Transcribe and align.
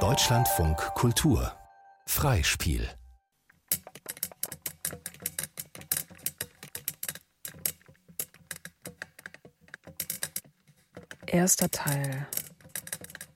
Deutschlandfunk 0.00 0.76
Kultur. 0.94 1.50
Freispiel. 2.04 2.86
Erster 11.26 11.70
Teil. 11.70 12.26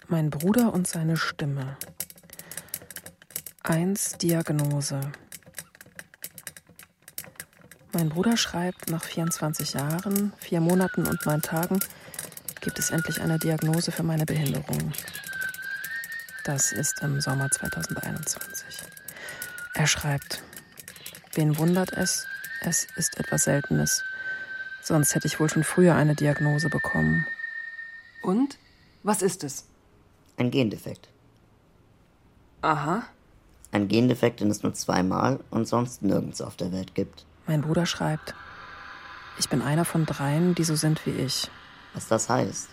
Mein 0.09 0.29
Bruder 0.29 0.75
und 0.75 0.87
seine 0.87 1.17
Stimme. 1.17 1.79
1 3.63 4.19
Diagnose. 4.19 5.01
Mein 7.93 8.11
Bruder 8.11 8.37
schreibt, 8.37 8.91
nach 8.91 9.05
24 9.05 9.73
Jahren, 9.73 10.35
vier 10.37 10.61
Monaten 10.61 11.07
und 11.07 11.25
neun 11.25 11.41
Tagen 11.41 11.81
gibt 12.61 12.79
es 12.79 12.91
endlich 12.91 13.21
eine 13.21 13.39
Diagnose 13.39 13.93
für 13.93 14.03
meine 14.03 14.27
Behinderung. 14.27 14.93
Das 16.45 16.73
ist 16.73 17.03
im 17.03 17.21
Sommer 17.21 17.51
2021. 17.51 18.65
Er 19.75 19.87
schreibt, 19.87 20.43
wen 21.35 21.59
wundert 21.59 21.93
es? 21.93 22.27
Es 22.61 22.87
ist 22.97 23.19
etwas 23.19 23.45
Seltenes. 23.45 24.05
Sonst 24.83 25.15
hätte 25.15 25.27
ich 25.27 25.41
wohl 25.41 25.49
schon 25.49 25.65
früher 25.65 25.95
eine 25.95 26.15
Diagnose 26.15 26.69
bekommen. 26.69 27.27
Und? 28.23 28.59
Was 29.03 29.23
ist 29.23 29.45
es? 29.45 29.67
Ein 30.37 30.51
Gendefekt. 30.51 31.09
Aha. 32.63 33.05
Ein 33.73 33.89
Gendefekt, 33.89 34.41
den 34.41 34.51
es 34.51 34.63
nur 34.63 34.75
zweimal 34.75 35.41
und 35.51 35.67
sonst 35.67 36.03
nirgends 36.03 36.41
auf 36.41 36.57
der 36.57 36.73
Welt 36.73 36.95
gibt. 36.95 37.25
Mein 37.47 37.63
Bruder 37.63 37.87
schreibt, 37.87 38.35
ich 39.39 39.49
bin 39.49 39.63
einer 39.63 39.85
von 39.85 40.05
dreien, 40.05 40.55
die 40.55 40.65
so 40.65 40.75
sind 40.75 41.05
wie 41.07 41.11
ich. 41.11 41.51
Was 41.95 42.09
das 42.09 42.29
heißt, 42.29 42.69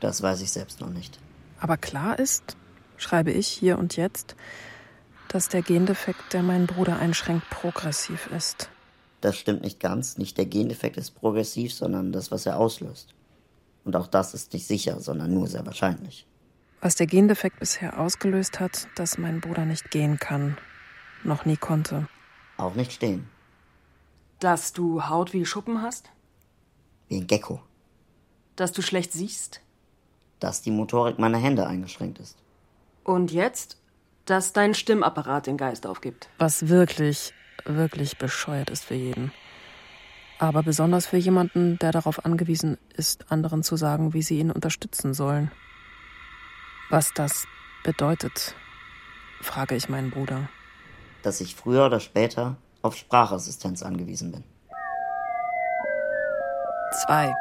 das 0.00 0.22
weiß 0.22 0.40
ich 0.40 0.50
selbst 0.50 0.80
noch 0.80 0.90
nicht. 0.90 1.18
Aber 1.58 1.76
klar 1.76 2.18
ist, 2.18 2.56
schreibe 2.96 3.30
ich 3.30 3.46
hier 3.48 3.78
und 3.78 3.96
jetzt, 3.96 4.36
dass 5.28 5.48
der 5.48 5.62
Gendefekt, 5.62 6.32
der 6.32 6.42
meinen 6.42 6.66
Bruder 6.66 6.98
einschränkt, 6.98 7.48
progressiv 7.50 8.28
ist. 8.28 8.68
Das 9.20 9.36
stimmt 9.36 9.62
nicht 9.62 9.80
ganz. 9.80 10.18
Nicht 10.18 10.38
der 10.38 10.46
Gendefekt 10.46 10.96
ist 10.96 11.12
progressiv, 11.12 11.72
sondern 11.72 12.12
das, 12.12 12.30
was 12.30 12.46
er 12.46 12.58
auslöst. 12.58 13.14
Und 13.84 13.96
auch 13.96 14.06
das 14.06 14.34
ist 14.34 14.52
nicht 14.52 14.66
sicher, 14.66 15.00
sondern 15.00 15.32
nur 15.32 15.46
sehr 15.46 15.64
wahrscheinlich. 15.64 16.26
Was 16.80 16.96
der 16.96 17.06
Gendefekt 17.06 17.58
bisher 17.58 17.98
ausgelöst 17.98 18.60
hat, 18.60 18.88
dass 18.96 19.18
mein 19.18 19.40
Bruder 19.40 19.64
nicht 19.64 19.90
gehen 19.90 20.18
kann. 20.18 20.58
Noch 21.24 21.44
nie 21.44 21.56
konnte. 21.56 22.08
Auch 22.56 22.74
nicht 22.74 22.92
stehen. 22.92 23.28
Dass 24.38 24.72
du 24.72 25.08
Haut 25.08 25.32
wie 25.32 25.46
Schuppen 25.46 25.82
hast? 25.82 26.10
Wie 27.08 27.16
ein 27.16 27.26
Gecko. 27.26 27.62
Dass 28.56 28.72
du 28.72 28.82
schlecht 28.82 29.12
siehst? 29.12 29.60
Dass 30.40 30.62
die 30.62 30.70
Motorik 30.70 31.18
meiner 31.18 31.38
Hände 31.38 31.66
eingeschränkt 31.66 32.18
ist. 32.18 32.36
Und 33.04 33.30
jetzt, 33.32 33.78
dass 34.24 34.52
dein 34.52 34.74
Stimmapparat 34.74 35.46
den 35.46 35.56
Geist 35.56 35.86
aufgibt. 35.86 36.28
Was 36.38 36.68
wirklich, 36.68 37.32
wirklich 37.64 38.18
bescheuert 38.18 38.70
ist 38.70 38.84
für 38.84 38.94
jeden. 38.94 39.32
Aber 40.38 40.62
besonders 40.62 41.06
für 41.06 41.16
jemanden, 41.16 41.78
der 41.78 41.92
darauf 41.92 42.24
angewiesen 42.24 42.76
ist, 42.94 43.30
anderen 43.30 43.62
zu 43.62 43.76
sagen, 43.76 44.12
wie 44.12 44.22
sie 44.22 44.38
ihn 44.38 44.50
unterstützen 44.50 45.14
sollen. 45.14 45.50
Was 46.90 47.12
das 47.14 47.46
bedeutet, 47.84 48.54
frage 49.40 49.76
ich 49.76 49.88
meinen 49.88 50.10
Bruder. 50.10 50.48
Dass 51.22 51.40
ich 51.40 51.56
früher 51.56 51.86
oder 51.86 52.00
später 52.00 52.56
auf 52.82 52.96
Sprachassistenz 52.96 53.82
angewiesen 53.82 54.32
bin. 54.32 54.44
Zwei. 57.04 57.34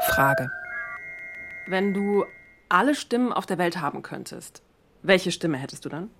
Frage. 0.00 0.50
Wenn 1.66 1.92
du 1.92 2.24
alle 2.68 2.94
Stimmen 2.94 3.32
auf 3.32 3.46
der 3.46 3.58
Welt 3.58 3.80
haben 3.80 4.02
könntest, 4.02 4.62
welche 5.02 5.30
Stimme 5.30 5.58
hättest 5.58 5.84
du 5.84 5.88
dann? 5.88 6.10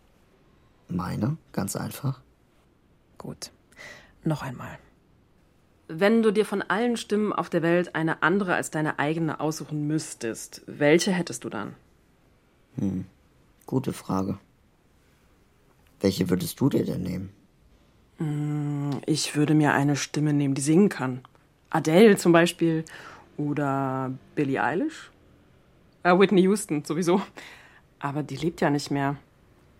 Meine? 0.88 1.36
Ganz 1.52 1.76
einfach. 1.76 2.20
Gut. 3.18 3.50
Noch 4.24 4.42
einmal. 4.42 4.78
Wenn 5.88 6.22
du 6.22 6.30
dir 6.30 6.44
von 6.44 6.62
allen 6.62 6.96
Stimmen 6.96 7.32
auf 7.32 7.48
der 7.48 7.62
Welt 7.62 7.94
eine 7.94 8.22
andere 8.22 8.54
als 8.54 8.70
deine 8.70 8.98
eigene 8.98 9.40
aussuchen 9.40 9.86
müsstest, 9.86 10.62
welche 10.66 11.10
hättest 11.10 11.44
du 11.44 11.48
dann? 11.48 11.74
Hm. 12.78 13.06
Gute 13.66 13.92
Frage. 13.92 14.38
Welche 16.00 16.30
würdest 16.30 16.60
du 16.60 16.68
dir 16.68 16.84
denn 16.84 17.02
nehmen? 17.02 17.30
Hm, 18.18 19.00
ich 19.06 19.36
würde 19.36 19.54
mir 19.54 19.72
eine 19.72 19.96
Stimme 19.96 20.32
nehmen, 20.32 20.54
die 20.54 20.62
singen 20.62 20.88
kann. 20.88 21.22
Adele 21.70 22.16
zum 22.16 22.32
Beispiel 22.32 22.84
oder 23.40 24.12
Billie 24.34 24.62
Eilish. 24.62 25.10
Äh, 26.02 26.18
Whitney 26.18 26.42
Houston 26.42 26.84
sowieso. 26.84 27.22
Aber 27.98 28.22
die 28.22 28.36
lebt 28.36 28.60
ja 28.60 28.70
nicht 28.70 28.90
mehr. 28.90 29.16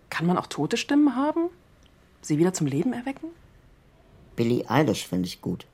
Kann 0.09 0.25
man 0.25 0.37
auch 0.37 0.47
tote 0.47 0.77
Stimmen 0.77 1.15
haben? 1.15 1.49
Sie 2.21 2.37
wieder 2.37 2.53
zum 2.53 2.67
Leben 2.67 2.93
erwecken? 2.93 3.29
Billie 4.35 4.69
Eilish 4.69 5.07
finde 5.07 5.27
ich 5.27 5.41
gut. 5.41 5.65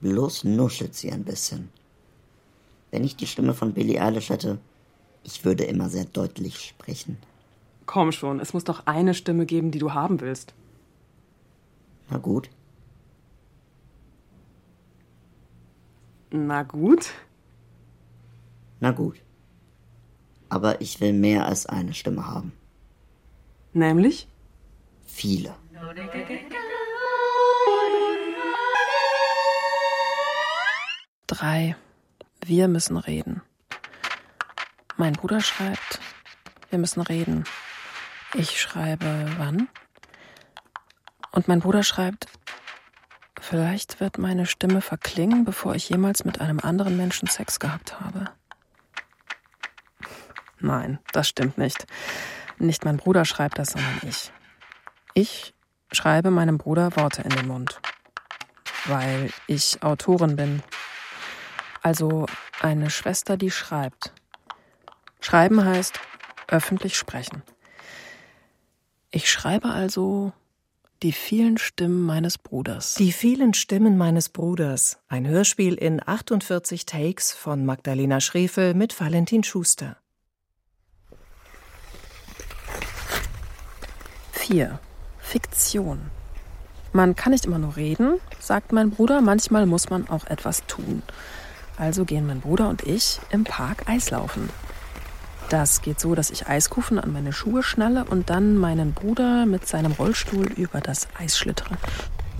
Bloß 0.00 0.44
nuschelt 0.44 0.94
sie 0.94 1.10
ein 1.10 1.24
bisschen. 1.24 1.70
Wenn 2.90 3.04
ich 3.04 3.16
die 3.16 3.26
Stimme 3.26 3.54
von 3.54 3.72
Billie 3.74 4.00
Eilish 4.00 4.30
hätte, 4.30 4.58
ich 5.24 5.44
würde 5.44 5.64
immer 5.64 5.88
sehr 5.88 6.04
deutlich 6.04 6.60
sprechen. 6.60 7.18
Komm 7.86 8.12
schon, 8.12 8.40
es 8.40 8.52
muss 8.52 8.64
doch 8.64 8.86
eine 8.86 9.14
Stimme 9.14 9.46
geben, 9.46 9.70
die 9.70 9.78
du 9.78 9.92
haben 9.92 10.20
willst. 10.20 10.54
Na 12.10 12.18
gut. 12.18 12.50
Na 16.30 16.62
gut. 16.62 17.10
Na 18.80 18.90
gut. 18.90 19.16
Aber 20.48 20.80
ich 20.80 21.00
will 21.00 21.12
mehr 21.12 21.46
als 21.46 21.66
eine 21.66 21.94
Stimme 21.94 22.26
haben. 22.26 22.52
Nämlich? 23.72 24.28
Viele. 25.06 25.54
Drei. 31.26 31.76
Wir 32.44 32.68
müssen 32.68 32.96
reden. 32.96 33.42
Mein 34.96 35.12
Bruder 35.12 35.40
schreibt, 35.40 36.00
wir 36.70 36.78
müssen 36.78 37.02
reden. 37.02 37.44
Ich 38.34 38.60
schreibe, 38.60 39.26
wann? 39.38 39.68
Und 41.30 41.46
mein 41.48 41.60
Bruder 41.60 41.82
schreibt, 41.82 42.26
vielleicht 43.40 44.00
wird 44.00 44.18
meine 44.18 44.46
Stimme 44.46 44.80
verklingen, 44.80 45.44
bevor 45.44 45.74
ich 45.74 45.88
jemals 45.88 46.24
mit 46.24 46.40
einem 46.40 46.60
anderen 46.60 46.96
Menschen 46.96 47.28
Sex 47.28 47.58
gehabt 47.60 48.00
habe. 48.00 48.30
Nein, 50.60 50.98
das 51.12 51.28
stimmt 51.28 51.58
nicht. 51.58 51.86
Nicht 52.58 52.84
mein 52.84 52.96
Bruder 52.96 53.24
schreibt 53.24 53.58
das, 53.58 53.70
sondern 53.70 54.00
ich. 54.02 54.32
Ich 55.14 55.54
schreibe 55.92 56.30
meinem 56.30 56.58
Bruder 56.58 56.96
Worte 56.96 57.22
in 57.22 57.30
den 57.30 57.46
Mund. 57.46 57.80
Weil 58.86 59.30
ich 59.46 59.82
Autorin 59.82 60.36
bin. 60.36 60.62
Also 61.82 62.26
eine 62.60 62.90
Schwester, 62.90 63.36
die 63.36 63.50
schreibt. 63.50 64.12
Schreiben 65.20 65.64
heißt 65.64 66.00
öffentlich 66.48 66.96
sprechen. 66.96 67.42
Ich 69.10 69.30
schreibe 69.30 69.70
also 69.70 70.32
die 71.02 71.12
vielen 71.12 71.58
Stimmen 71.58 72.02
meines 72.02 72.38
Bruders. 72.38 72.94
Die 72.94 73.12
vielen 73.12 73.54
Stimmen 73.54 73.96
meines 73.96 74.28
Bruders. 74.28 74.98
Ein 75.08 75.28
Hörspiel 75.28 75.74
in 75.74 76.00
48 76.04 76.86
Takes 76.86 77.32
von 77.32 77.64
Magdalena 77.64 78.20
Schrefel 78.20 78.74
mit 78.74 78.98
Valentin 79.00 79.44
Schuster. 79.44 79.96
4. 84.32 84.80
Fiktion. 85.18 86.10
Man 86.92 87.14
kann 87.14 87.32
nicht 87.32 87.44
immer 87.44 87.58
nur 87.58 87.76
reden, 87.76 88.18
sagt 88.40 88.72
mein 88.72 88.90
Bruder, 88.90 89.20
manchmal 89.20 89.66
muss 89.66 89.90
man 89.90 90.08
auch 90.08 90.26
etwas 90.26 90.66
tun. 90.66 91.02
Also 91.76 92.04
gehen 92.04 92.26
mein 92.26 92.40
Bruder 92.40 92.68
und 92.68 92.82
ich 92.82 93.20
im 93.30 93.44
Park 93.44 93.88
Eislaufen. 93.88 94.48
Das 95.48 95.80
geht 95.80 95.98
so, 95.98 96.14
dass 96.14 96.30
ich 96.30 96.46
Eiskufen 96.46 96.98
an 96.98 97.12
meine 97.12 97.32
Schuhe 97.32 97.62
schnalle 97.62 98.04
und 98.04 98.28
dann 98.28 98.58
meinen 98.58 98.92
Bruder 98.92 99.46
mit 99.46 99.66
seinem 99.66 99.92
Rollstuhl 99.92 100.52
über 100.52 100.80
das 100.80 101.08
Eis 101.18 101.38
schlittere. 101.38 101.78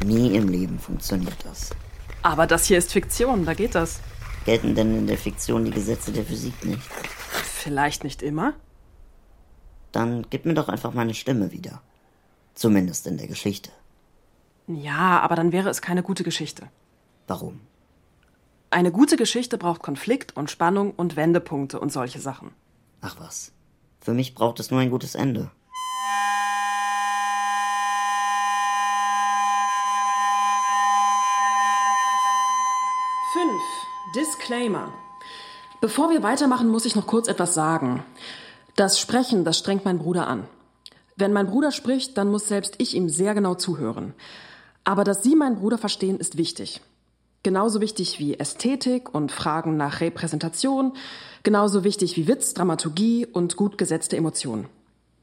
Nie 0.05 0.35
im 0.37 0.49
Leben 0.49 0.79
funktioniert 0.79 1.37
das. 1.45 1.71
Aber 2.23 2.47
das 2.47 2.67
hier 2.67 2.77
ist 2.77 2.93
Fiktion, 2.93 3.47
da 3.47 3.55
geht 3.55 3.75
das. 3.75 4.01
Gelten 4.45 4.75
denn 4.75 4.97
in 4.97 5.07
der 5.07 5.17
Fiktion 5.17 5.65
die 5.65 5.71
Gesetze 5.71 6.13
der 6.13 6.25
Physik 6.25 6.65
nicht? 6.65 6.83
Vielleicht 6.83 8.05
nicht 8.05 8.23
immer. 8.23 8.53
Dann 9.93 10.27
gib 10.29 10.45
mir 10.45 10.55
doch 10.55 10.69
einfach 10.69 10.93
meine 10.93 11.15
Stimme 11.15 11.51
wieder. 11.51 11.81
Zumindest 12.55 13.07
in 13.07 13.17
der 13.17 13.27
Geschichte. 13.27 13.71
Ja, 14.67 15.21
aber 15.21 15.35
dann 15.35 15.53
wäre 15.53 15.71
es 15.71 15.81
keine 15.81 16.03
gute 16.03 16.25
Geschichte. 16.25 16.69
Warum? 17.27 17.61
Eine 18.71 18.93
gute 18.93 19.17
Geschichte 19.17 19.57
braucht 19.57 19.81
Konflikt 19.83 20.37
und 20.37 20.51
Spannung 20.51 20.91
und 20.91 21.17
Wendepunkte 21.17 21.81
und 21.81 21.91
solche 21.91 22.21
Sachen. 22.21 22.51
Ach 23.01 23.17
was. 23.19 23.53
Für 24.01 24.15
mich 24.15 24.35
braucht 24.35 24.61
es 24.61 24.71
nur 24.71 24.81
ein 24.81 24.91
gutes 24.91 25.15
Ende. 25.15 25.51
Fünf. 33.33 33.63
Disclaimer. 34.17 34.93
Bevor 35.81 36.11
wir 36.11 36.23
weitermachen, 36.23 36.69
muss 36.69 36.87
ich 36.87 36.97
noch 36.97 37.07
kurz 37.07 37.29
etwas 37.29 37.55
sagen. 37.55 38.03
Das 38.75 38.99
Sprechen, 38.99 39.45
das 39.45 39.59
strengt 39.59 39.85
mein 39.85 39.99
Bruder 39.99 40.27
an. 40.27 40.49
Wenn 41.17 41.33
mein 41.33 41.47
Bruder 41.47 41.73
spricht, 41.73 42.17
dann 42.17 42.31
muss 42.31 42.49
selbst 42.49 42.77
ich 42.79 42.95
ihm 42.95 43.09
sehr 43.09 43.35
genau 43.35 43.55
zuhören. 43.55 44.15
Aber 44.85 45.05
dass 45.05 45.23
Sie 45.23 45.37
meinen 45.37 45.57
Bruder 45.57 45.77
verstehen, 45.77 46.19
ist 46.19 46.39
wichtig. 46.39 46.81
Genauso 47.43 47.81
wichtig 47.81 48.19
wie 48.19 48.39
Ästhetik 48.39 49.15
und 49.15 49.31
Fragen 49.31 49.77
nach 49.77 50.01
Repräsentation, 50.01 50.93
genauso 51.43 51.85
wichtig 51.85 52.17
wie 52.17 52.27
Witz, 52.27 52.53
Dramaturgie 52.55 53.27
und 53.27 53.57
gut 53.57 53.79
gesetzte 53.79 54.17
Emotionen. 54.17 54.69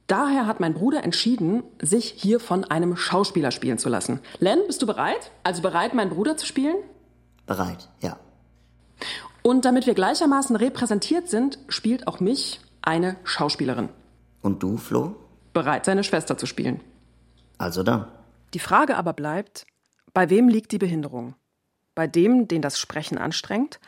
Daher 0.07 0.45
hat 0.45 0.59
mein 0.59 0.75
Bruder 0.75 1.03
entschieden, 1.03 1.63
sich 1.81 2.05
hier 2.05 2.39
von 2.39 2.63
einem 2.63 2.95
Schauspieler 2.95 3.51
spielen 3.51 3.79
zu 3.79 3.89
lassen. 3.89 4.19
Len, 4.39 4.59
bist 4.67 4.81
du 4.81 4.85
bereit? 4.85 5.31
Also 5.43 5.61
bereit, 5.61 5.93
meinen 5.93 6.11
Bruder 6.11 6.37
zu 6.37 6.45
spielen? 6.45 6.75
Bereit, 7.47 7.89
ja. 8.01 8.17
Und 9.41 9.65
damit 9.65 9.85
wir 9.85 9.93
gleichermaßen 9.93 10.55
repräsentiert 10.55 11.29
sind, 11.29 11.59
spielt 11.69 12.07
auch 12.07 12.19
mich 12.19 12.59
eine 12.81 13.17
Schauspielerin. 13.23 13.89
Und 14.41 14.61
du, 14.63 14.77
Flo? 14.77 15.15
Bereit, 15.53 15.85
seine 15.85 16.03
Schwester 16.03 16.37
zu 16.37 16.45
spielen. 16.45 16.81
Also 17.57 17.83
dann. 17.83 18.07
Die 18.53 18.59
Frage 18.59 18.97
aber 18.97 19.13
bleibt, 19.13 19.65
bei 20.13 20.29
wem 20.29 20.49
liegt 20.49 20.71
die 20.71 20.77
Behinderung? 20.77 21.35
Bei 21.95 22.07
dem, 22.07 22.47
den 22.47 22.61
das 22.61 22.77
Sprechen 22.79 23.17
anstrengt, 23.17 23.79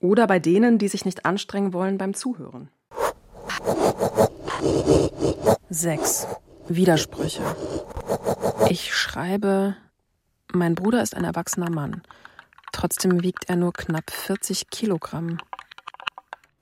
oder 0.00 0.26
bei 0.26 0.38
denen, 0.38 0.78
die 0.78 0.88
sich 0.88 1.04
nicht 1.04 1.26
anstrengen 1.26 1.74
wollen 1.74 1.98
beim 1.98 2.14
Zuhören? 2.14 2.70
6. 5.68 6.26
Widersprüche. 6.68 7.42
Ich 8.68 8.94
schreibe, 8.94 9.76
mein 10.52 10.74
Bruder 10.74 11.02
ist 11.02 11.14
ein 11.14 11.24
erwachsener 11.24 11.70
Mann. 11.70 12.02
Trotzdem 12.72 13.22
wiegt 13.22 13.48
er 13.48 13.56
nur 13.56 13.72
knapp 13.72 14.10
40 14.10 14.70
Kilogramm. 14.70 15.38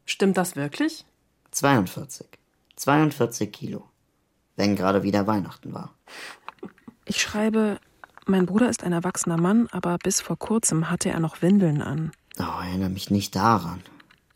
Stimmt 0.04 0.36
das 0.36 0.56
wirklich? 0.56 1.04
42. 1.52 2.26
42 2.76 3.52
Kilo. 3.52 3.88
Wenn 4.56 4.74
gerade 4.74 5.02
wieder 5.02 5.26
Weihnachten 5.26 5.72
war. 5.72 5.94
Ich 7.04 7.20
schreibe, 7.20 7.78
mein 8.28 8.46
Bruder 8.46 8.68
ist 8.68 8.84
ein 8.84 8.92
erwachsener 8.92 9.38
Mann, 9.38 9.68
aber 9.72 9.98
bis 9.98 10.20
vor 10.20 10.38
kurzem 10.38 10.90
hatte 10.90 11.10
er 11.10 11.20
noch 11.20 11.42
Windeln 11.42 11.82
an. 11.82 12.12
Oh, 12.38 12.62
erinnere 12.62 12.90
mich 12.90 13.10
nicht 13.10 13.34
daran. 13.34 13.82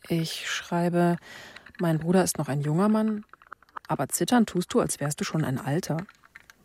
Ich 0.07 0.49
schreibe, 0.49 1.17
mein 1.79 1.99
Bruder 1.99 2.23
ist 2.23 2.37
noch 2.37 2.49
ein 2.49 2.61
junger 2.61 2.89
Mann, 2.89 3.23
aber 3.87 4.09
zittern 4.09 4.45
tust 4.45 4.73
du, 4.73 4.79
als 4.79 4.99
wärst 4.99 5.21
du 5.21 5.23
schon 5.23 5.45
ein 5.45 5.59
Alter. 5.59 5.97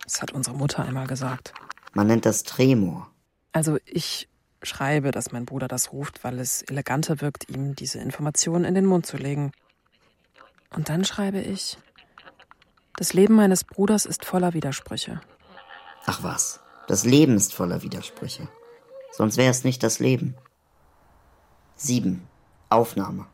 Das 0.02 0.22
hat 0.22 0.32
unsere 0.32 0.56
Mutter 0.56 0.84
einmal 0.84 1.06
gesagt. 1.06 1.52
Man 1.92 2.06
nennt 2.06 2.26
das 2.26 2.42
Tremor. 2.42 3.10
Also 3.52 3.78
ich 3.84 4.28
schreibe, 4.62 5.10
dass 5.10 5.32
mein 5.32 5.44
Bruder 5.44 5.68
das 5.68 5.92
ruft, 5.92 6.24
weil 6.24 6.38
es 6.38 6.62
eleganter 6.62 7.20
wirkt, 7.20 7.48
ihm 7.48 7.76
diese 7.76 7.98
Informationen 7.98 8.64
in 8.64 8.74
den 8.74 8.86
Mund 8.86 9.06
zu 9.06 9.16
legen. 9.16 9.52
Und 10.74 10.88
dann 10.88 11.04
schreibe 11.04 11.40
ich, 11.40 11.78
das 12.96 13.12
Leben 13.12 13.34
meines 13.34 13.64
Bruders 13.64 14.06
ist 14.06 14.24
voller 14.24 14.54
Widersprüche. 14.54 15.20
Ach 16.06 16.22
was, 16.22 16.60
das 16.88 17.04
Leben 17.04 17.36
ist 17.36 17.54
voller 17.54 17.82
Widersprüche. 17.82 18.48
Sonst 19.12 19.36
wäre 19.36 19.50
es 19.50 19.62
nicht 19.62 19.82
das 19.82 19.98
Leben. 19.98 20.34
Sieben. 21.76 22.26
Aufnahme. 22.70 23.26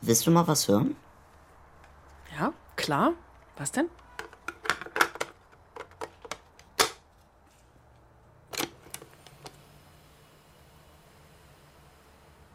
Willst 0.00 0.26
du 0.26 0.30
mal 0.30 0.48
was 0.48 0.66
hören? 0.66 0.96
Ja, 2.38 2.52
klar. 2.76 3.12
Was 3.56 3.70
denn? 3.70 3.88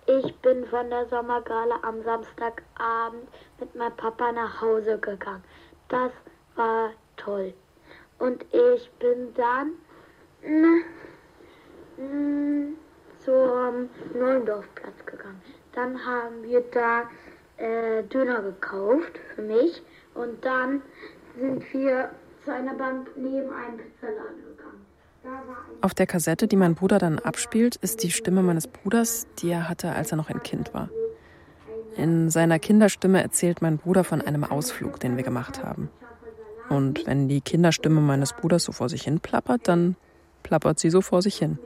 Ich 0.07 0.35
bin 0.37 0.65
von 0.65 0.89
der 0.89 1.07
Sommergala 1.07 1.79
am 1.83 2.03
Samstagabend 2.03 3.27
mit 3.59 3.75
meinem 3.75 3.95
Papa 3.95 4.31
nach 4.31 4.59
Hause 4.59 4.97
gegangen. 4.97 5.43
Das 5.87 6.11
war 6.55 6.89
toll. 7.15 7.53
Und 8.19 8.45
ich 8.51 8.91
bin 8.99 9.33
dann 9.35 9.71
mm, 11.97 12.75
zum 13.19 13.89
Neuendorfplatz 14.13 15.05
gegangen. 15.05 15.41
Dann 15.73 16.05
haben 16.05 16.43
wir 16.43 16.61
da 16.71 17.03
äh, 17.57 18.03
Döner 18.03 18.41
gekauft 18.41 19.19
für 19.35 19.41
mich 19.41 19.81
und 20.15 20.43
dann 20.43 20.81
sind 21.37 21.73
wir 21.73 22.11
zu 22.43 22.53
einer 22.53 22.73
Bank 22.73 23.09
neben 23.15 23.49
einem 23.51 23.77
Pizzaladen 23.77 24.43
gegangen. 24.57 24.85
Auf 25.81 25.93
der 25.93 26.07
Kassette, 26.07 26.47
die 26.47 26.55
mein 26.55 26.75
Bruder 26.75 26.97
dann 26.97 27.19
abspielt, 27.19 27.75
ist 27.77 28.03
die 28.03 28.11
Stimme 28.11 28.41
meines 28.41 28.67
Bruders, 28.67 29.27
die 29.39 29.49
er 29.49 29.67
hatte, 29.69 29.91
als 29.91 30.11
er 30.11 30.17
noch 30.17 30.29
ein 30.29 30.41
Kind 30.43 30.73
war. 30.73 30.89
In 31.95 32.29
seiner 32.29 32.59
Kinderstimme 32.59 33.21
erzählt 33.21 33.61
mein 33.61 33.77
Bruder 33.77 34.03
von 34.03 34.21
einem 34.21 34.45
Ausflug, 34.45 34.99
den 34.99 35.17
wir 35.17 35.23
gemacht 35.23 35.63
haben. 35.63 35.89
Und 36.69 37.05
wenn 37.07 37.27
die 37.27 37.41
Kinderstimme 37.41 37.99
meines 38.01 38.33
Bruders 38.33 38.63
so 38.63 38.71
vor 38.71 38.89
sich 38.89 39.03
hin 39.03 39.19
plappert, 39.19 39.67
dann 39.67 39.95
plappert 40.43 40.79
sie 40.79 40.89
so 40.89 41.01
vor 41.01 41.21
sich 41.21 41.37
hin. 41.37 41.57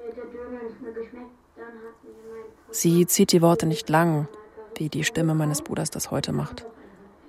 Sie 2.71 3.05
zieht 3.05 3.31
die 3.31 3.41
Worte 3.41 3.65
nicht 3.65 3.89
lang, 3.89 4.27
wie 4.77 4.89
die 4.89 5.03
Stimme 5.03 5.35
meines 5.35 5.61
Bruders 5.61 5.91
das 5.91 6.09
heute 6.09 6.31
macht. 6.31 6.65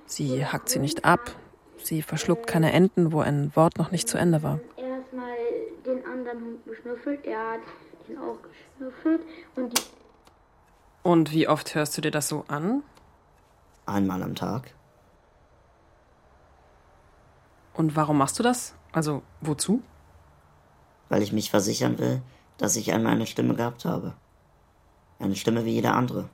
Sie 0.07 0.47
hackt 0.47 0.69
sie 0.69 0.79
nicht 0.79 1.05
ab, 1.05 1.35
sie 1.77 2.03
verschluckt 2.03 2.47
keine 2.47 2.73
Enden, 2.73 3.13
wo 3.13 3.21
ein 3.21 3.55
Wort 3.55 3.79
noch 3.79 3.91
nicht 3.91 4.09
zu 4.09 4.17
Ende 4.17 4.43
war. 4.43 4.61
erstmal 4.77 5.37
den 5.85 6.05
anderen 6.07 6.41
Hund 6.45 6.65
geschnüffelt. 6.65 7.25
Er 7.27 7.53
hat 7.53 7.61
ihn 8.09 8.19
auch 8.19 8.39
geschnüffelt 8.43 9.21
und 9.57 9.77
die 9.77 9.83
Und 11.03 11.33
wie 11.33 11.49
oft 11.49 11.75
hörst 11.75 11.97
du 11.97 12.01
dir 12.01 12.11
das 12.11 12.29
so 12.29 12.45
an? 12.49 12.83
Einmal 13.87 14.23
am 14.23 14.35
Tag. 14.35 14.75
Und 17.75 17.97
warum 17.97 18.19
machst 18.19 18.39
du 18.39 18.43
das? 18.43 18.75
Also, 18.93 19.23
wozu? 19.41 19.83
Weil 21.09 21.23
ich 21.23 21.33
mich 21.33 21.51
versichern 21.51 21.99
will, 21.99 22.23
dass 22.57 22.77
ich 22.77 22.93
einmal 22.93 23.13
eine 23.13 23.27
Stimme 23.27 23.55
gehabt 23.55 23.85
habe. 23.85 24.15
Eine 25.19 25.35
Stimme 25.35 25.65
wie 25.65 25.73
jeder 25.73 25.95
andere. 25.95 26.31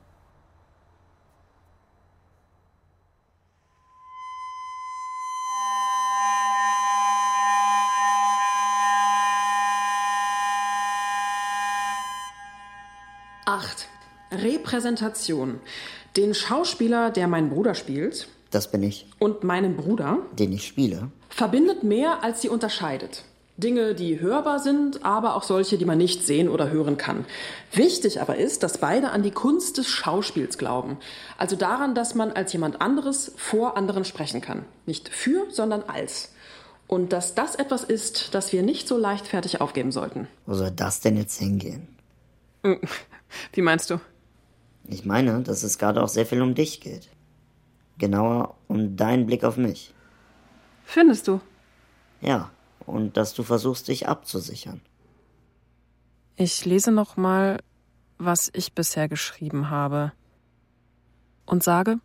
Acht. 13.45 13.87
Repräsentation. 14.31 15.59
Den 16.15 16.33
Schauspieler, 16.33 17.11
der 17.11 17.27
meinen 17.27 17.49
Bruder 17.49 17.73
spielt, 17.73 18.29
Das 18.51 18.71
bin 18.71 18.83
ich, 18.83 19.07
und 19.19 19.43
meinen 19.43 19.75
Bruder 19.75 20.19
den 20.37 20.53
ich 20.53 20.67
spiele. 20.67 21.11
Verbindet 21.31 21.83
mehr, 21.83 22.23
als 22.23 22.41
sie 22.41 22.49
unterscheidet. 22.49 23.23
Dinge, 23.57 23.93
die 23.93 24.19
hörbar 24.19 24.59
sind, 24.59 25.05
aber 25.05 25.35
auch 25.35 25.43
solche, 25.43 25.77
die 25.77 25.85
man 25.85 25.97
nicht 25.97 26.25
sehen 26.25 26.49
oder 26.49 26.69
hören 26.69 26.97
kann. 26.97 27.25
Wichtig 27.71 28.21
aber 28.21 28.37
ist, 28.37 28.63
dass 28.63 28.79
beide 28.79 29.11
an 29.11 29.23
die 29.23 29.31
Kunst 29.31 29.77
des 29.77 29.87
Schauspiels 29.87 30.57
glauben. 30.57 30.97
Also 31.37 31.55
daran, 31.55 31.93
dass 31.93 32.15
man 32.15 32.31
als 32.31 32.53
jemand 32.53 32.81
anderes 32.81 33.33
vor 33.37 33.77
anderen 33.77 34.05
sprechen 34.05 34.41
kann. 34.41 34.65
Nicht 34.85 35.09
für, 35.09 35.45
sondern 35.51 35.83
als. 35.83 36.33
Und 36.87 37.13
dass 37.13 37.35
das 37.35 37.55
etwas 37.55 37.83
ist, 37.83 38.33
das 38.33 38.51
wir 38.51 38.63
nicht 38.63 38.87
so 38.87 38.97
leichtfertig 38.97 39.61
aufgeben 39.61 39.91
sollten. 39.91 40.27
Wo 40.45 40.55
soll 40.55 40.71
das 40.71 40.99
denn 40.99 41.15
jetzt 41.17 41.37
hingehen? 41.37 41.87
Wie 43.53 43.61
meinst 43.61 43.89
du? 43.89 43.99
Ich 44.87 45.05
meine, 45.05 45.41
dass 45.41 45.63
es 45.63 45.77
gerade 45.77 46.03
auch 46.03 46.09
sehr 46.09 46.25
viel 46.25 46.41
um 46.41 46.55
dich 46.55 46.81
geht. 46.81 47.09
Genauer 47.97 48.55
um 48.67 48.95
deinen 48.95 49.25
Blick 49.25 49.43
auf 49.43 49.57
mich. 49.57 49.93
Findest 50.91 51.29
du? 51.29 51.39
Ja, 52.19 52.51
und 52.85 53.15
dass 53.15 53.33
du 53.33 53.43
versuchst, 53.43 53.87
dich 53.87 54.09
abzusichern. 54.09 54.81
Ich 56.35 56.65
lese 56.65 56.91
noch 56.91 57.15
mal, 57.15 57.61
was 58.17 58.51
ich 58.53 58.73
bisher 58.73 59.07
geschrieben 59.07 59.69
habe. 59.69 60.11
Und 61.45 61.63
sage, 61.63 61.99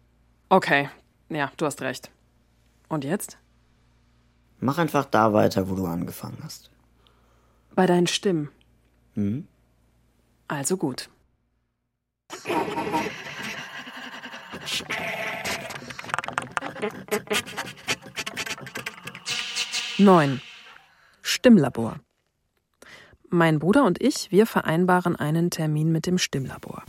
Okay, 0.51 0.89
ja, 1.29 1.51
du 1.57 1.67
hast 1.67 1.83
recht. 1.83 2.13
Und 2.89 3.03
jetzt? 3.03 3.39
Mach 4.61 4.79
einfach 4.79 5.07
da 5.07 5.33
weiter, 5.33 5.69
wo 5.69 5.75
du 5.75 5.87
angefangen 5.87 6.39
hast. 6.45 6.71
bei 7.75 7.87
deinen 7.87 8.07
Stimmen. 8.07 8.51
Hm? 9.15 9.49
Also 10.47 10.77
gut. 10.77 11.11
Neun. 19.99 20.43
Stimmlabor. 21.23 22.01
Mein 23.31 23.59
Bruder 23.59 23.85
und 23.85 23.99
ich, 24.03 24.31
wir 24.31 24.47
vereinbaren 24.47 25.17
einen 25.17 25.49
Termin 25.49 25.91
mit 25.91 26.05
dem 26.05 26.19
Stimmlabor. 26.19 26.83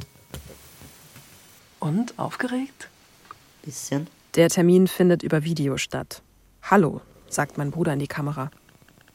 Und 1.79 2.19
aufgeregt? 2.19 2.89
Bisschen? 3.63 4.07
Der 4.35 4.49
Termin 4.49 4.87
findet 4.87 5.23
über 5.23 5.45
Video 5.45 5.77
statt. 5.77 6.21
Hallo, 6.63 6.99
sagt 7.29 7.57
mein 7.57 7.71
Bruder 7.71 7.93
in 7.93 7.99
die 7.99 8.07
Kamera. 8.07 8.51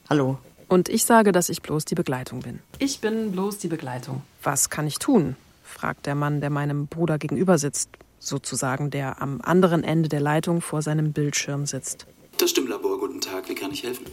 Hallo. 0.08 0.38
Und 0.68 0.88
ich 0.88 1.04
sage, 1.04 1.30
dass 1.30 1.50
ich 1.50 1.60
bloß 1.60 1.84
die 1.84 1.94
Begleitung 1.94 2.40
bin. 2.40 2.60
Ich 2.78 3.00
bin 3.00 3.30
bloß 3.30 3.58
die 3.58 3.68
Begleitung. 3.68 4.22
Was 4.42 4.70
kann 4.70 4.86
ich 4.86 5.00
tun? 5.00 5.36
fragt 5.62 6.06
der 6.06 6.14
Mann, 6.14 6.40
der 6.40 6.48
meinem 6.48 6.86
Bruder 6.86 7.18
gegenüber 7.18 7.58
sitzt, 7.58 7.90
sozusagen 8.18 8.90
der 8.90 9.20
am 9.20 9.42
anderen 9.42 9.84
Ende 9.84 10.08
der 10.08 10.20
Leitung 10.20 10.62
vor 10.62 10.80
seinem 10.80 11.12
Bildschirm 11.12 11.66
sitzt. 11.66 12.06
Das 12.42 12.50
Stimmlabor, 12.50 12.98
guten 12.98 13.20
Tag, 13.20 13.48
wie 13.48 13.54
kann 13.54 13.70
ich 13.70 13.84
helfen? 13.84 14.04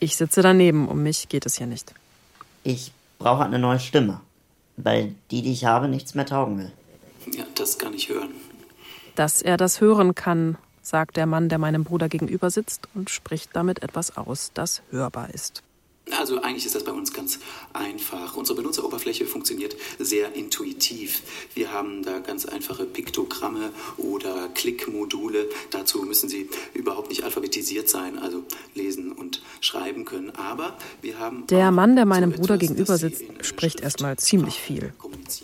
Ich 0.00 0.14
sitze 0.14 0.42
daneben, 0.42 0.86
um 0.86 1.02
mich 1.02 1.30
geht 1.30 1.46
es 1.46 1.56
hier 1.56 1.66
nicht. 1.66 1.94
Ich 2.62 2.92
brauche 3.18 3.42
eine 3.42 3.58
neue 3.58 3.80
Stimme, 3.80 4.20
weil 4.76 5.14
die, 5.30 5.40
die 5.40 5.52
ich 5.52 5.64
habe, 5.64 5.88
nichts 5.88 6.14
mehr 6.14 6.26
taugen 6.26 6.58
will. 6.58 6.72
Ja, 7.32 7.44
das 7.54 7.78
kann 7.78 7.94
ich 7.94 8.10
hören. 8.10 8.32
Dass 9.14 9.40
er 9.40 9.56
das 9.56 9.80
hören 9.80 10.14
kann, 10.14 10.58
sagt 10.82 11.16
der 11.16 11.24
Mann, 11.24 11.48
der 11.48 11.56
meinem 11.56 11.84
Bruder 11.84 12.10
gegenüber 12.10 12.50
sitzt 12.50 12.86
und 12.94 13.08
spricht 13.08 13.56
damit 13.56 13.82
etwas 13.82 14.14
aus, 14.14 14.50
das 14.52 14.82
hörbar 14.90 15.32
ist. 15.32 15.62
Also 16.18 16.40
eigentlich 16.42 16.66
ist 16.66 16.74
das 16.74 16.84
bei 16.84 16.92
uns 16.92 17.12
ganz 17.12 17.38
einfach. 17.72 18.36
Unsere 18.36 18.56
Benutzeroberfläche 18.56 19.26
funktioniert 19.26 19.76
sehr 19.98 20.34
intuitiv. 20.34 21.22
Wir 21.54 21.72
haben 21.72 22.02
da 22.02 22.18
ganz 22.18 22.46
einfache 22.46 22.84
Piktogramme 22.84 23.70
oder 23.96 24.48
Klickmodule. 24.54 25.48
Dazu 25.70 26.02
müssen 26.02 26.28
sie 26.28 26.48
überhaupt 26.74 27.10
nicht 27.10 27.24
alphabetisiert 27.24 27.88
sein, 27.88 28.18
also 28.18 28.44
lesen 28.74 29.12
und 29.12 29.42
schreiben 29.60 30.04
können. 30.04 30.30
Aber 30.30 30.76
wir 31.02 31.18
haben. 31.18 31.46
Der 31.48 31.70
Mann, 31.70 31.96
der 31.96 32.06
meinem 32.06 32.32
so 32.32 32.38
Bruder 32.38 32.58
gegenüber 32.58 32.96
sitzt, 32.98 33.22
spricht 33.42 33.80
erstmal 33.80 34.16
ziemlich 34.18 34.60
viel. 34.60 34.92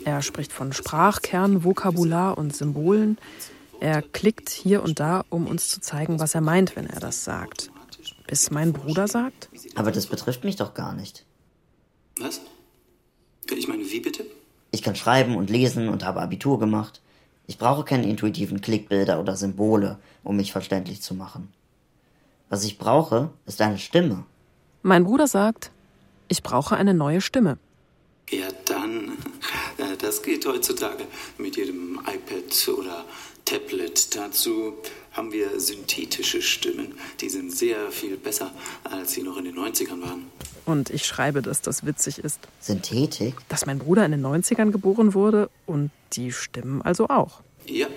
Er 0.03 0.21
spricht 0.21 0.51
von 0.51 0.73
Sprachkern, 0.73 1.63
Vokabular 1.63 2.37
und 2.37 2.55
Symbolen. 2.55 3.17
Er 3.79 4.01
klickt 4.01 4.49
hier 4.49 4.81
und 4.83 4.99
da, 4.99 5.23
um 5.29 5.45
uns 5.47 5.69
zu 5.69 5.79
zeigen, 5.81 6.19
was 6.19 6.33
er 6.33 6.41
meint, 6.41 6.75
wenn 6.75 6.87
er 6.87 6.99
das 6.99 7.23
sagt. 7.23 7.69
Bis 8.27 8.51
mein 8.51 8.73
Bruder 8.73 9.07
sagt? 9.07 9.49
Aber 9.75 9.91
das 9.91 10.05
betrifft 10.05 10.43
mich 10.43 10.57
doch 10.57 10.73
gar 10.73 10.93
nicht. 10.93 11.25
Was? 12.19 12.41
Ich 13.49 13.67
meine, 13.67 13.89
wie 13.89 14.01
bitte? 14.01 14.25
Ich 14.71 14.83
kann 14.83 14.95
schreiben 14.95 15.35
und 15.35 15.49
lesen 15.49 15.87
und 15.87 16.03
habe 16.03 16.21
Abitur 16.21 16.59
gemacht. 16.59 17.01
Ich 17.47 17.57
brauche 17.57 17.85
keine 17.85 18.09
intuitiven 18.09 18.59
Klickbilder 18.59 19.21
oder 19.21 19.37
Symbole, 19.37 19.97
um 20.23 20.35
mich 20.35 20.51
verständlich 20.51 21.01
zu 21.01 21.15
machen. 21.15 21.53
Was 22.49 22.65
ich 22.65 22.77
brauche, 22.77 23.29
ist 23.45 23.61
eine 23.61 23.77
Stimme. 23.77 24.25
Mein 24.81 25.05
Bruder 25.05 25.27
sagt, 25.27 25.71
ich 26.27 26.43
brauche 26.43 26.75
eine 26.75 26.93
neue 26.93 27.21
Stimme. 27.21 27.57
Ja, 28.29 28.47
dann. 28.65 29.13
Äh, 29.77 29.95
das 29.97 30.21
geht 30.21 30.45
heutzutage 30.45 31.05
mit 31.37 31.55
jedem 31.55 31.99
iPad 31.99 32.77
oder 32.77 33.05
Tablet. 33.45 34.15
Dazu 34.15 34.73
haben 35.17 35.31
wir 35.31 35.59
synthetische 35.59 36.41
Stimmen. 36.41 36.93
Die 37.19 37.29
sind 37.29 37.51
sehr 37.53 37.91
viel 37.91 38.15
besser, 38.17 38.51
als 38.83 39.13
sie 39.13 39.23
noch 39.23 39.37
in 39.37 39.45
den 39.45 39.57
90ern 39.57 40.01
waren. 40.01 40.27
Und 40.65 40.91
ich 40.91 41.05
schreibe, 41.05 41.41
dass 41.41 41.61
das 41.61 41.85
witzig 41.85 42.19
ist. 42.19 42.39
Synthetik? 42.61 43.35
Dass 43.49 43.65
mein 43.65 43.79
Bruder 43.79 44.05
in 44.05 44.11
den 44.11 44.25
90ern 44.25 44.71
geboren 44.71 45.13
wurde 45.13 45.49
und 45.65 45.89
die 46.13 46.31
Stimmen 46.31 46.81
also 46.83 47.09
auch. 47.09 47.41
Ja, 47.65 47.87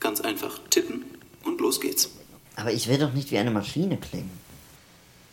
ganz 0.00 0.20
einfach 0.22 0.58
tippen 0.70 1.04
und 1.44 1.60
los 1.60 1.80
geht's. 1.80 2.10
Aber 2.56 2.72
ich 2.72 2.88
will 2.88 2.98
doch 2.98 3.12
nicht 3.12 3.30
wie 3.30 3.38
eine 3.38 3.50
Maschine 3.50 3.98
klingen. 3.98 4.30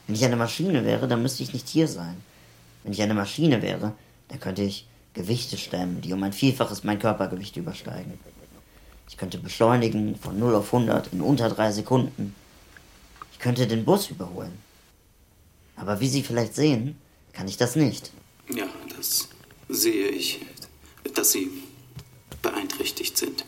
Wenn 0.08 0.16
ich 0.16 0.26
eine 0.26 0.36
Maschine 0.36 0.84
wäre, 0.84 1.08
dann 1.08 1.22
müsste 1.22 1.44
ich 1.44 1.54
nicht 1.54 1.70
hier 1.70 1.88
sein. 1.88 2.18
Wenn 2.84 2.94
ich 2.94 3.02
eine 3.02 3.14
Maschine 3.14 3.62
wäre, 3.62 3.94
dann 4.28 4.40
könnte 4.40 4.64
ich 4.64 4.88
Gewichte 5.14 5.58
stemmen, 5.58 6.02
die 6.02 6.14
um 6.14 6.24
ein 6.24 6.34
Vielfaches 6.34 6.84
mein 6.84 7.00
Körpergewicht 7.00 7.56
übersteigen. 7.58 8.20
Ich 9.10 9.18
könnte 9.18 9.40
beschleunigen 9.40 10.16
von 10.16 10.40
0 10.40 10.56
auf 10.56 10.72
100 10.74 11.12
in 11.12 11.22
unter 11.22 11.50
drei 11.50 11.72
Sekunden. 11.72 12.36
Ich 13.34 13.40
könnte 13.40 13.68
den 13.68 13.84
Bus 13.84 14.10
überholen. 14.10 14.58
Aber 15.76 16.00
wie 16.00 16.08
Sie 16.08 16.24
vielleicht 16.24 16.56
sehen, 16.56 16.96
kann 17.34 17.48
ich 17.48 17.58
das 17.58 17.76
nicht. 17.76 18.12
Ja, 18.54 18.66
das 18.96 19.28
sehe 19.68 20.08
ich, 20.10 20.46
dass 21.16 21.32
Sie 21.32 21.50
beeinträchtigt 22.42 23.18
sind. 23.18 23.46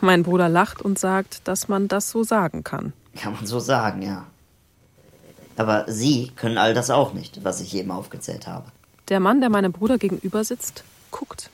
Mein 0.00 0.22
Bruder 0.22 0.48
lacht 0.48 0.82
und 0.82 0.98
sagt, 0.98 1.48
dass 1.48 1.68
man 1.68 1.88
das 1.88 2.10
so 2.10 2.22
sagen 2.22 2.62
kann. 2.62 2.92
Kann 3.16 3.32
man 3.32 3.46
so 3.46 3.58
sagen, 3.58 4.02
ja. 4.02 4.26
Aber 5.56 5.90
Sie 5.90 6.30
können 6.36 6.58
all 6.58 6.74
das 6.74 6.90
auch 6.90 7.14
nicht, 7.14 7.42
was 7.44 7.60
ich 7.60 7.74
eben 7.74 7.90
aufgezählt 7.90 8.46
habe. 8.46 8.70
Der 9.08 9.20
Mann, 9.20 9.40
der 9.40 9.50
meinem 9.50 9.72
Bruder 9.72 9.98
gegenüber 9.98 10.44
sitzt, 10.44 10.84
guckt. 11.10 11.50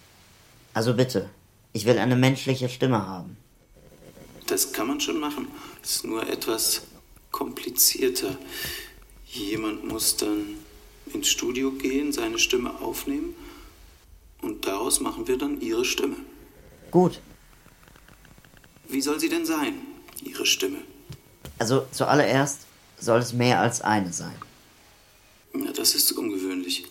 Also 0.75 0.94
bitte, 0.94 1.30
ich 1.73 1.87
will 1.87 1.99
eine 1.99 2.16
menschliche 2.16 2.68
Stimme 2.68 3.06
haben. 3.06 3.37
Das 4.54 4.73
kann 4.73 4.87
man 4.87 5.00
schon 5.00 5.18
machen. 5.18 5.49
Es 5.82 5.96
ist 5.96 6.04
nur 6.04 6.28
etwas 6.28 6.82
komplizierter. 7.32 8.38
Jemand 9.26 9.84
muss 9.84 10.16
dann 10.16 10.58
ins 11.12 11.26
Studio 11.26 11.73
gehen, 11.73 12.12
seine 12.12 12.38
Stimme 12.38 12.80
aufnehmen 12.80 13.34
und 14.42 14.64
daraus 14.64 15.00
machen 15.00 15.26
wir 15.26 15.38
dann 15.38 15.61
Ihre 15.61 15.84
Stimme. 15.84 16.18
Gut. 16.92 17.20
Wie 18.87 19.00
soll 19.00 19.18
sie 19.18 19.28
denn 19.28 19.44
sein, 19.44 19.75
Ihre 20.23 20.46
Stimme? 20.46 20.78
Also 21.58 21.88
zuallererst 21.90 22.61
soll 23.00 23.18
es 23.18 23.32
mehr 23.32 23.58
als 23.61 23.80
eine 23.80 24.12
sein. 24.12 24.37
Ja, 25.52 25.73
das 25.73 25.96
ist 25.96 26.12
ungewöhnlich. 26.12 26.84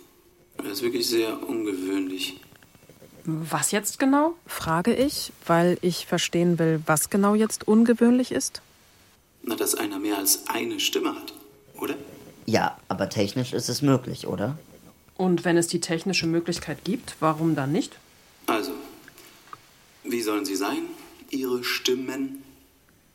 Das 0.58 0.68
ist 0.68 0.82
wirklich 0.82 1.08
sehr 1.08 1.42
ungewöhnlich. 1.48 2.42
Was 3.26 3.72
jetzt 3.72 4.00
genau? 4.00 4.36
frage 4.46 4.94
ich, 4.94 5.32
weil 5.46 5.78
ich 5.82 6.06
verstehen 6.06 6.60
will, 6.60 6.82
was 6.86 7.10
genau 7.10 7.36
jetzt 7.36 7.68
ungewöhnlich 7.68 8.32
ist. 8.32 8.62
Na, 9.44 9.56
dass 9.56 9.76
einer 9.76 10.00
mehr 10.00 10.18
als 10.18 10.48
eine 10.48 10.80
Stimme 10.80 11.16
hat, 11.16 11.34
oder? 11.80 11.96
Ja, 12.46 12.78
aber 12.90 13.10
technisch 13.10 13.54
ist 13.54 13.70
es 13.70 13.82
möglich, 13.82 14.28
oder? 14.28 14.58
Und 15.16 15.46
wenn 15.46 15.58
es 15.58 15.68
die 15.68 15.80
technische 15.80 16.28
Möglichkeit 16.28 16.84
gibt, 16.84 17.16
warum 17.20 17.56
dann 17.56 17.72
nicht? 17.72 17.98
Also, 18.48 18.72
wie 20.04 20.22
sollen 20.22 20.44
sie 20.44 20.56
sein, 20.56 20.84
ihre 21.30 21.64
Stimmen? 21.64 22.44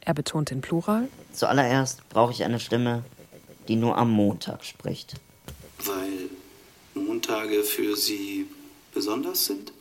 Er 0.00 0.14
betont 0.14 0.50
den 0.50 0.62
Plural. 0.62 1.08
Zuallererst 1.34 2.08
brauche 2.08 2.32
ich 2.32 2.44
eine 2.44 2.60
Stimme, 2.60 3.04
die 3.68 3.76
nur 3.76 3.98
am 3.98 4.10
Montag 4.10 4.64
spricht. 4.64 5.14
Weil 5.84 6.30
Montage 6.94 7.62
für 7.62 7.94
sie 7.96 8.46
besonders 8.94 9.44
sind? 9.44 9.72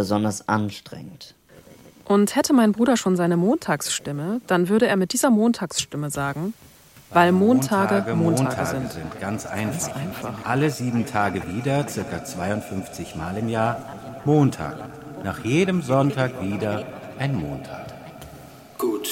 Besonders 0.00 0.48
anstrengend. 0.48 1.34
Und 2.06 2.34
hätte 2.34 2.54
mein 2.54 2.72
Bruder 2.72 2.96
schon 2.96 3.16
seine 3.16 3.36
Montagsstimme, 3.36 4.40
dann 4.46 4.70
würde 4.70 4.86
er 4.86 4.96
mit 4.96 5.12
dieser 5.12 5.28
Montagsstimme 5.28 6.08
sagen, 6.08 6.54
weil 7.10 7.32
Montage 7.32 8.14
Montage, 8.14 8.16
Montage 8.16 8.66
sind. 8.66 8.92
sind. 8.92 9.20
Ganz 9.20 9.44
einfach. 9.44 9.88
Ganz 9.88 9.94
einfach. 9.94 10.34
Alle 10.44 10.70
sieben 10.70 11.04
Tage 11.04 11.42
wieder, 11.54 11.86
circa 11.86 12.24
52 12.24 13.14
Mal 13.14 13.36
im 13.36 13.50
Jahr, 13.50 13.76
Montag. 14.24 14.76
Nach 15.22 15.44
jedem 15.44 15.82
Sonntag 15.82 16.42
wieder 16.42 16.86
ein 17.18 17.34
Montag. 17.34 17.86
Gut. 18.78 19.10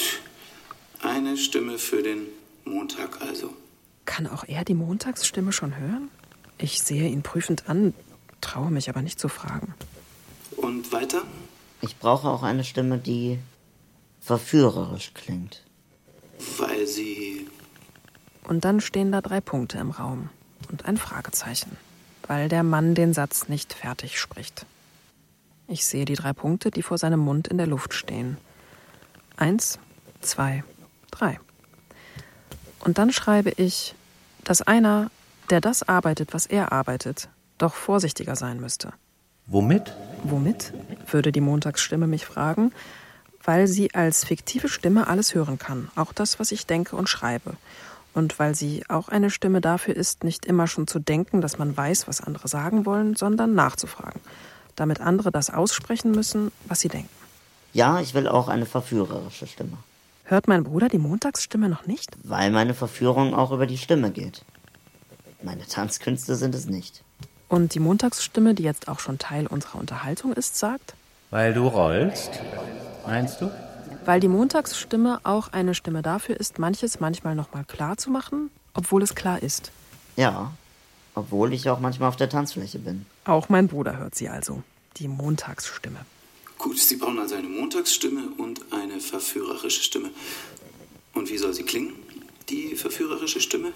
Eine 1.03 1.37
Stimme 1.37 1.77
für 1.77 2.01
den 2.01 2.23
Montag 2.65 3.21
also. 3.21 3.53
Kann 4.05 4.25
auch 4.25 4.43
er 4.47 4.65
die 4.65 4.73
Montagsstimme 4.73 5.51
schon 5.51 5.77
hören? 5.77 6.09
Ich 6.57 6.81
sehe 6.81 7.07
ihn 7.07 7.21
prüfend 7.21 7.69
an, 7.69 7.93
traue 8.41 8.71
mich 8.71 8.89
aber 8.89 9.03
nicht 9.03 9.19
zu 9.19 9.29
fragen. 9.29 9.75
Und 10.61 10.91
weiter? 10.91 11.23
Ich 11.81 11.97
brauche 11.97 12.27
auch 12.27 12.43
eine 12.43 12.63
Stimme, 12.63 12.97
die 12.97 13.39
verführerisch 14.19 15.13
klingt. 15.13 15.63
Weil 16.57 16.85
sie. 16.87 17.47
Und 18.43 18.65
dann 18.65 18.81
stehen 18.81 19.11
da 19.11 19.21
drei 19.21 19.41
Punkte 19.41 19.77
im 19.77 19.91
Raum 19.91 20.29
und 20.69 20.85
ein 20.85 20.97
Fragezeichen, 20.97 21.77
weil 22.27 22.49
der 22.49 22.63
Mann 22.63 22.95
den 22.95 23.13
Satz 23.13 23.47
nicht 23.47 23.73
fertig 23.73 24.19
spricht. 24.19 24.65
Ich 25.67 25.85
sehe 25.85 26.05
die 26.05 26.15
drei 26.15 26.33
Punkte, 26.33 26.71
die 26.71 26.81
vor 26.81 26.97
seinem 26.97 27.19
Mund 27.19 27.47
in 27.47 27.57
der 27.57 27.67
Luft 27.67 27.93
stehen. 27.93 28.37
Eins, 29.37 29.79
zwei, 30.21 30.63
drei. 31.11 31.39
Und 32.79 32.97
dann 32.97 33.11
schreibe 33.11 33.51
ich, 33.51 33.93
dass 34.43 34.61
einer, 34.61 35.11
der 35.49 35.61
das 35.61 35.87
arbeitet, 35.87 36.33
was 36.33 36.45
er 36.45 36.71
arbeitet, 36.71 37.29
doch 37.57 37.75
vorsichtiger 37.75 38.35
sein 38.35 38.59
müsste. 38.59 38.93
Womit? 39.51 39.95
Womit? 40.23 40.73
würde 41.11 41.31
die 41.31 41.41
Montagsstimme 41.41 42.05
mich 42.05 42.23
fragen, 42.23 42.71
weil 43.43 43.65
sie 43.65 43.95
als 43.95 44.23
fiktive 44.23 44.69
Stimme 44.69 45.07
alles 45.07 45.33
hören 45.33 45.57
kann, 45.57 45.89
auch 45.95 46.13
das, 46.13 46.39
was 46.39 46.51
ich 46.51 46.67
denke 46.67 46.95
und 46.95 47.09
schreibe. 47.09 47.55
Und 48.13 48.37
weil 48.37 48.53
sie 48.53 48.83
auch 48.89 49.09
eine 49.09 49.31
Stimme 49.31 49.59
dafür 49.59 49.95
ist, 49.95 50.23
nicht 50.23 50.45
immer 50.45 50.67
schon 50.67 50.85
zu 50.85 50.99
denken, 50.99 51.41
dass 51.41 51.57
man 51.57 51.75
weiß, 51.75 52.07
was 52.07 52.21
andere 52.21 52.47
sagen 52.47 52.85
wollen, 52.85 53.15
sondern 53.15 53.55
nachzufragen, 53.55 54.21
damit 54.75 55.01
andere 55.01 55.31
das 55.31 55.49
aussprechen 55.49 56.11
müssen, 56.11 56.51
was 56.67 56.81
sie 56.81 56.89
denken. 56.89 57.09
Ja, 57.73 57.99
ich 58.01 58.13
will 58.13 58.27
auch 58.27 58.49
eine 58.49 58.67
verführerische 58.67 59.47
Stimme. 59.47 59.77
Hört 60.25 60.47
mein 60.47 60.63
Bruder 60.63 60.89
die 60.89 60.99
Montagsstimme 60.99 61.69
noch 61.69 61.87
nicht? 61.87 62.11
Weil 62.23 62.51
meine 62.51 62.75
Verführung 62.75 63.33
auch 63.33 63.51
über 63.51 63.65
die 63.65 63.79
Stimme 63.79 64.11
geht. 64.11 64.45
Meine 65.41 65.65
Tanzkünste 65.65 66.35
sind 66.35 66.53
es 66.53 66.67
nicht. 66.67 67.03
Und 67.49 67.73
die 67.73 67.79
Montagsstimme, 67.79 68.53
die 68.53 68.63
jetzt 68.63 68.87
auch 68.87 68.99
schon 68.99 69.17
Teil 69.17 69.47
unserer 69.47 69.79
Unterhaltung 69.79 70.33
ist, 70.33 70.57
sagt? 70.57 70.93
Weil 71.31 71.53
du 71.53 71.67
rollst, 71.67 72.29
meinst 73.05 73.41
du? 73.41 73.51
Weil 74.05 74.19
die 74.19 74.27
Montagsstimme 74.27 75.19
auch 75.23 75.51
eine 75.51 75.73
Stimme 75.73 76.01
dafür 76.01 76.39
ist, 76.39 76.59
manches 76.59 76.99
manchmal 76.99 77.35
nochmal 77.35 77.65
klar 77.65 77.97
zu 77.97 78.11
machen, 78.11 78.51
obwohl 78.73 79.01
es 79.01 79.15
klar 79.15 79.41
ist. 79.41 79.71
Ja, 80.15 80.53
obwohl 81.15 81.53
ich 81.53 81.69
auch 81.69 81.79
manchmal 81.79 82.09
auf 82.09 82.15
der 82.15 82.29
Tanzfläche 82.29 82.79
bin. 82.79 83.05
Auch 83.25 83.49
mein 83.49 83.67
Bruder 83.67 83.97
hört 83.97 84.15
sie 84.15 84.29
also, 84.29 84.61
die 84.97 85.07
Montagsstimme. 85.07 85.99
Gut, 86.57 86.77
Sie 86.77 86.97
brauchen 86.97 87.19
also 87.19 87.35
eine 87.35 87.47
Montagsstimme 87.47 88.29
und 88.37 88.61
eine 88.71 88.99
verführerische 88.99 89.81
Stimme. 89.81 90.11
Und 91.13 91.29
wie 91.29 91.37
soll 91.37 91.53
sie 91.53 91.63
klingen, 91.63 91.93
die 92.49 92.75
verführerische 92.75 93.39
Stimme? 93.39 93.73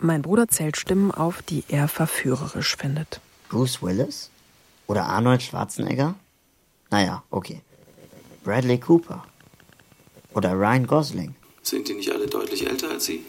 Mein 0.00 0.22
Bruder 0.22 0.48
zählt 0.48 0.76
Stimmen 0.76 1.10
auf, 1.10 1.42
die 1.42 1.64
er 1.68 1.88
verführerisch 1.88 2.76
findet. 2.76 3.20
Bruce 3.48 3.82
Willis? 3.82 4.30
Oder 4.86 5.06
Arnold 5.06 5.42
Schwarzenegger? 5.42 6.14
Naja, 6.90 7.22
okay. 7.30 7.62
Bradley 8.44 8.78
Cooper? 8.78 9.24
Oder 10.34 10.52
Ryan 10.52 10.86
Gosling? 10.86 11.34
Sind 11.62 11.88
die 11.88 11.94
nicht 11.94 12.12
alle 12.12 12.26
deutlich 12.26 12.68
älter 12.68 12.90
als 12.90 13.06
Sie? 13.06 13.24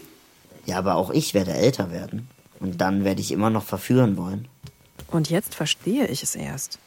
Ja, 0.66 0.78
aber 0.78 0.96
auch 0.96 1.10
ich 1.10 1.34
werde 1.34 1.54
älter 1.54 1.90
werden. 1.90 2.28
Und 2.60 2.80
dann 2.80 3.04
werde 3.04 3.20
ich 3.20 3.32
immer 3.32 3.50
noch 3.50 3.64
verführen 3.64 4.16
wollen. 4.16 4.46
Und 5.08 5.30
jetzt 5.30 5.54
verstehe 5.54 6.06
ich 6.06 6.22
es 6.22 6.34
erst. 6.34 6.78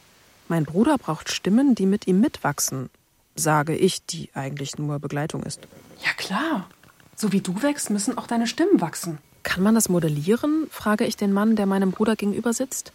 Mein 0.48 0.64
Bruder 0.64 0.96
braucht 0.96 1.32
Stimmen, 1.32 1.74
die 1.74 1.86
mit 1.86 2.06
ihm 2.06 2.20
mitwachsen, 2.20 2.88
sage 3.34 3.74
ich, 3.74 4.04
die 4.06 4.30
eigentlich 4.34 4.78
nur 4.78 4.98
Begleitung 5.00 5.42
ist. 5.42 5.60
Ja 6.04 6.12
klar. 6.16 6.68
So 7.16 7.32
wie 7.32 7.40
du 7.40 7.62
wächst, 7.62 7.90
müssen 7.90 8.16
auch 8.16 8.26
deine 8.26 8.46
Stimmen 8.46 8.80
wachsen. 8.80 9.18
Kann 9.42 9.62
man 9.62 9.74
das 9.74 9.88
modellieren? 9.88 10.66
frage 10.70 11.04
ich 11.04 11.16
den 11.16 11.32
Mann, 11.32 11.56
der 11.56 11.66
meinem 11.66 11.90
Bruder 11.90 12.16
gegenüber 12.16 12.52
sitzt. 12.52 12.92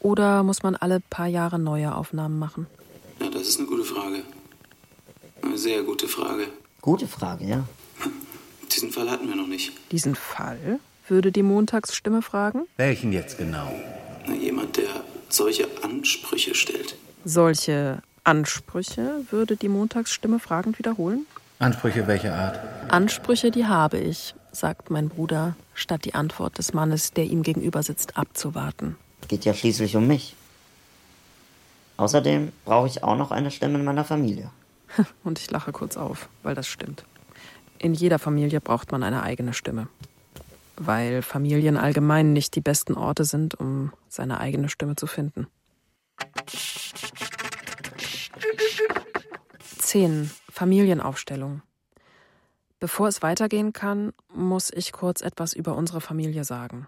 Oder 0.00 0.42
muss 0.42 0.62
man 0.62 0.76
alle 0.76 1.00
paar 1.00 1.26
Jahre 1.26 1.58
neue 1.58 1.94
Aufnahmen 1.94 2.38
machen? 2.38 2.66
Ja, 3.20 3.30
das 3.30 3.48
ist 3.48 3.58
eine 3.58 3.68
gute 3.68 3.84
Frage. 3.84 4.22
Eine 5.42 5.58
sehr 5.58 5.82
gute 5.82 6.08
Frage. 6.08 6.48
Gute 6.82 7.08
Frage, 7.08 7.44
ja. 7.44 7.64
Diesen 8.72 8.92
Fall 8.92 9.10
hatten 9.10 9.28
wir 9.28 9.34
noch 9.34 9.46
nicht. 9.46 9.72
Diesen 9.90 10.14
Fall? 10.14 10.78
würde 11.08 11.32
die 11.32 11.42
Montagsstimme 11.42 12.22
fragen. 12.22 12.66
Welchen 12.76 13.12
jetzt 13.12 13.38
genau? 13.38 13.72
Na, 14.26 14.34
jemand, 14.34 14.76
der 14.76 14.88
solche 15.30 15.66
Ansprüche 15.82 16.54
stellt. 16.54 16.96
Solche 17.24 18.02
Ansprüche 18.24 19.24
würde 19.30 19.56
die 19.56 19.68
Montagsstimme 19.68 20.38
fragend 20.38 20.78
wiederholen. 20.78 21.26
Ansprüche 21.58 22.06
welcher 22.06 22.34
Art? 22.34 22.58
Ansprüche, 22.92 23.50
die 23.50 23.66
habe 23.66 23.98
ich, 23.98 24.34
sagt 24.58 24.90
mein 24.90 25.08
Bruder, 25.08 25.56
statt 25.74 26.04
die 26.04 26.14
Antwort 26.14 26.58
des 26.58 26.74
Mannes, 26.74 27.12
der 27.12 27.24
ihm 27.24 27.42
gegenüber 27.42 27.82
sitzt, 27.82 28.16
abzuwarten. 28.16 28.96
Geht 29.28 29.44
ja 29.44 29.54
schließlich 29.54 29.96
um 29.96 30.06
mich. 30.06 30.34
Außerdem 31.96 32.52
brauche 32.64 32.86
ich 32.86 33.02
auch 33.02 33.16
noch 33.16 33.30
eine 33.30 33.50
Stimme 33.50 33.78
in 33.78 33.84
meiner 33.84 34.04
Familie. 34.04 34.50
Und 35.24 35.38
ich 35.38 35.50
lache 35.50 35.72
kurz 35.72 35.96
auf, 35.96 36.28
weil 36.42 36.54
das 36.54 36.66
stimmt. 36.66 37.04
In 37.78 37.94
jeder 37.94 38.18
Familie 38.18 38.60
braucht 38.60 38.92
man 38.92 39.02
eine 39.02 39.22
eigene 39.22 39.52
Stimme. 39.52 39.88
Weil 40.76 41.22
Familien 41.22 41.76
allgemein 41.76 42.32
nicht 42.32 42.54
die 42.54 42.60
besten 42.60 42.94
Orte 42.94 43.24
sind, 43.24 43.54
um 43.54 43.92
seine 44.08 44.38
eigene 44.40 44.68
Stimme 44.68 44.96
zu 44.96 45.06
finden. 45.06 45.48
10. 49.78 50.30
Familienaufstellung. 50.50 51.62
Bevor 52.80 53.08
es 53.08 53.22
weitergehen 53.22 53.72
kann, 53.72 54.12
muss 54.32 54.70
ich 54.72 54.92
kurz 54.92 55.20
etwas 55.20 55.52
über 55.52 55.74
unsere 55.74 56.00
Familie 56.00 56.44
sagen. 56.44 56.86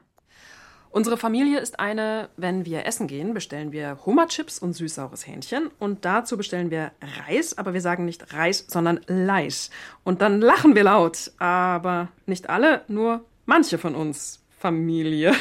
Unsere 0.92 1.16
Familie 1.16 1.60
ist 1.60 1.78
eine, 1.78 2.30
wenn 2.36 2.64
wir 2.64 2.84
essen 2.84 3.06
gehen, 3.06 3.32
bestellen 3.32 3.70
wir 3.70 4.04
Hummerchips 4.04 4.58
und 4.58 4.72
süß-saures 4.72 5.24
Hähnchen 5.24 5.70
und 5.78 6.04
dazu 6.04 6.36
bestellen 6.36 6.70
wir 6.72 6.90
Reis, 7.26 7.56
aber 7.56 7.74
wir 7.74 7.80
sagen 7.80 8.04
nicht 8.04 8.32
Reis, 8.32 8.64
sondern 8.66 9.00
Leis. 9.06 9.70
Und 10.02 10.20
dann 10.20 10.40
lachen 10.40 10.74
wir 10.74 10.82
laut, 10.82 11.30
aber 11.38 12.08
nicht 12.26 12.50
alle, 12.50 12.84
nur 12.88 13.24
manche 13.46 13.78
von 13.78 13.94
uns 13.94 14.40
Familie. 14.58 15.32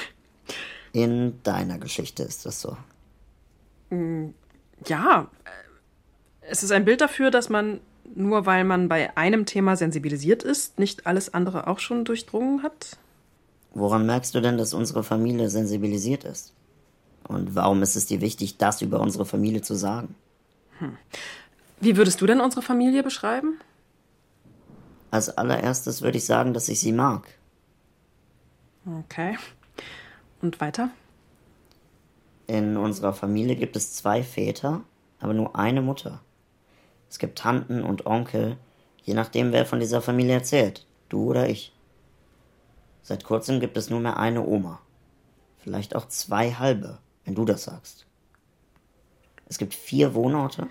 In 0.93 1.41
deiner 1.41 1.79
Geschichte 1.79 2.23
ist 2.23 2.45
das 2.45 2.61
so. 2.61 2.77
Ja, 4.85 5.29
es 6.41 6.61
ist 6.61 6.71
ein 6.71 6.85
Bild 6.85 7.01
dafür, 7.01 7.31
dass 7.31 7.49
man 7.49 7.79
nur 8.15 8.45
weil 8.45 8.63
man 8.63 8.89
bei 8.89 9.15
einem 9.17 9.45
Thema 9.45 9.75
sensibilisiert 9.75 10.43
ist, 10.43 10.79
nicht 10.79 11.05
alles 11.07 11.33
andere 11.33 11.67
auch 11.67 11.79
schon 11.79 12.05
durchdrungen 12.05 12.63
hat. 12.63 12.97
Woran 13.73 14.05
merkst 14.05 14.33
du 14.33 14.41
denn, 14.41 14.57
dass 14.57 14.73
unsere 14.73 15.03
Familie 15.03 15.49
sensibilisiert 15.49 16.23
ist? 16.23 16.53
Und 17.27 17.53
warum 17.55 17.83
ist 17.83 17.95
es 17.95 18.07
dir 18.07 18.21
wichtig, 18.21 18.57
das 18.57 18.81
über 18.81 18.99
unsere 18.99 19.25
Familie 19.25 19.61
zu 19.61 19.75
sagen? 19.75 20.15
Wie 21.79 21.95
würdest 21.95 22.21
du 22.21 22.25
denn 22.25 22.41
unsere 22.41 22.61
Familie 22.61 23.03
beschreiben? 23.03 23.59
Als 25.11 25.29
allererstes 25.29 26.01
würde 26.01 26.17
ich 26.17 26.25
sagen, 26.25 26.53
dass 26.53 26.69
ich 26.69 26.79
sie 26.79 26.91
mag. 26.91 27.27
Okay. 28.85 29.37
Und 30.41 30.59
weiter? 30.59 30.89
In 32.47 32.77
unserer 32.77 33.13
Familie 33.13 33.55
gibt 33.55 33.75
es 33.75 33.93
zwei 33.93 34.23
Väter, 34.23 34.81
aber 35.19 35.33
nur 35.33 35.55
eine 35.55 35.81
Mutter. 35.81 36.21
Es 37.09 37.17
gibt 37.19 37.39
Tanten 37.39 37.83
und 37.83 38.05
Onkel, 38.05 38.57
je 39.03 39.13
nachdem, 39.13 39.51
wer 39.51 39.65
von 39.65 39.79
dieser 39.79 40.01
Familie 40.01 40.35
erzählt, 40.35 40.85
du 41.09 41.29
oder 41.29 41.49
ich. 41.49 41.73
Seit 43.01 43.23
kurzem 43.23 43.59
gibt 43.59 43.77
es 43.77 43.89
nur 43.89 43.99
mehr 43.99 44.17
eine 44.17 44.45
Oma. 44.45 44.79
Vielleicht 45.57 45.95
auch 45.95 46.07
zwei 46.07 46.51
halbe, 46.53 46.99
wenn 47.25 47.35
du 47.35 47.45
das 47.45 47.63
sagst. 47.63 48.05
Es 49.47 49.57
gibt 49.57 49.73
vier 49.73 50.13
Wohnorte 50.13 50.67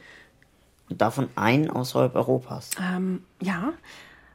und 0.88 1.01
davon 1.01 1.29
einen 1.35 1.68
außerhalb 1.68 2.14
Europas. 2.14 2.70
Ähm, 2.81 3.24
ja, 3.40 3.72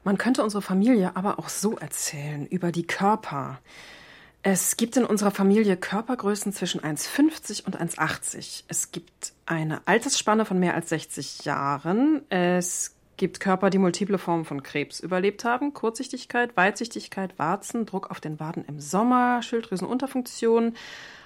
man 0.04 0.18
könnte 0.18 0.44
unsere 0.44 0.62
Familie 0.62 1.16
aber 1.16 1.40
auch 1.40 1.50
so 1.50 1.78
erzählen, 1.78 2.46
über 2.48 2.72
die 2.72 2.86
Körper. 2.86 3.60
Es 4.42 4.76
gibt 4.76 4.98
in 4.98 5.06
unserer 5.06 5.32
Familie 5.32 5.78
Körpergrößen 5.78 6.52
zwischen 6.52 6.82
1,50 6.82 7.66
und 7.66 7.80
1,80. 7.80 8.66
Es 8.68 8.92
gibt 8.92 9.33
eine 9.46 9.86
Altersspanne 9.88 10.46
von 10.46 10.60
mehr 10.60 10.76
als 10.76 10.90
60 10.90 11.46
Jahren. 11.46 12.22
Es 12.30 12.96
gibt 13.18 13.40
Körper, 13.40 13.70
die 13.70 13.78
multiple 13.78 14.18
Formen 14.18 14.46
von 14.46 14.64
Krebs 14.64 15.00
überlebt 15.00 15.44
haben. 15.44 15.74
Kurzsichtigkeit, 15.74 16.56
Weitsichtigkeit, 16.58 17.38
Warzen, 17.38 17.86
Druck 17.86 18.12
auf 18.12 18.20
den 18.20 18.40
Waden 18.40 18.66
im 18.66 18.80
Sommer, 18.80 19.42
Schilddrüsenunterfunktion, 19.42 20.76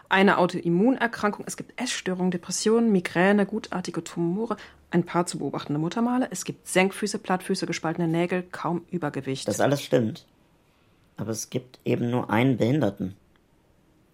eine 0.09 0.37
Autoimmunerkrankung. 0.37 1.45
Es 1.47 1.57
gibt 1.57 1.79
Essstörungen, 1.81 2.31
Depressionen, 2.31 2.91
Migräne, 2.91 3.45
gutartige 3.45 4.03
Tumore, 4.03 4.57
ein 4.91 5.03
paar 5.03 5.25
zu 5.25 5.39
beobachtende 5.39 5.79
Muttermale. 5.79 6.27
Es 6.31 6.45
gibt 6.45 6.67
Senkfüße, 6.67 7.19
Plattfüße, 7.19 7.65
gespaltene 7.65 8.07
Nägel, 8.07 8.43
kaum 8.43 8.85
Übergewicht. 8.89 9.47
Das 9.47 9.59
alles 9.59 9.81
stimmt. 9.81 10.25
Aber 11.17 11.31
es 11.31 11.49
gibt 11.49 11.79
eben 11.83 12.09
nur 12.09 12.29
einen 12.29 12.57
Behinderten. 12.57 13.15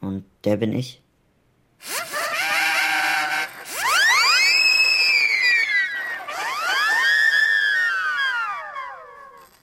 Und 0.02 0.26
der 0.46 0.58
bin 0.58 0.74
ich. 0.74 1.02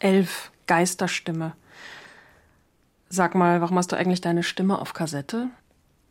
Elf 0.00 0.50
Geisterstimme. 0.66 1.52
Sag 3.10 3.34
mal, 3.34 3.60
warum 3.60 3.76
hast 3.76 3.92
du 3.92 3.96
eigentlich 3.96 4.20
deine 4.20 4.42
Stimme 4.42 4.78
auf 4.80 4.94
Kassette? 4.94 5.48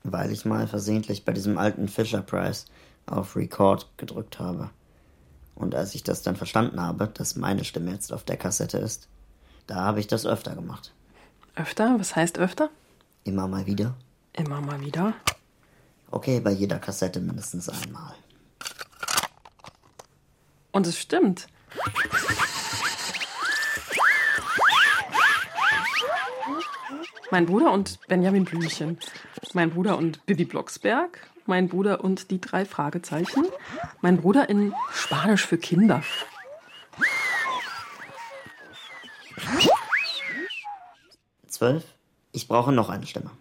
Weil 0.03 0.31
ich 0.31 0.45
mal 0.45 0.67
versehentlich 0.67 1.25
bei 1.25 1.33
diesem 1.33 1.57
alten 1.57 1.87
Fisher 1.87 2.21
Price 2.21 2.65
auf 3.07 3.35
Record 3.35 3.89
gedrückt 3.97 4.39
habe. 4.39 4.69
Und 5.55 5.75
als 5.75 5.95
ich 5.95 6.03
das 6.03 6.21
dann 6.21 6.35
verstanden 6.35 6.79
habe, 6.79 7.07
dass 7.07 7.35
meine 7.35 7.65
Stimme 7.65 7.91
jetzt 7.91 8.13
auf 8.13 8.23
der 8.23 8.37
Kassette 8.37 8.77
ist, 8.77 9.07
da 9.67 9.75
habe 9.75 9.99
ich 9.99 10.07
das 10.07 10.25
öfter 10.25 10.55
gemacht. 10.55 10.93
Öfter? 11.55 11.99
Was 11.99 12.15
heißt 12.15 12.37
öfter? 12.37 12.69
Immer 13.23 13.47
mal 13.47 13.65
wieder. 13.65 13.95
Immer 14.33 14.61
mal 14.61 14.79
wieder. 14.81 15.13
Okay, 16.11 16.39
bei 16.39 16.51
jeder 16.51 16.79
Kassette 16.79 17.19
mindestens 17.19 17.69
einmal. 17.69 18.13
Und 20.71 20.85
es 20.85 20.97
stimmt. 20.97 21.47
Mein 27.31 27.45
Bruder 27.45 27.71
und 27.71 27.99
Benjamin 28.07 28.45
Blümchen. 28.45 28.97
Mein 29.53 29.69
Bruder 29.69 29.97
und 29.97 30.25
Bibi 30.25 30.45
Blocksberg. 30.45 31.27
Mein 31.45 31.67
Bruder 31.67 32.03
und 32.03 32.31
die 32.31 32.41
drei 32.41 32.65
Fragezeichen. 32.65 33.45
Mein 34.01 34.17
Bruder 34.17 34.49
in 34.49 34.73
Spanisch 34.91 35.45
für 35.45 35.57
Kinder. 35.57 36.03
Zwölf? 41.47 41.83
Ich 42.31 42.47
brauche 42.47 42.71
noch 42.71 42.89
eine 42.89 43.05
Stimme. 43.05 43.31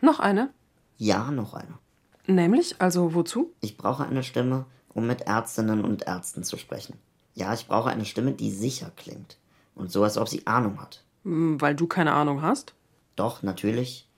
Noch 0.00 0.20
eine? 0.20 0.50
Ja, 0.96 1.30
noch 1.30 1.54
eine. 1.54 1.78
Nämlich, 2.26 2.80
also 2.80 3.14
wozu? 3.14 3.52
Ich 3.60 3.76
brauche 3.76 4.04
eine 4.06 4.22
Stimme, 4.22 4.66
um 4.92 5.06
mit 5.06 5.22
Ärztinnen 5.22 5.84
und 5.84 6.02
Ärzten 6.06 6.44
zu 6.44 6.56
sprechen. 6.56 6.98
Ja, 7.34 7.52
ich 7.52 7.66
brauche 7.66 7.90
eine 7.90 8.04
Stimme, 8.04 8.32
die 8.32 8.50
sicher 8.50 8.90
klingt. 8.96 9.36
Und 9.74 9.90
so, 9.90 10.04
als 10.04 10.16
ob 10.16 10.28
sie 10.28 10.46
Ahnung 10.46 10.80
hat. 10.80 11.02
Hm, 11.24 11.60
Weil 11.60 11.74
du 11.74 11.86
keine 11.86 12.12
Ahnung 12.12 12.42
hast? 12.42 12.74
Doch, 13.16 13.42
natürlich. 13.42 14.08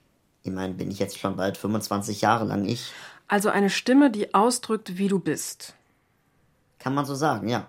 Immerhin 0.42 0.76
bin 0.76 0.90
ich 0.90 0.98
jetzt 0.98 1.18
schon 1.18 1.36
bald 1.36 1.56
25 1.56 2.20
Jahre 2.20 2.44
lang 2.44 2.64
ich. 2.66 2.92
Also 3.28 3.48
eine 3.48 3.70
Stimme, 3.70 4.10
die 4.10 4.34
ausdrückt, 4.34 4.98
wie 4.98 5.08
du 5.08 5.18
bist. 5.18 5.74
Kann 6.78 6.94
man 6.94 7.04
so 7.04 7.14
sagen, 7.14 7.48
ja. 7.48 7.66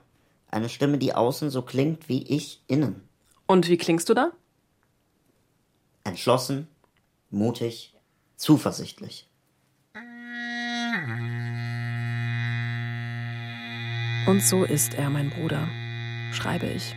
Eine 0.50 0.70
Stimme, 0.70 0.98
die 0.98 1.14
außen 1.14 1.50
so 1.50 1.62
klingt 1.62 2.08
wie 2.08 2.24
ich 2.24 2.62
innen. 2.68 3.02
Und 3.48 3.68
wie 3.68 3.78
klingst 3.78 4.08
du 4.10 4.14
da? 4.14 4.32
Entschlossen, 6.04 6.68
mutig, 7.32 7.94
zuversichtlich. 8.38 9.28
Und 14.28 14.44
so 14.44 14.64
ist 14.64 14.94
er, 14.94 15.10
mein 15.10 15.30
Bruder, 15.30 15.68
schreibe 16.32 16.68
ich. 16.68 16.96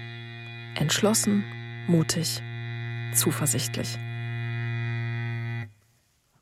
Entschlossen, 0.75 1.45
mutig, 1.87 2.43
zuversichtlich. 3.15 3.99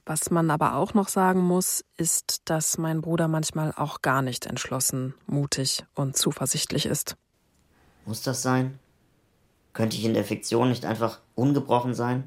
Was 0.09 0.31
man 0.31 0.51
aber 0.51 0.77
auch 0.77 0.95
noch 0.95 1.09
sagen 1.09 1.43
muss, 1.43 1.85
ist, 1.99 2.41
dass 2.47 2.79
mein 2.79 3.03
Bruder 3.03 3.29
manchmal 3.29 3.75
auch 3.77 4.01
gar 4.01 4.23
nicht 4.23 4.47
entschlossen, 4.47 5.13
mutig 5.27 5.85
und 5.95 6.17
zuversichtlich 6.17 6.87
ist. 6.87 7.19
Muss 8.07 8.23
das 8.23 8.41
sein? 8.41 8.79
Könnte 9.75 9.99
ich 9.99 10.07
in 10.07 10.15
der 10.15 10.25
Fiktion 10.25 10.71
nicht 10.71 10.87
einfach 10.87 11.21
ungebrochen 11.35 11.93
sein? 11.93 12.27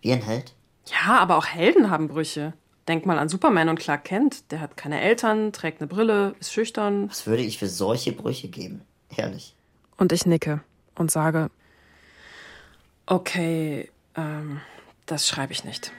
Wie 0.00 0.10
ein 0.10 0.22
Held? 0.22 0.54
Ja, 0.86 1.18
aber 1.18 1.36
auch 1.36 1.44
Helden 1.44 1.90
haben 1.90 2.08
Brüche. 2.08 2.54
Denk 2.88 3.04
mal 3.04 3.18
an 3.18 3.28
Superman 3.28 3.68
und 3.68 3.78
Clark 3.78 4.04
Kent. 4.04 4.50
Der 4.50 4.60
hat 4.60 4.78
keine 4.78 5.02
Eltern, 5.02 5.52
trägt 5.52 5.82
eine 5.82 5.88
Brille, 5.88 6.34
ist 6.40 6.54
schüchtern. 6.54 7.10
Was 7.10 7.26
würde 7.26 7.42
ich 7.42 7.58
für 7.58 7.68
solche 7.68 8.12
Brüche 8.12 8.48
geben? 8.48 8.80
Ehrlich. 9.14 9.54
Und 9.98 10.12
ich 10.12 10.24
nicke 10.24 10.62
und 10.94 11.10
sage, 11.10 11.50
okay, 13.04 13.90
ähm, 14.16 14.62
das 15.04 15.28
schreibe 15.28 15.52
ich 15.52 15.62
nicht. 15.64 15.92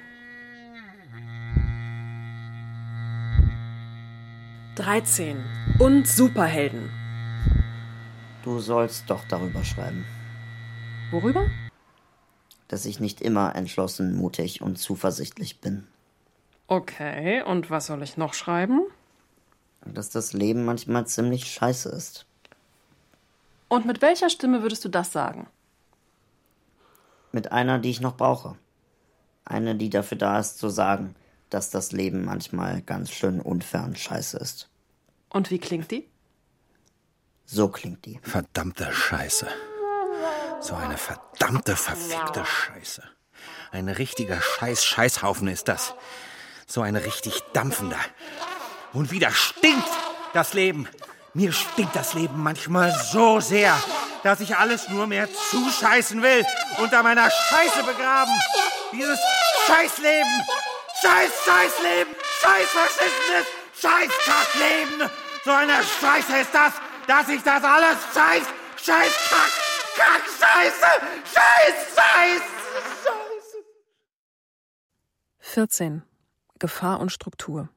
13 4.75 5.37
und 5.77 6.07
Superhelden. 6.07 6.89
Du 8.43 8.57
sollst 8.57 9.07
doch 9.07 9.23
darüber 9.25 9.63
schreiben. 9.63 10.03
Worüber? 11.11 11.45
Dass 12.69 12.87
ich 12.87 12.99
nicht 12.99 13.21
immer 13.21 13.55
entschlossen, 13.55 14.15
mutig 14.15 14.63
und 14.63 14.77
zuversichtlich 14.77 15.61
bin. 15.61 15.85
Okay, 16.65 17.43
und 17.43 17.69
was 17.69 17.85
soll 17.85 18.01
ich 18.01 18.17
noch 18.17 18.33
schreiben? 18.33 18.81
Dass 19.85 20.09
das 20.09 20.33
Leben 20.33 20.65
manchmal 20.65 21.05
ziemlich 21.05 21.45
scheiße 21.45 21.89
ist. 21.89 22.25
Und 23.67 23.85
mit 23.85 24.01
welcher 24.01 24.31
Stimme 24.31 24.63
würdest 24.63 24.83
du 24.83 24.89
das 24.89 25.11
sagen? 25.11 25.45
Mit 27.31 27.51
einer, 27.51 27.77
die 27.77 27.91
ich 27.91 28.01
noch 28.01 28.17
brauche. 28.17 28.55
Eine, 29.45 29.75
die 29.75 29.91
dafür 29.91 30.17
da 30.17 30.39
ist, 30.39 30.57
zu 30.57 30.69
sagen, 30.69 31.13
dass 31.53 31.69
das 31.69 31.91
Leben 31.91 32.25
manchmal 32.25 32.81
ganz 32.81 33.11
schön 33.11 33.39
unfair 33.39 33.83
und 33.83 33.99
scheiße 33.99 34.37
ist. 34.37 34.69
Und 35.29 35.51
wie 35.51 35.59
klingt 35.59 35.91
die? 35.91 36.09
So 37.45 37.67
klingt 37.67 38.05
die. 38.05 38.19
Verdammte 38.23 38.91
Scheiße. 38.91 39.47
So 40.59 40.75
eine 40.75 40.97
verdammte, 40.97 41.75
verfickte 41.75 42.43
Scheiße. 42.45 43.03
Ein 43.71 43.89
richtiger 43.89 44.41
Scheiß-Scheißhaufen 44.41 45.47
ist 45.47 45.67
das. 45.67 45.93
So 46.65 46.81
ein 46.81 46.95
richtig 46.95 47.41
dampfender. 47.53 47.99
Und 48.93 49.11
wieder 49.11 49.29
stinkt 49.31 49.89
das 50.33 50.53
Leben. 50.53 50.87
Mir 51.35 51.51
stinkt 51.51 51.95
das 51.95 52.13
Leben 52.13 52.41
manchmal 52.41 52.91
so 53.11 53.39
sehr, 53.39 53.77
dass 54.23 54.39
ich 54.39 54.55
alles 54.55 54.89
nur 54.89 55.05
mehr 55.05 55.27
zuscheißen 55.51 56.21
will, 56.21 56.45
unter 56.77 57.03
meiner 57.03 57.29
Scheiße 57.29 57.83
begraben. 57.83 58.33
Dieses 58.91 59.19
Scheißleben 59.67 60.43
Scheiß, 61.03 61.33
Scheißleben! 61.43 62.15
Scheiß 62.41 62.69
verschissenes 62.69 63.47
Scheißkackleben! 63.75 65.09
So 65.43 65.51
eine 65.51 65.83
Scheiße 65.83 66.37
ist 66.39 66.53
das, 66.53 66.73
dass 67.07 67.27
ich 67.27 67.43
das 67.43 67.61
alles 67.61 67.97
Scheiß, 68.13 68.47
Scheiß, 68.77 69.11
Kack, 69.29 69.51
Kack, 69.97 70.23
Scheiße, 70.39 70.85
Scheiß, 71.25 71.95
Scheiß, 71.95 72.43
Scheiße. 73.03 73.63
14. 75.39 76.03
Gefahr 76.59 77.01
und 77.01 77.11
Struktur. 77.11 77.67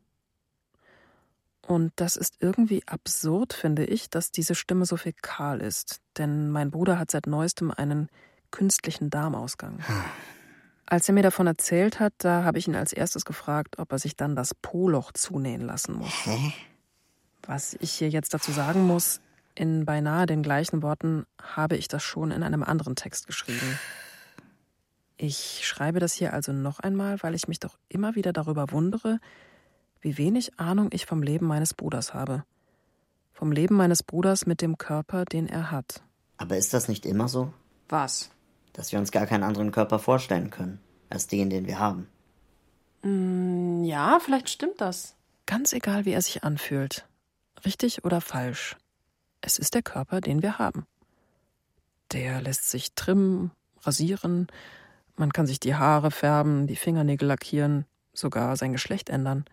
Und 1.67 1.93
das 1.97 2.15
ist 2.15 2.37
irgendwie 2.39 2.87
absurd, 2.87 3.55
finde 3.55 3.87
ich, 3.87 4.09
dass 4.09 4.31
diese 4.31 4.55
Stimme 4.55 4.85
so 4.87 4.97
fäkal 4.97 5.61
ist. 5.61 6.01
Denn 6.17 6.51
mein 6.51 6.71
Bruder 6.71 6.97
hat 7.01 7.11
seit 7.11 7.27
neuestem 7.27 7.73
einen 7.73 8.09
künstlichen 8.53 9.11
Darmausgang. 9.11 9.83
Als 10.87 11.09
er 11.09 11.15
mir 11.15 11.23
davon 11.23 11.49
erzählt 11.49 11.99
hat, 11.99 12.15
da 12.19 12.45
habe 12.45 12.59
ich 12.59 12.69
ihn 12.69 12.77
als 12.77 12.93
erstes 12.93 13.25
gefragt, 13.25 13.79
ob 13.79 13.91
er 13.91 13.99
sich 13.99 14.17
dann 14.17 14.37
das 14.37 14.55
Po-Loch 14.55 15.13
zunähen 15.13 15.63
lassen 15.63 15.95
muss. 15.95 16.25
Hä? 16.25 16.53
Was 17.43 17.75
ich 17.81 17.93
hier 17.93 18.09
jetzt 18.09 18.35
dazu 18.35 18.53
sagen 18.53 18.87
muss, 18.87 19.21
in 19.57 19.85
beinahe 19.85 20.27
den 20.27 20.43
gleichen 20.43 20.83
Worten 20.83 21.27
habe 21.43 21.77
ich 21.77 21.89
das 21.89 22.03
schon 22.03 22.31
in 22.31 22.43
einem 22.43 22.63
anderen 22.63 22.95
Text 22.95 23.27
geschrieben. 23.27 23.79
Ich 25.17 25.67
schreibe 25.67 25.99
das 25.99 26.13
hier 26.13 26.35
also 26.35 26.53
noch 26.53 26.79
einmal, 26.79 27.23
weil 27.23 27.35
ich 27.35 27.49
mich 27.49 27.59
doch 27.59 27.79
immer 27.89 28.15
wieder 28.15 28.33
darüber 28.33 28.71
wundere, 28.71 29.19
wie 30.01 30.19
wenig 30.19 30.59
Ahnung 30.59 30.91
ich 30.93 31.07
vom 31.07 31.23
Leben 31.23 31.47
meines 31.47 31.75
Bruders 31.75 32.15
habe. 32.15 32.45
Vom 33.33 33.51
Leben 33.51 33.75
meines 33.75 34.03
Bruders 34.03 34.47
mit 34.47 34.61
dem 34.63 34.79
Körper, 34.79 35.25
den 35.25 35.49
er 35.49 35.71
hat. 35.71 36.03
Aber 36.37 36.57
ist 36.57 36.75
das 36.75 36.89
nicht 36.89 37.07
immer 37.07 37.29
so? 37.29 37.53
Was? 37.89 38.31
Dass 38.77 38.93
wir 38.93 38.99
uns 38.99 39.11
gar 39.11 39.27
keinen 39.27 39.43
anderen 39.43 39.73
Körper 39.73 39.99
vorstellen 39.99 40.51
können, 40.51 40.81
als 41.09 41.27
den, 41.27 41.49
den 41.49 41.67
wir 41.67 41.79
haben. 41.79 42.09
Mm, 43.03 43.85
ja, 43.85 44.19
vielleicht 44.21 44.51
stimmt 44.51 44.81
das. 44.81 45.17
Ganz 45.47 45.73
egal, 45.73 46.05
wie 46.05 46.13
er 46.13 46.21
sich 46.21 46.45
anfühlt, 46.45 47.07
richtig 47.65 48.05
oder 48.05 48.21
falsch, 48.21 48.77
es 49.41 49.59
ist 49.59 49.75
der 49.75 49.83
Körper, 49.83 50.21
den 50.21 50.43
wir 50.43 50.59
haben. 50.59 50.87
Der 52.13 52.43
lässt 52.43 52.71
sich 52.71 52.93
trimmen, 52.95 53.51
rasieren, 53.81 54.49
man 55.17 55.33
kann 55.33 55.47
sich 55.47 55.59
die 55.59 55.75
Haare 55.75 56.11
färben, 56.11 56.67
die 56.67 56.77
Fingernägel 56.77 57.29
lackieren, 57.29 57.87
sogar 58.13 58.57
sein 58.57 58.73
Geschlecht 58.73 59.09
ändern. 59.09 59.47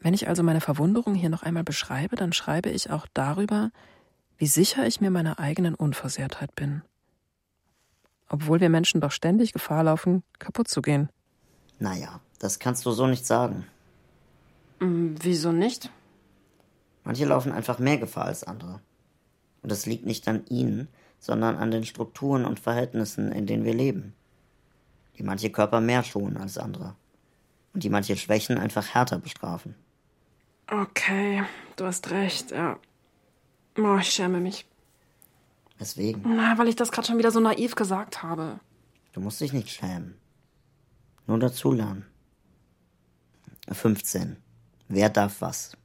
Wenn 0.00 0.12
ich 0.12 0.28
also 0.28 0.42
meine 0.42 0.60
Verwunderung 0.60 1.14
hier 1.14 1.30
noch 1.30 1.42
einmal 1.42 1.64
beschreibe, 1.64 2.16
dann 2.16 2.34
schreibe 2.34 2.68
ich 2.68 2.90
auch 2.90 3.06
darüber, 3.14 3.70
wie 4.36 4.48
sicher 4.48 4.86
ich 4.86 5.00
mir 5.00 5.10
meiner 5.10 5.38
eigenen 5.38 5.74
Unversehrtheit 5.74 6.54
bin 6.54 6.82
obwohl 8.28 8.60
wir 8.60 8.68
Menschen 8.68 9.00
doch 9.00 9.10
ständig 9.10 9.52
Gefahr 9.52 9.84
laufen, 9.84 10.22
kaputt 10.38 10.68
zu 10.68 10.82
gehen. 10.82 11.08
Naja, 11.78 12.20
das 12.38 12.58
kannst 12.58 12.86
du 12.86 12.92
so 12.92 13.06
nicht 13.06 13.26
sagen. 13.26 13.66
Hm, 14.80 15.16
wieso 15.20 15.52
nicht? 15.52 15.90
Manche 17.04 17.24
laufen 17.26 17.52
einfach 17.52 17.78
mehr 17.78 17.98
Gefahr 17.98 18.26
als 18.26 18.44
andere. 18.44 18.80
Und 19.62 19.70
das 19.70 19.86
liegt 19.86 20.06
nicht 20.06 20.26
an 20.28 20.44
ihnen, 20.48 20.88
sondern 21.18 21.56
an 21.56 21.70
den 21.70 21.84
Strukturen 21.84 22.44
und 22.44 22.60
Verhältnissen, 22.60 23.32
in 23.32 23.46
denen 23.46 23.64
wir 23.64 23.74
leben. 23.74 24.14
Die 25.18 25.22
manche 25.22 25.50
Körper 25.50 25.80
mehr 25.80 26.02
schonen 26.02 26.36
als 26.36 26.58
andere. 26.58 26.96
Und 27.72 27.82
die 27.82 27.88
manche 27.88 28.16
Schwächen 28.16 28.58
einfach 28.58 28.94
härter 28.94 29.18
bestrafen. 29.18 29.74
Okay, 30.66 31.42
du 31.76 31.84
hast 31.84 32.10
recht, 32.10 32.50
ja. 32.50 32.78
Oh, 33.78 33.96
ich 33.98 34.10
schäme 34.10 34.40
mich. 34.40 34.66
Weswegen? 35.78 36.22
Na, 36.36 36.56
weil 36.58 36.68
ich 36.68 36.76
das 36.76 36.92
gerade 36.92 37.06
schon 37.06 37.18
wieder 37.18 37.30
so 37.30 37.40
naiv 37.40 37.74
gesagt 37.74 38.22
habe. 38.22 38.60
Du 39.12 39.20
musst 39.20 39.40
dich 39.40 39.52
nicht 39.52 39.70
schämen. 39.70 40.16
Nur 41.26 41.38
dazulernen. 41.38 42.06
15. 43.70 44.36
Wer 44.88 45.08
darf 45.08 45.40
was? 45.40 45.76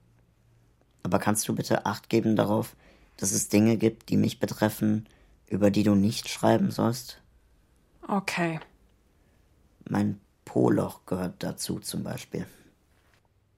Aber 1.03 1.19
kannst 1.19 1.47
du 1.47 1.55
bitte 1.55 1.85
Acht 1.85 2.09
geben 2.09 2.35
darauf, 2.35 2.75
dass 3.17 3.31
es 3.31 3.47
Dinge 3.49 3.77
gibt, 3.77 4.09
die 4.09 4.17
mich 4.17 4.39
betreffen, 4.39 5.07
über 5.47 5.71
die 5.71 5.83
du 5.83 5.95
nicht 5.95 6.27
schreiben 6.27 6.71
sollst? 6.71 7.21
Okay. 8.07 8.59
Mein 9.87 10.19
Poloch 10.45 11.05
gehört 11.05 11.35
dazu 11.39 11.79
zum 11.79 12.03
Beispiel. 12.03 12.45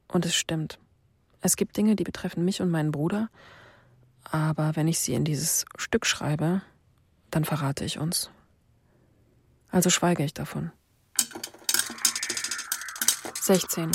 Und 0.08 0.26
es 0.26 0.36
stimmt. 0.36 0.78
Es 1.42 1.56
gibt 1.56 1.76
Dinge, 1.78 1.96
die 1.96 2.04
betreffen 2.04 2.46
mich 2.46 2.62
und 2.62 2.70
meinen 2.70 2.92
Bruder, 2.92 3.30
aber 4.30 4.76
wenn 4.76 4.88
ich 4.88 5.00
sie 5.00 5.14
in 5.14 5.26
dieses 5.26 5.66
Stück 5.78 6.06
schreibe, 6.06 6.62
dann 7.30 7.46
verrate 7.46 7.86
ich 7.86 7.98
uns. 7.98 8.30
Also 9.70 9.90
schweige 9.90 10.24
ich 10.24 10.34
davon. 10.34 10.72
16. 13.40 13.92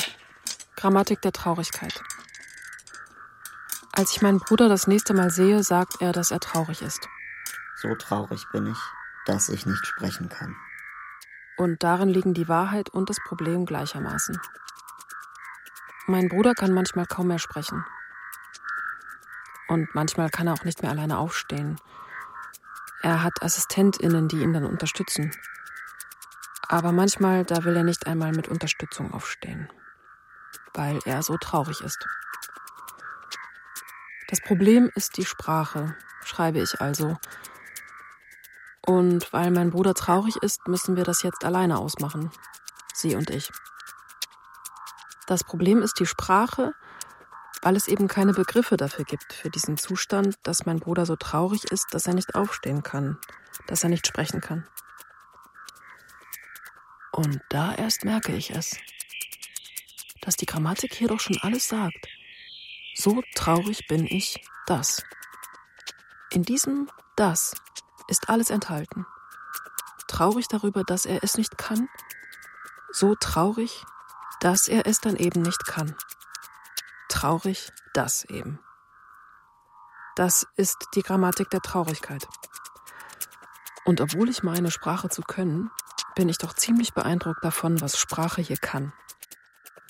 Grammatik 0.77 1.21
der 1.23 1.33
Traurigkeit. 1.33 2.03
Als 3.93 4.13
ich 4.13 4.21
meinen 4.21 4.41
Bruder 4.41 4.69
das 4.69 4.87
nächste 4.87 5.15
Mal 5.15 5.31
sehe, 5.31 5.63
sagt 5.63 6.01
er, 6.01 6.13
dass 6.13 6.31
er 6.31 6.41
traurig 6.41 6.83
ist. 6.83 7.09
So 7.81 7.95
traurig 7.95 8.45
bin 8.53 8.67
ich, 8.67 8.79
dass 9.25 9.49
ich 9.49 9.65
nicht 9.65 9.87
sprechen 9.87 10.29
kann. 10.29 10.55
Und 11.57 11.83
darin 11.83 12.09
liegen 12.09 12.35
die 12.35 12.49
Wahrheit 12.49 12.91
und 12.91 13.09
das 13.09 13.19
Problem 13.27 13.65
gleichermaßen. 13.65 14.39
Mein 16.07 16.29
Bruder 16.29 16.55
kann 16.55 16.73
manchmal 16.73 17.07
kaum 17.07 17.29
mehr 17.29 17.39
sprechen. 17.39 17.85
Und 19.69 19.95
manchmal 19.95 20.31
kann 20.31 20.47
er 20.47 20.55
auch 20.55 20.65
nicht 20.65 20.83
mehr 20.83 20.91
alleine 20.91 21.19
aufstehen. 21.19 21.77
Er 23.03 23.23
hat 23.23 23.43
AssistentInnen, 23.43 24.29
die 24.29 24.43
ihn 24.43 24.53
dann 24.53 24.65
unterstützen. 24.65 25.33
Aber 26.69 26.93
manchmal, 26.93 27.45
da 27.45 27.65
will 27.65 27.77
er 27.77 27.85
nicht 27.85 28.07
einmal 28.07 28.33
mit 28.33 28.49
Unterstützung 28.49 29.13
aufstehen, 29.13 29.69
weil 30.75 30.99
er 31.05 31.23
so 31.23 31.37
traurig 31.37 31.81
ist. 31.81 32.05
Das 34.29 34.41
Problem 34.41 34.91
ist 34.97 35.17
die 35.17 35.25
Sprache, 35.25 35.97
schreibe 36.25 36.59
ich 36.59 36.81
also. 36.81 37.17
Und 38.85 39.33
weil 39.33 39.53
mein 39.53 39.71
Bruder 39.71 39.95
traurig 39.95 40.37
ist, 40.43 40.67
müssen 40.67 40.97
wir 40.97 41.05
das 41.05 41.23
jetzt 41.23 41.45
alleine 41.45 41.79
ausmachen. 41.79 42.33
Sie 42.93 43.15
und 43.15 43.31
ich. 43.31 43.53
Das 45.27 45.45
Problem 45.45 45.83
ist 45.83 45.99
die 46.01 46.07
Sprache 46.07 46.73
weil 47.63 47.77
es 47.77 47.89
eben 47.89 48.09
keine 48.09 48.33
Begriffe 48.33 48.77
dafür 48.77 49.05
gibt, 49.05 49.33
für 49.33 49.51
diesen 49.51 49.77
Zustand, 49.77 50.39
dass 50.43 50.67
mein 50.67 50.81
Bruder 50.81 51.07
so 51.07 51.17
traurig 51.17 51.65
ist, 51.71 51.87
dass 51.93 52.07
er 52.07 52.15
nicht 52.15 52.35
aufstehen 52.35 52.83
kann, 52.83 53.19
dass 53.67 53.83
er 53.83 53.91
nicht 53.91 54.07
sprechen 54.07 54.41
kann. 54.41 54.67
Und 57.13 57.41
da 57.49 57.75
erst 57.75 58.05
merke 58.05 58.33
ich 58.33 58.51
es, 58.51 58.77
dass 60.21 60.37
die 60.37 60.47
Grammatik 60.47 60.95
hier 60.95 61.09
doch 61.09 61.21
schon 61.21 61.39
alles 61.41 61.69
sagt. 61.69 62.09
So 62.95 63.23
traurig 63.35 63.87
bin 63.89 64.07
ich, 64.07 64.45
das. 64.67 65.03
In 66.31 66.43
diesem 66.43 66.91
das 67.17 67.55
ist 68.09 68.29
alles 68.29 68.51
enthalten. 68.51 69.07
Traurig 70.07 70.49
darüber, 70.49 70.85
dass 70.85 71.07
er 71.07 71.25
es 71.25 71.39
nicht 71.39 71.57
kann, 71.57 71.89
so 72.93 73.15
traurig, 73.15 73.85
dass 74.41 74.69
er 74.69 74.87
es 74.87 75.01
dann 75.01 75.17
eben 75.17 75.43
nicht 75.43 75.67
kann. 75.67 75.97
Traurig, 77.17 77.73
das 77.95 78.27
eben. 78.27 78.61
Das 80.17 80.47
ist 80.57 80.77
die 80.95 81.01
Grammatik 81.01 81.49
der 81.49 81.63
Traurigkeit. 81.63 82.29
Und 83.87 84.03
obwohl 84.03 84.29
ich 84.29 84.43
meine, 84.43 84.71
Sprache 84.71 85.09
zu 85.09 85.23
können, 85.23 85.71
bin 86.15 86.29
ich 86.29 86.37
doch 86.37 86.53
ziemlich 86.53 86.93
beeindruckt 86.93 87.43
davon, 87.43 87.81
was 87.81 87.97
Sprache 87.97 88.43
hier 88.43 88.59
kann. 88.59 88.93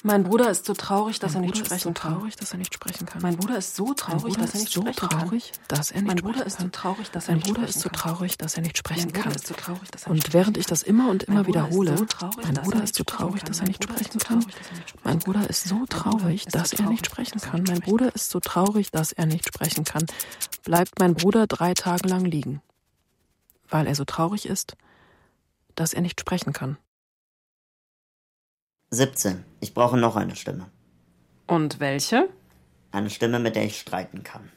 Mein 0.07 0.23
Bruder 0.23 0.51
ist 0.53 0.65
so 0.67 0.73
traurig, 0.73 1.19
dass 1.19 1.35
mein 1.35 1.43
er 1.43 1.47
nicht 1.47 1.55
Bruder 1.55 1.67
sprechen 1.67 1.89
ist 1.93 1.99
so 1.99 2.09
traurig, 2.11 2.37
dass 2.37 2.53
er 2.53 2.59
nicht 2.59 2.73
sprechen 2.73 3.07
kann. 3.07 3.23
Mein 3.23 3.37
Bruder 3.37 3.59
ist 3.59 3.75
so 3.75 3.93
traurig, 3.93 4.37
dass 4.37 4.55
er 4.55 4.61
nicht 4.61 4.73
so 4.73 4.81
sprechen 4.83 5.09
er 5.91 6.03
nicht 6.03 6.07
Mein 6.07 6.17
Bruder 6.19 6.39
sprechen 6.39 6.47
ist 6.47 6.59
so 6.59 6.63
kann. 6.63 6.73
traurig, 6.73 7.11
dass 7.11 7.27
er 7.27 7.33
Mein 7.33 7.39
nicht 7.39 7.47
Bruder 7.49 7.61
sprechen 7.63 7.69
ist 7.69 7.81
so 7.81 7.89
kann. 7.89 7.99
traurig, 7.99 8.39
dass 8.39 8.55
er 8.57 8.63
nicht 8.63 8.79
sprechen 8.79 9.01
Mein 9.03 9.13
Bruder 9.13 9.23
kann. 9.25 9.33
ist 9.35 9.47
so 9.49 9.55
traurig, 9.55 9.91
dass 9.91 10.03
er 10.05 10.11
Und 10.11 10.15
nicht 10.17 10.33
während 10.33 10.59
ich 10.59 10.67
das 10.67 10.83
immer 10.85 11.11
und 11.11 11.25
immer 11.25 11.43
Mein 11.43 11.45
Bruder 11.45 11.61
ist 11.63 11.67
wiederhole, 11.71 11.99
so 11.99 12.05
traurig, 12.05 12.37
mein 12.45 12.55
Bruder 12.55 12.77
er 12.79 12.85
ist 12.85 12.95
so 12.95 13.03
traurig, 13.05 13.41
sprechen 13.41 13.47
dass 13.47 13.59
er 13.59 13.65
kann. 13.65 13.67
nicht 13.67 13.81
Mein 13.83 13.89
Bruder 13.89 14.01
ist 14.01 14.07
sprechen 14.07 14.21
so 14.21 14.27
kann. 14.27 14.41
traurig, 14.41 14.53
dass 14.55 14.69
er 14.69 14.75
nicht 14.77 14.91
sprechen 14.91 15.11
Mein 15.11 15.11
kann. 15.11 15.41
Bruder 15.41 15.65
ist 15.65 15.71
so 15.71 15.81
Bruder 15.81 16.01
traurig, 16.01 16.53
dass 16.53 16.73
er 16.73 16.87
nicht 16.87 17.07
sprechen 17.07 17.41
er 17.41 17.41
kann. 17.41 17.63
Mein 17.65 17.65
sprechen 17.77 17.81
Bruder 17.81 18.15
ist 18.15 18.31
so 18.31 18.41
traurig, 18.41 18.91
dass 18.93 19.13
er 19.13 19.27
nicht 19.27 19.47
sprechen 19.47 19.85
kann. 19.85 20.07
Bleibt 20.63 21.01
mein 21.01 21.15
Bruder 21.15 21.47
drei 21.49 21.75
Tage 21.75 22.09
lang 22.09 22.25
liegen, 22.25 22.63
weil 23.69 23.87
er 23.89 23.95
so 23.97 24.05
traurig 24.05 24.47
ist, 24.47 24.77
dass 25.75 25.95
er 25.95 26.03
nicht 26.03 26.21
sprechen 26.21 26.53
kann. 26.53 26.79
17. 28.91 29.45
Ich 29.61 29.75
brauche 29.75 29.97
noch 29.97 30.15
eine 30.17 30.37
Stimme. 30.37 30.67
Und 31.47 31.81
welche? 31.81 32.29
Eine 32.93 33.11
Stimme, 33.11 33.41
mit 33.41 33.57
der 33.57 33.65
ich 33.65 33.81
streiten 33.81 34.23
kann. 34.23 34.51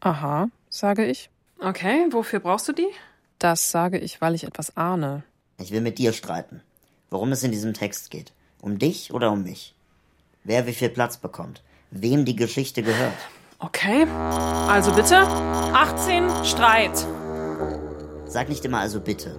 Aha, 0.00 0.48
sage 0.70 1.04
ich. 1.04 1.30
Okay, 1.60 2.06
wofür 2.10 2.40
brauchst 2.40 2.66
du 2.68 2.72
die? 2.72 2.88
Das 3.38 3.70
sage 3.70 3.98
ich, 3.98 4.20
weil 4.20 4.34
ich 4.34 4.44
etwas 4.44 4.76
ahne. 4.76 5.22
Ich 5.58 5.70
will 5.70 5.82
mit 5.82 5.98
dir 5.98 6.12
streiten. 6.12 6.62
Worum 7.10 7.32
es 7.32 7.42
in 7.42 7.52
diesem 7.52 7.74
Text 7.74 8.10
geht. 8.10 8.32
Um 8.60 8.78
dich 8.78 9.12
oder 9.12 9.30
um 9.30 9.42
mich? 9.42 9.74
Wer 10.44 10.66
wie 10.66 10.72
viel 10.72 10.88
Platz 10.88 11.18
bekommt? 11.18 11.62
Wem 11.90 12.24
die 12.24 12.36
Geschichte 12.36 12.82
gehört? 12.82 13.12
Okay, 13.58 14.06
also 14.68 14.92
bitte. 14.92 15.18
18, 15.18 16.44
Streit. 16.44 17.06
Sag 18.26 18.48
nicht 18.48 18.64
immer 18.64 18.80
also 18.80 19.00
bitte. 19.00 19.38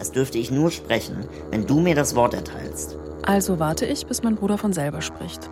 Es 0.00 0.12
dürfte 0.12 0.38
ich 0.38 0.50
nur 0.50 0.70
sprechen, 0.70 1.26
wenn 1.50 1.66
du 1.66 1.78
mir 1.78 1.94
das 1.94 2.14
Wort 2.16 2.32
erteilst. 2.32 2.96
Also 3.22 3.58
warte 3.58 3.84
ich, 3.84 4.06
bis 4.06 4.22
mein 4.22 4.34
Bruder 4.34 4.56
von 4.56 4.72
selber 4.72 5.02
spricht. 5.02 5.50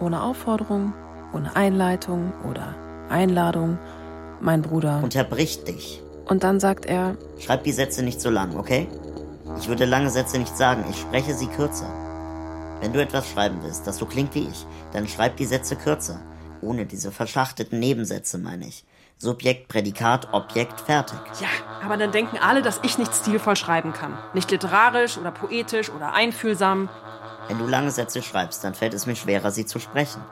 Ohne 0.00 0.22
Aufforderung, 0.22 0.92
ohne 1.32 1.54
Einleitung 1.54 2.32
oder 2.50 2.74
Einladung. 3.08 3.78
Mein 4.40 4.62
Bruder. 4.62 5.00
Unterbricht 5.02 5.68
dich. 5.68 6.02
Und 6.28 6.42
dann 6.42 6.58
sagt 6.58 6.84
er, 6.84 7.16
Schreib 7.38 7.62
die 7.62 7.72
Sätze 7.72 8.02
nicht 8.02 8.20
so 8.20 8.28
lang, 8.28 8.56
okay? 8.56 8.88
Ich 9.58 9.68
würde 9.68 9.84
lange 9.84 10.10
Sätze 10.10 10.38
nicht 10.38 10.56
sagen, 10.56 10.84
ich 10.90 10.98
spreche 10.98 11.34
sie 11.34 11.46
kürzer. 11.46 11.88
Wenn 12.80 12.92
du 12.92 13.00
etwas 13.00 13.30
schreiben 13.30 13.58
willst, 13.62 13.86
das 13.86 13.98
so 13.98 14.06
klingt 14.06 14.34
wie 14.34 14.48
ich, 14.48 14.66
dann 14.92 15.06
schreib 15.06 15.36
die 15.36 15.46
Sätze 15.46 15.76
kürzer. 15.76 16.20
Ohne 16.60 16.86
diese 16.86 17.12
verschachteten 17.12 17.78
Nebensätze, 17.78 18.38
meine 18.38 18.66
ich. 18.66 18.84
Subjekt, 19.18 19.68
Prädikat, 19.68 20.28
Objekt, 20.32 20.80
fertig. 20.80 21.18
Ja, 21.40 21.48
aber 21.82 21.96
dann 21.96 22.12
denken 22.12 22.36
alle, 22.38 22.60
dass 22.60 22.80
ich 22.82 22.98
nicht 22.98 23.14
stilvoll 23.14 23.56
schreiben 23.56 23.92
kann. 23.94 24.18
Nicht 24.34 24.50
literarisch 24.50 25.16
oder 25.16 25.30
poetisch 25.30 25.88
oder 25.90 26.12
einfühlsam. 26.12 26.88
Wenn 27.48 27.58
du 27.58 27.66
lange 27.66 27.90
Sätze 27.90 28.22
schreibst, 28.22 28.62
dann 28.62 28.74
fällt 28.74 28.92
es 28.92 29.06
mir 29.06 29.16
schwerer, 29.16 29.50
sie 29.50 29.64
zu 29.64 29.78
sprechen. 29.78 30.22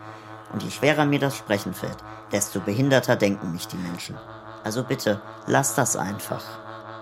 Und 0.53 0.62
je 0.62 0.70
schwerer 0.70 1.07
mir 1.07 1.18
das 1.18 1.37
Sprechen 1.37 1.73
fällt, 1.75 1.97
desto 2.31 2.61
behinderter 2.61 3.16
denken 3.16 3.53
mich 3.53 3.66
die 3.66 3.77
Menschen. 3.77 4.16
Also 4.64 4.85
bitte, 4.85 5.20
lass 5.47 5.75
das 5.75 5.97
einfach. 5.97 6.42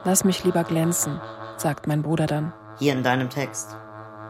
lass 0.05 0.25
mich 0.25 0.45
lieber 0.45 0.65
glänzen, 0.65 1.21
sagt 1.57 1.87
mein 1.87 2.03
Bruder 2.03 2.27
dann, 2.27 2.53
Hier 2.79 2.93
in 2.93 3.03
deinem 3.03 3.29
Text. 3.31 3.77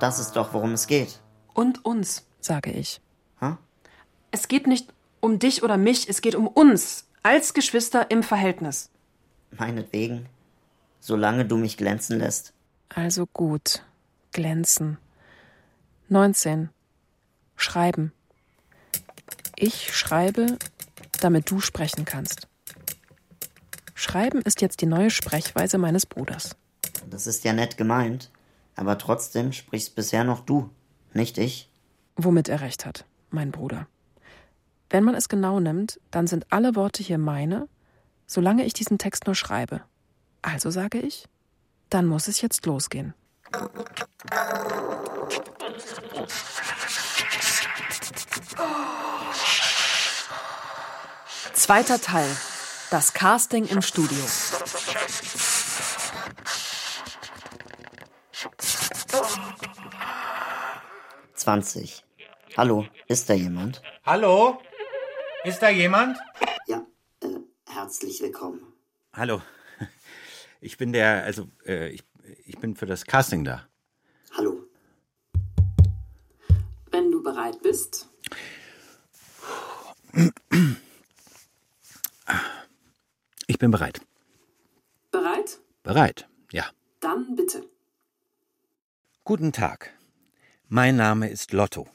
Das 0.01 0.19
ist 0.19 0.37
doch, 0.37 0.53
worum 0.53 0.73
es 0.73 0.87
geht. 0.87 1.21
Und 1.55 1.85
uns. 1.85 2.25
sage 2.41 2.71
ich. 2.73 3.01
Hm? 3.39 3.59
Es 4.31 4.49
geht 4.49 4.67
nicht 4.67 4.93
um 5.21 5.39
dich 5.39 5.63
oder 5.63 5.77
mich, 5.77 6.09
es 6.09 6.21
geht 6.23 6.35
um 6.35 6.47
uns. 6.49 7.07
Als 7.23 7.55
Geschwister 7.55 8.11
im 8.11 8.23
Verhältnis. 8.23 8.91
Meinetwegen. 9.53 10.27
Solange 11.01 11.45
du 11.45 11.57
mich 11.57 11.77
glänzen 11.77 12.19
lässt. 12.19 12.53
Also 12.89 13.27
gut, 13.27 13.85
glänzen. 14.33 14.99
19. 16.09 16.71
Schreiben. 17.57 18.13
Ich 19.57 19.97
schreibe, 19.97 20.59
damit 21.21 21.51
du 21.51 21.61
sprechen 21.61 22.05
kannst. 22.05 22.49
Schreiben 23.95 24.43
ist 24.43 24.61
jetzt 24.61 24.81
die 24.81 24.87
neue 24.87 25.11
Sprechweise 25.11 25.79
meines 25.79 26.07
Bruders. 26.07 26.57
Das 27.09 27.27
ist 27.27 27.45
ja 27.45 27.53
nett 27.53 27.77
gemeint. 27.77 28.31
Aber 28.75 28.99
trotzdem 28.99 29.53
sprichst 29.53 29.95
bisher 29.95 30.25
noch 30.25 30.41
du, 30.41 30.71
nicht 31.13 31.39
ich. 31.39 31.69
Womit 32.17 32.49
er 32.49 32.63
recht 32.63 32.87
hat, 32.87 33.05
mein 33.31 33.53
Bruder. 33.53 33.87
Wenn 34.93 35.05
man 35.05 35.15
es 35.15 35.31
genau 35.31 35.59
nimmt, 35.59 35.99
dann 36.11 36.27
sind 36.27 36.45
alle 36.51 36.77
Worte 36.77 37.03
hier 37.03 37.17
meine, 37.17 37.67
solange 38.27 38.67
ich 38.67 38.75
diesen 38.75 38.99
Text 38.99 39.25
nur 39.25 39.35
schreibe. 39.35 39.81
Also 40.43 40.71
sage 40.71 40.99
ich, 40.99 41.27
dann 41.89 42.05
muss 42.05 42.29
es 42.29 42.43
jetzt 42.43 42.67
losgehen. 42.67 43.15
Zweiter 51.55 51.99
Teil. 51.99 52.29
Das 52.91 53.15
Casting 53.15 53.65
im 53.69 53.81
Studio. 53.81 54.23
Zwanzig. 61.33 62.05
Hallo, 62.59 62.85
ist 63.09 63.31
da 63.31 63.33
jemand? 63.33 63.81
Hallo? 64.05 64.61
Ist 65.45 65.61
da 65.61 65.71
jemand? 65.71 66.19
Ja, 66.69 66.87
äh, 67.21 67.27
herzlich 67.69 68.21
willkommen. 68.21 68.61
Hallo. 69.13 69.43
Ich 70.61 70.77
bin 70.77 70.93
der, 70.93 71.25
also, 71.25 71.49
äh, 71.67 71.89
ich, 71.89 72.05
ich 72.45 72.57
bin 72.59 72.77
für 72.77 72.87
das 72.87 73.05
Casting 73.05 73.43
da. 73.43 73.67
Hallo. 74.37 74.69
Wenn 76.93 77.11
du 77.11 77.21
bereit 77.21 77.61
bist. 77.61 78.09
Ich 83.49 83.59
bin 83.59 83.73
bereit. 83.73 84.01
Bereit? 85.11 85.59
Bereit, 85.83 86.29
ja. 86.53 86.67
Dann 87.01 87.35
bitte. 87.35 87.69
Guten 89.25 89.53
Tag. 89.53 89.91
Mein 90.69 90.95
Name 90.95 91.29
ist 91.29 91.53
Lotto. 91.53 91.89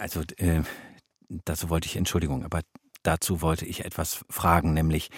Also, 0.00 0.22
äh, 0.38 0.62
dazu 1.28 1.68
wollte 1.68 1.86
ich 1.86 1.96
Entschuldigung, 1.96 2.42
aber 2.42 2.62
dazu 3.02 3.42
wollte 3.42 3.66
ich 3.66 3.84
etwas 3.84 4.24
fragen, 4.30 4.72
nämlich 4.72 5.10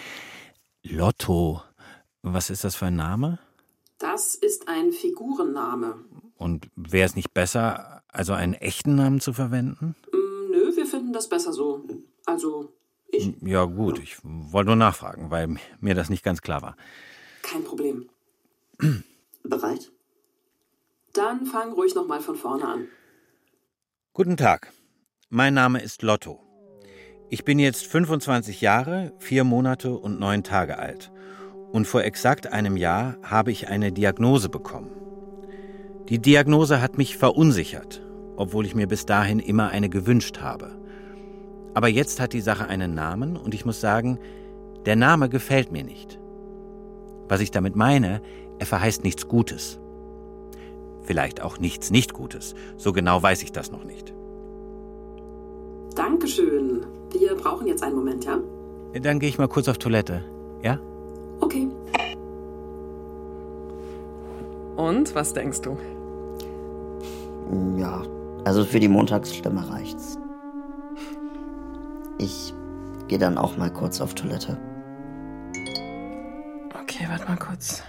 Lotto. 0.83 1.61
Was 2.21 2.49
ist 2.49 2.65
das 2.65 2.75
für 2.75 2.87
ein 2.87 2.97
Name? 2.97 3.39
Das 3.99 4.35
ist 4.35 4.67
ein 4.67 4.91
Figurenname. 4.91 6.03
Und 6.35 6.69
wäre 6.75 7.05
es 7.05 7.15
nicht 7.15 7.33
besser, 7.33 8.03
also 8.09 8.33
einen 8.33 8.55
echten 8.55 8.95
Namen 8.95 9.21
zu 9.21 9.31
verwenden? 9.31 9.95
Mm, 10.11 10.51
Nö, 10.51 10.75
wir 10.75 10.85
finden 10.85 11.13
das 11.13 11.29
besser 11.29 11.53
so. 11.53 11.85
Also, 12.25 12.73
ich. 13.07 13.33
Ja, 13.41 13.63
gut, 13.63 13.99
ich 13.99 14.17
wollte 14.23 14.67
nur 14.67 14.75
nachfragen, 14.75 15.31
weil 15.31 15.55
mir 15.79 15.95
das 15.95 16.09
nicht 16.09 16.23
ganz 16.23 16.41
klar 16.41 16.61
war. 16.61 16.75
Kein 17.41 17.63
Problem. 17.63 18.09
Bereit? 19.43 19.91
Dann 21.13 21.45
fang 21.45 21.71
ruhig 21.71 21.95
nochmal 21.95 22.19
von 22.19 22.35
vorne 22.35 22.67
an. 22.67 22.87
Guten 24.15 24.37
Tag. 24.37 24.71
Mein 25.31 25.55
Name 25.55 25.81
ist 25.81 26.03
Lotto. 26.03 26.39
Ich 27.31 27.43
bin 27.45 27.57
jetzt 27.57 27.87
25 27.87 28.61
Jahre, 28.61 29.11
vier 29.17 29.43
Monate 29.43 29.97
und 29.97 30.19
neun 30.19 30.43
Tage 30.43 30.77
alt. 30.77 31.11
Und 31.71 31.87
vor 31.87 32.03
exakt 32.03 32.45
einem 32.45 32.77
Jahr 32.77 33.17
habe 33.23 33.51
ich 33.51 33.69
eine 33.69 33.91
Diagnose 33.91 34.49
bekommen. 34.49 34.91
Die 36.09 36.19
Diagnose 36.19 36.79
hat 36.79 36.95
mich 36.95 37.17
verunsichert, 37.17 38.03
obwohl 38.35 38.67
ich 38.67 38.75
mir 38.75 38.85
bis 38.85 39.07
dahin 39.07 39.39
immer 39.39 39.69
eine 39.69 39.89
gewünscht 39.89 40.41
habe. 40.41 40.79
Aber 41.73 41.87
jetzt 41.87 42.19
hat 42.19 42.33
die 42.33 42.41
Sache 42.41 42.67
einen 42.67 42.93
Namen 42.93 43.35
und 43.35 43.55
ich 43.55 43.65
muss 43.65 43.81
sagen, 43.81 44.19
der 44.85 44.95
Name 44.95 45.27
gefällt 45.27 45.71
mir 45.71 45.83
nicht. 45.83 46.19
Was 47.29 47.41
ich 47.41 47.49
damit 47.49 47.75
meine, 47.75 48.21
er 48.59 48.67
verheißt 48.67 49.03
nichts 49.03 49.27
Gutes. 49.27 49.79
Vielleicht 51.03 51.41
auch 51.41 51.59
nichts 51.59 51.91
Nicht-Gutes. 51.91 52.55
So 52.77 52.93
genau 52.93 53.21
weiß 53.21 53.43
ich 53.43 53.51
das 53.51 53.71
noch 53.71 53.83
nicht. 53.83 54.13
Dankeschön. 55.95 56.85
Wir 57.11 57.35
brauchen 57.35 57.67
jetzt 57.67 57.83
einen 57.83 57.95
Moment, 57.95 58.25
ja? 58.25 58.39
Dann 58.99 59.19
gehe 59.19 59.29
ich 59.29 59.37
mal 59.37 59.47
kurz 59.47 59.67
auf 59.67 59.77
Toilette. 59.77 60.23
Ja? 60.61 60.79
Okay. 61.39 61.67
Und 64.75 65.13
was 65.13 65.33
denkst 65.33 65.61
du? 65.61 65.77
Ja, 67.77 68.01
also 68.45 68.63
für 68.63 68.79
die 68.79 68.87
Montagsstimme 68.87 69.69
reicht's. 69.69 70.17
Ich 72.17 72.53
gehe 73.07 73.19
dann 73.19 73.37
auch 73.37 73.57
mal 73.57 73.71
kurz 73.71 74.01
auf 74.01 74.15
Toilette. 74.15 74.57
Okay, 76.81 77.05
warte 77.09 77.25
mal 77.27 77.37
kurz. 77.37 77.83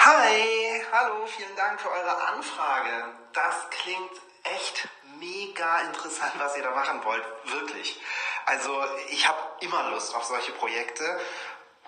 Hi, 0.00 0.80
hallo, 0.92 1.26
vielen 1.26 1.56
Dank 1.56 1.80
für 1.80 1.90
eure 1.90 2.28
Anfrage. 2.28 3.16
Das 3.32 3.68
klingt 3.68 4.12
echt 4.44 4.88
mega 5.18 5.80
interessant, 5.80 6.34
was 6.38 6.56
ihr 6.56 6.62
da 6.62 6.70
machen 6.70 7.02
wollt. 7.02 7.24
Wirklich. 7.46 8.00
Also, 8.46 8.80
ich 9.08 9.26
habe 9.26 9.38
immer 9.58 9.90
Lust 9.90 10.14
auf 10.14 10.22
solche 10.22 10.52
Projekte, 10.52 11.20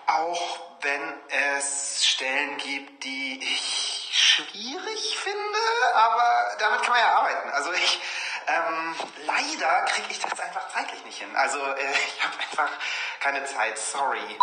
auch 0.07 0.59
wenn 0.81 1.01
es 1.29 2.05
Stellen 2.05 2.57
gibt, 2.57 3.01
die 3.05 3.39
ich 3.41 4.09
schwierig 4.11 5.17
finde, 5.17 5.59
aber 5.93 6.57
damit 6.59 6.81
kann 6.81 6.91
man 6.91 6.99
ja 6.99 7.13
arbeiten. 7.13 7.49
Also 7.51 7.71
ich, 7.71 8.01
ähm, 8.47 8.95
leider 9.25 9.85
kriege 9.85 10.07
ich 10.09 10.19
das 10.19 10.37
einfach 10.37 10.67
zeitlich 10.73 11.05
nicht 11.05 11.17
hin. 11.17 11.33
Also 11.37 11.59
äh, 11.59 11.91
ich 12.07 12.23
habe 12.23 12.37
einfach 12.39 12.69
keine 13.21 13.45
Zeit, 13.45 13.77
sorry. 13.77 14.37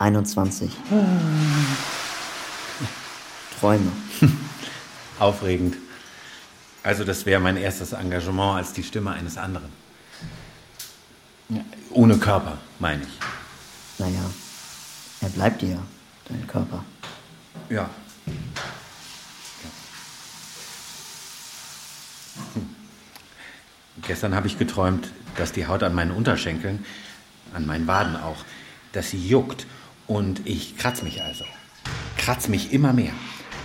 21. 0.00 0.70
Träume. 3.60 3.92
Aufregend. 5.18 5.76
Also 6.82 7.04
das 7.04 7.26
wäre 7.26 7.38
mein 7.40 7.58
erstes 7.58 7.92
Engagement 7.92 8.56
als 8.56 8.72
die 8.72 8.82
Stimme 8.82 9.12
eines 9.12 9.36
anderen. 9.36 9.70
Ohne 11.90 12.16
Körper, 12.16 12.56
meine 12.78 13.02
ich. 13.02 13.18
Naja, 13.98 14.30
er 15.20 15.28
bleibt 15.28 15.60
dir, 15.60 15.78
dein 16.28 16.46
Körper. 16.46 16.82
Ja. 17.68 17.90
Hm. 18.24 18.38
Gestern 24.00 24.34
habe 24.34 24.46
ich 24.46 24.58
geträumt, 24.58 25.10
dass 25.36 25.52
die 25.52 25.66
Haut 25.66 25.82
an 25.82 25.94
meinen 25.94 26.12
Unterschenkeln, 26.12 26.86
an 27.52 27.66
meinen 27.66 27.86
Waden 27.86 28.16
auch, 28.16 28.38
dass 28.92 29.10
sie 29.10 29.28
juckt. 29.28 29.66
Und 30.10 30.44
ich 30.44 30.76
kratz 30.76 31.02
mich 31.02 31.22
also. 31.22 31.44
Kratz 32.16 32.48
mich 32.48 32.72
immer 32.72 32.92
mehr. 32.92 33.12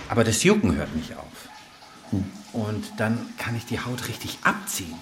Aber 0.08 0.22
das 0.22 0.44
Jucken 0.44 0.76
hört 0.76 0.94
nicht 0.94 1.16
auf. 1.16 1.48
Und 2.52 2.84
dann 2.98 3.18
kann 3.36 3.56
ich 3.56 3.66
die 3.66 3.80
Haut 3.80 4.06
richtig 4.06 4.38
abziehen. 4.44 4.94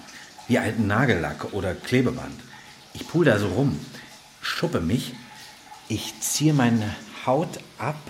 Wie 0.47 0.57
alten 0.57 0.87
Nagellack 0.87 1.53
oder 1.53 1.75
Klebeband. 1.75 2.33
Ich 2.95 3.07
pull 3.07 3.25
da 3.25 3.37
so 3.37 3.47
rum, 3.49 3.79
schuppe 4.41 4.81
mich, 4.81 5.13
ich 5.87 6.19
ziehe 6.19 6.51
meine 6.51 6.95
Haut 7.27 7.59
ab, 7.77 8.01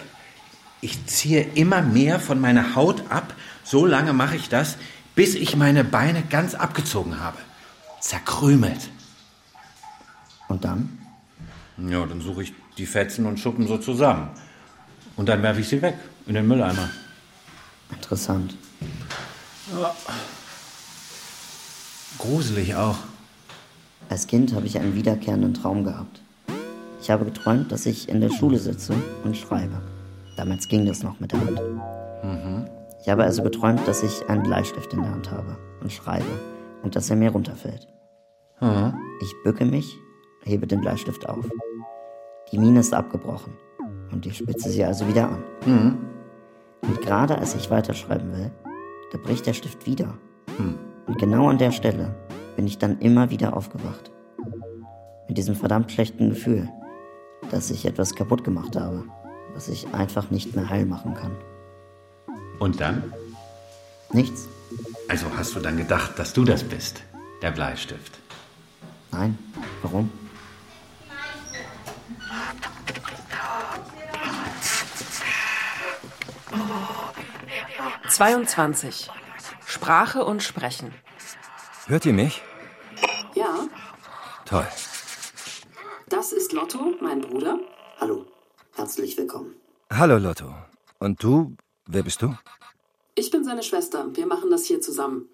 ich 0.79 1.05
ziehe 1.05 1.41
immer 1.41 1.81
mehr 1.81 2.21
von 2.21 2.39
meiner 2.39 2.73
Haut 2.73 3.11
ab, 3.11 3.35
so 3.65 3.85
lange 3.85 4.13
mache 4.13 4.37
ich 4.37 4.47
das, 4.47 4.77
bis 5.13 5.35
ich 5.35 5.57
meine 5.57 5.83
Beine 5.83 6.21
ganz 6.21 6.55
abgezogen 6.55 7.19
habe. 7.19 7.39
Zerkrümelt. 7.99 8.89
Und 10.47 10.63
dann? 10.63 10.99
Ja, 11.77 12.05
dann 12.05 12.21
suche 12.21 12.43
ich 12.43 12.53
die 12.77 12.85
Fetzen 12.85 13.25
und 13.25 13.39
Schuppen 13.39 13.67
so 13.67 13.77
zusammen. 13.77 14.29
Und 15.15 15.29
dann 15.29 15.41
werfe 15.43 15.61
ich 15.61 15.69
sie 15.69 15.81
weg 15.81 15.95
in 16.27 16.35
den 16.35 16.47
Mülleimer. 16.47 16.89
Interessant. 17.91 18.55
Ja. 19.79 19.95
Gruselig 22.17 22.75
auch. 22.75 22.97
Als 24.09 24.27
Kind 24.27 24.53
habe 24.53 24.67
ich 24.67 24.77
einen 24.79 24.95
wiederkehrenden 24.95 25.53
Traum 25.53 25.83
gehabt. 25.83 26.21
Ich 27.01 27.09
habe 27.09 27.25
geträumt, 27.25 27.71
dass 27.71 27.85
ich 27.85 28.09
in 28.09 28.21
der 28.21 28.29
Schule 28.29 28.57
sitze 28.57 28.93
und 29.23 29.37
schreibe. 29.37 29.81
Damals 30.37 30.67
ging 30.67 30.85
das 30.85 31.03
noch 31.03 31.19
mit 31.19 31.31
der 31.31 31.39
Hand. 31.39 31.61
Mhm. 32.23 32.67
Ich 33.01 33.09
habe 33.09 33.23
also 33.23 33.43
geträumt, 33.43 33.87
dass 33.87 34.03
ich 34.03 34.27
einen 34.29 34.43
Bleistift 34.43 34.91
in 34.93 35.01
der 35.01 35.11
Hand 35.11 35.31
habe 35.31 35.57
und 35.81 35.91
schreibe 35.91 36.25
und 36.83 36.95
dass 36.95 37.09
er 37.09 37.15
mir 37.15 37.29
runterfällt. 37.29 37.87
Mhm. 38.59 38.93
Ich 39.21 39.33
bücke 39.43 39.65
mich, 39.65 39.97
hebe 40.43 40.67
den 40.67 40.81
Bleistift 40.81 41.27
auf. 41.27 41.45
Die 42.51 42.57
Mine 42.57 42.79
ist 42.79 42.93
abgebrochen 42.93 43.53
und 44.11 44.25
ich 44.25 44.37
spitze 44.37 44.69
sie 44.69 44.83
also 44.83 45.07
wieder 45.07 45.29
an. 45.29 45.43
Mhm. 45.65 45.97
Und 46.81 47.01
gerade 47.01 47.37
als 47.37 47.55
ich 47.55 47.71
weiterschreiben 47.71 48.31
will, 48.31 48.51
da 49.11 49.17
bricht 49.17 49.47
der 49.47 49.53
Stift 49.53 49.85
wieder. 49.85 50.17
Mhm. 50.57 50.77
Und 51.07 51.17
genau 51.17 51.49
an 51.49 51.57
der 51.57 51.71
Stelle 51.71 52.15
bin 52.55 52.67
ich 52.67 52.77
dann 52.77 52.99
immer 52.99 53.29
wieder 53.29 53.55
aufgewacht. 53.55 54.11
Mit 55.27 55.37
diesem 55.37 55.55
verdammt 55.55 55.91
schlechten 55.91 56.29
Gefühl, 56.29 56.69
dass 57.51 57.71
ich 57.71 57.85
etwas 57.85 58.15
kaputt 58.15 58.43
gemacht 58.43 58.75
habe, 58.75 59.03
was 59.53 59.67
ich 59.67 59.87
einfach 59.93 60.29
nicht 60.29 60.55
mehr 60.55 60.69
heil 60.69 60.85
machen 60.85 61.13
kann. 61.15 61.31
Und 62.59 62.79
dann? 62.79 63.13
Nichts. 64.13 64.47
Also 65.07 65.25
hast 65.35 65.55
du 65.55 65.59
dann 65.59 65.77
gedacht, 65.77 66.17
dass 66.17 66.33
du 66.33 66.43
das 66.43 66.63
bist, 66.63 67.03
der 67.41 67.51
Bleistift? 67.51 68.19
Nein. 69.11 69.37
Warum? 69.81 70.09
Zweiundzwanzig. 78.09 79.09
Sprache 79.65 80.23
und 80.23 80.43
Sprechen. 80.43 80.93
Hört 81.87 82.05
ihr 82.05 82.13
mich? 82.13 82.41
Ja. 83.33 83.67
Toll. 84.45 84.67
Das 86.07 86.31
ist 86.31 86.53
Lotto, 86.53 86.93
mein 87.01 87.21
Bruder. 87.21 87.59
Hallo, 87.99 88.25
herzlich 88.75 89.17
willkommen. 89.17 89.55
Hallo 89.91 90.17
Lotto. 90.17 90.53
Und 90.99 91.21
du, 91.23 91.55
wer 91.87 92.03
bist 92.03 92.21
du? 92.21 92.35
Ich 93.15 93.31
bin 93.31 93.43
seine 93.43 93.63
Schwester. 93.63 94.15
Wir 94.15 94.27
machen 94.27 94.49
das 94.49 94.65
hier 94.65 94.81
zusammen. 94.81 95.29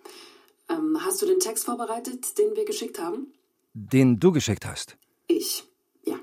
Ähm, 0.70 0.98
hast 1.04 1.22
du 1.22 1.26
den 1.26 1.40
Text 1.40 1.66
vorbereitet, 1.66 2.38
den 2.38 2.56
wir 2.56 2.66
geschickt 2.66 3.00
haben? 3.00 3.34
Den 3.74 4.20
du 4.20 4.32
geschickt 4.32 4.66
hast? 4.66 4.98
Ich, 5.28 5.66
ja. 6.04 6.18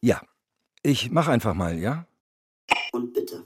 Ja. 0.00 0.20
Ich 0.82 1.10
mach 1.10 1.28
einfach 1.28 1.54
mal, 1.54 1.78
ja? 1.78 2.06
Und 2.92 3.12
bitte. 3.12 3.44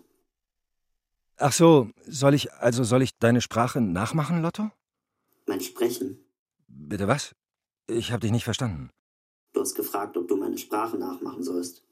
Ach 1.43 1.53
so, 1.55 1.89
soll 2.07 2.35
ich, 2.35 2.53
also 2.53 2.85
soll 2.85 3.01
ich 3.01 3.19
deine 3.19 3.41
Sprache 3.41 3.81
nachmachen, 3.81 4.43
Lotto? 4.43 4.71
Mein 5.47 5.63
Sprechen. 5.63 6.23
Bitte 6.69 7.09
was? 7.09 7.35
Ich 7.87 8.13
habe 8.13 8.21
dich 8.21 8.31
nicht 8.31 8.45
verstanden. 8.45 8.91
Du 9.55 9.63
hast 9.63 9.75
gefragt, 9.75 10.19
ob 10.19 10.29
du 10.29 10.37
meine 10.37 10.59
Sprache 10.59 10.99
nachmachen 10.99 11.43
sollst. 11.43 11.83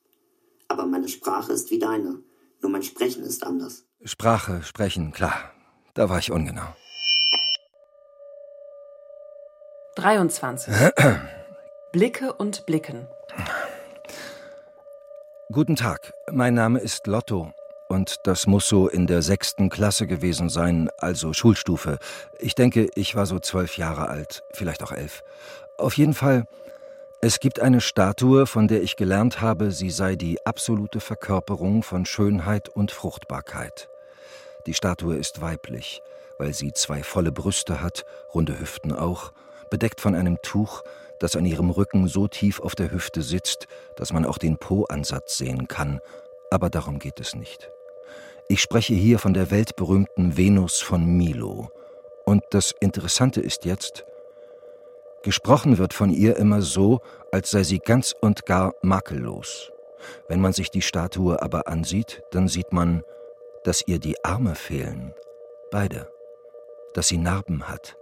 Aber 0.69 0.85
meine 0.85 1.09
Sprache 1.09 1.55
ist 1.55 1.71
wie 1.71 1.79
deine. 1.79 2.23
Nur 2.61 2.71
mein 2.71 2.83
Sprechen 2.83 3.23
ist 3.23 3.43
anders. 3.43 3.87
Sprache, 4.05 4.63
Sprechen, 4.65 5.13
klar. 5.13 5.51
Da 5.95 6.11
war 6.11 6.19
ich 6.19 6.31
ungenau. 6.31 6.77
23. 9.97 10.75
Blicke 11.93 12.35
und 12.35 12.67
Blicken. 12.67 13.09
Guten 15.51 15.75
Tag, 15.75 16.13
mein 16.31 16.53
Name 16.53 16.81
ist 16.81 17.07
Lotto 17.07 17.55
und 17.89 18.27
das 18.27 18.47
muss 18.47 18.69
so 18.69 18.87
in 18.87 19.07
der 19.07 19.23
sechsten 19.23 19.71
Klasse 19.71 20.07
gewesen 20.07 20.51
sein, 20.51 20.91
also 20.99 21.33
Schulstufe. 21.33 21.99
Ich 22.39 22.55
denke, 22.55 22.89
ich 22.95 23.15
war 23.15 23.27
so 23.27 23.39
zwölf 23.41 23.79
Jahre 23.79 24.09
alt, 24.09 24.45
vielleicht 24.53 24.83
auch 24.83 24.93
elf. 24.93 25.25
Auf 25.79 25.97
jeden 25.97 26.15
Fall, 26.15 26.45
es 27.21 27.41
gibt 27.41 27.61
eine 27.61 27.81
Statue, 27.81 28.47
von 28.47 28.69
der 28.69 28.83
ich 28.83 28.97
gelernt 28.97 29.41
habe, 29.41 29.73
sie 29.73 29.91
sei 29.91 30.17
die 30.17 30.45
absolute 30.47 31.01
Verkörperung 31.01 31.83
von 31.83 32.05
Schönheit 32.05 32.69
und 32.69 32.93
Fruchtbarkeit. 32.93 33.89
Die 34.67 34.75
Statue 34.75 35.17
ist 35.17 35.41
weiblich, 35.41 36.03
weil 36.39 36.53
sie 36.53 36.73
zwei 36.73 37.03
volle 37.03 37.33
Brüste 37.33 37.81
hat, 37.81 38.05
runde 38.35 38.61
Hüften 38.61 38.93
auch, 38.93 39.33
bedeckt 39.71 40.01
von 40.01 40.15
einem 40.15 40.41
Tuch, 40.43 40.83
das 41.19 41.37
an 41.37 41.47
ihrem 41.47 41.71
Rücken 41.71 42.07
so 42.07 42.29
tief 42.29 42.61
auf 42.61 42.75
der 42.75 42.93
Hüfte 42.93 43.23
sitzt, 43.23 43.67
dass 43.97 44.13
man 44.13 44.25
auch 44.25 44.39
den 44.39 44.59
Po-Ansatz 44.59 45.39
sehen 45.39 45.69
kann, 45.69 46.01
aber 46.51 46.71
darum 46.71 46.99
geht 46.99 47.19
es 47.19 47.35
nicht. 47.35 47.71
Ich 48.51 48.63
spreche 48.63 48.95
hier 48.95 49.19
von 49.19 49.35
der 49.35 49.51
weltberühmten 49.51 50.39
Venus 50.39 50.81
von 50.81 51.05
Milo. 51.05 51.71
Und 52.25 52.43
das 52.49 52.75
Interessante 52.81 53.43
ist 53.43 53.67
jetzt, 53.67 54.07
gesprochen 55.23 55.77
wird 55.77 55.93
von 55.93 56.09
ihr 56.09 56.39
immer 56.39 56.63
so, 56.63 57.01
als 57.31 57.51
sei 57.51 57.63
sie 57.63 57.79
ganz 57.79 58.15
und 58.19 58.47
gar 58.47 58.73
makellos. 58.81 59.71
Wenn 60.29 60.41
man 60.41 60.55
sich 60.55 60.71
die 60.71 60.81
Statue 60.81 61.43
aber 61.43 61.69
ansieht, 61.69 62.23
dann 62.31 62.49
sieht 62.49 62.73
man, 62.73 63.03
dass 63.65 63.87
ihr 63.87 63.99
die 63.99 64.25
Arme 64.25 64.55
fehlen. 64.55 65.13
Beide. 65.71 66.11
Dass 66.95 67.09
sie 67.09 67.19
Narben 67.19 67.69
hat. 67.69 67.99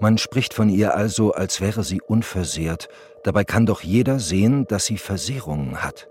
Man 0.00 0.16
spricht 0.16 0.54
von 0.54 0.70
ihr 0.70 0.94
also, 0.94 1.32
als 1.32 1.60
wäre 1.60 1.84
sie 1.84 2.00
unversehrt, 2.00 2.88
dabei 3.22 3.44
kann 3.44 3.66
doch 3.66 3.82
jeder 3.82 4.18
sehen, 4.18 4.66
dass 4.66 4.86
sie 4.86 4.96
Versehrungen 4.96 5.82
hat. 5.82 6.08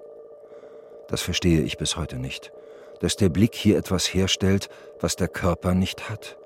Das 1.07 1.23
verstehe 1.23 1.61
ich 1.61 1.79
bis 1.79 1.97
heute 1.97 2.17
nicht. 2.17 2.51
Dass 2.99 3.15
der 3.15 3.29
Blick 3.29 3.55
hier 3.55 3.77
etwas 3.77 4.13
herstellt, 4.13 4.69
was 4.99 5.15
der 5.15 5.27
Körper 5.27 5.73
nicht 5.73 6.09
hat. 6.09 6.37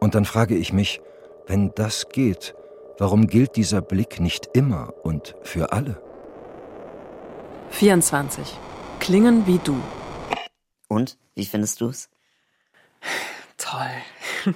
Und 0.00 0.14
dann 0.14 0.24
frage 0.24 0.56
ich 0.56 0.72
mich, 0.72 1.00
wenn 1.46 1.72
das 1.74 2.08
geht, 2.08 2.54
warum 2.98 3.26
gilt 3.26 3.56
dieser 3.56 3.82
Blick 3.82 4.20
nicht 4.20 4.48
immer 4.52 4.94
und 5.02 5.34
für 5.42 5.72
alle? 5.72 6.02
24. 7.70 8.58
Klingen 9.00 9.46
wie 9.46 9.58
du. 9.58 9.80
Und, 10.88 11.16
wie 11.34 11.46
findest 11.46 11.80
du's? 11.80 12.08
Toll. 13.56 14.54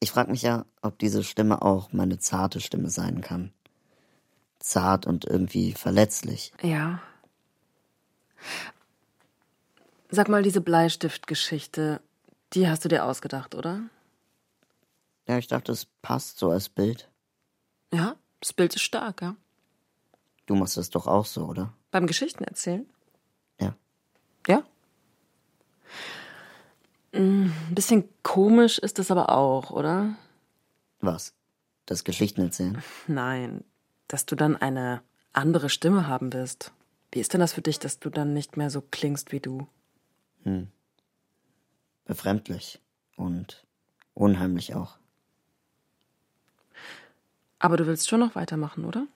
ich 0.00 0.10
frage 0.10 0.30
mich 0.30 0.42
ja, 0.42 0.64
ob 0.82 0.98
diese 0.98 1.24
Stimme 1.24 1.62
auch 1.62 1.92
meine 1.92 2.18
zarte 2.18 2.60
Stimme 2.60 2.90
sein 2.90 3.20
kann. 3.20 3.52
Zart 4.58 5.06
und 5.06 5.24
irgendwie 5.24 5.72
verletzlich. 5.72 6.52
Ja. 6.62 7.00
Sag 10.14 10.28
mal, 10.28 10.42
diese 10.42 10.60
Bleistiftgeschichte, 10.60 12.02
die 12.52 12.68
hast 12.68 12.84
du 12.84 12.90
dir 12.90 13.06
ausgedacht, 13.06 13.54
oder? 13.54 13.80
Ja, 15.26 15.38
ich 15.38 15.46
dachte, 15.46 15.72
es 15.72 15.86
passt 16.02 16.38
so 16.38 16.50
als 16.50 16.68
Bild. 16.68 17.08
Ja, 17.94 18.16
das 18.40 18.52
Bild 18.52 18.74
ist 18.76 18.82
stark, 18.82 19.22
ja. 19.22 19.36
Du 20.44 20.54
machst 20.54 20.76
es 20.76 20.90
doch 20.90 21.06
auch 21.06 21.24
so, 21.24 21.46
oder? 21.46 21.72
Beim 21.90 22.06
Geschichten 22.06 22.44
erzählen? 22.44 22.86
Ja. 23.58 23.74
Ja? 24.46 24.64
Ein 27.14 27.46
mm, 27.46 27.74
bisschen 27.74 28.04
komisch 28.22 28.78
ist 28.78 28.98
das 28.98 29.10
aber 29.10 29.30
auch, 29.30 29.70
oder? 29.70 30.14
Was? 31.00 31.32
Das 31.86 32.04
Geschichten 32.04 32.42
erzählen? 32.42 32.82
Nein, 33.06 33.64
dass 34.08 34.26
du 34.26 34.36
dann 34.36 34.56
eine 34.56 35.02
andere 35.32 35.70
Stimme 35.70 36.06
haben 36.06 36.34
wirst. 36.34 36.70
Wie 37.12 37.20
ist 37.20 37.32
denn 37.32 37.40
das 37.40 37.54
für 37.54 37.62
dich, 37.62 37.78
dass 37.78 37.98
du 37.98 38.10
dann 38.10 38.34
nicht 38.34 38.58
mehr 38.58 38.68
so 38.68 38.82
klingst 38.82 39.32
wie 39.32 39.40
du? 39.40 39.68
Hm. 40.44 40.68
Befremdlich 42.04 42.80
und 43.16 43.64
unheimlich 44.14 44.74
auch. 44.74 44.98
Aber 47.58 47.76
du 47.76 47.86
willst 47.86 48.08
schon 48.08 48.20
noch 48.20 48.34
weitermachen, 48.34 48.84
oder? 48.84 49.06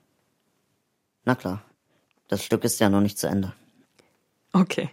Na 1.25 1.35
klar. 1.35 1.63
Das 2.29 2.45
Stück 2.45 2.65
ist 2.65 2.79
ja 2.81 2.89
noch 2.89 3.01
nicht 3.01 3.19
zu 3.19 3.27
Ende. 3.29 3.53
Okay. 4.53 4.91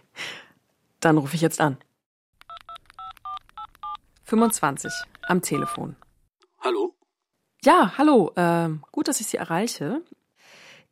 Dann 1.00 1.18
rufe 1.18 1.36
ich 1.36 1.40
jetzt 1.40 1.60
an. 1.60 1.78
25 4.24 4.92
am 5.22 5.42
Telefon. 5.42 5.96
Hallo? 6.60 6.94
Ja, 7.62 7.94
hallo. 7.96 8.32
Äh, 8.36 8.70
gut, 8.90 9.08
dass 9.08 9.20
ich 9.20 9.26
Sie 9.26 9.36
erreiche. 9.36 10.02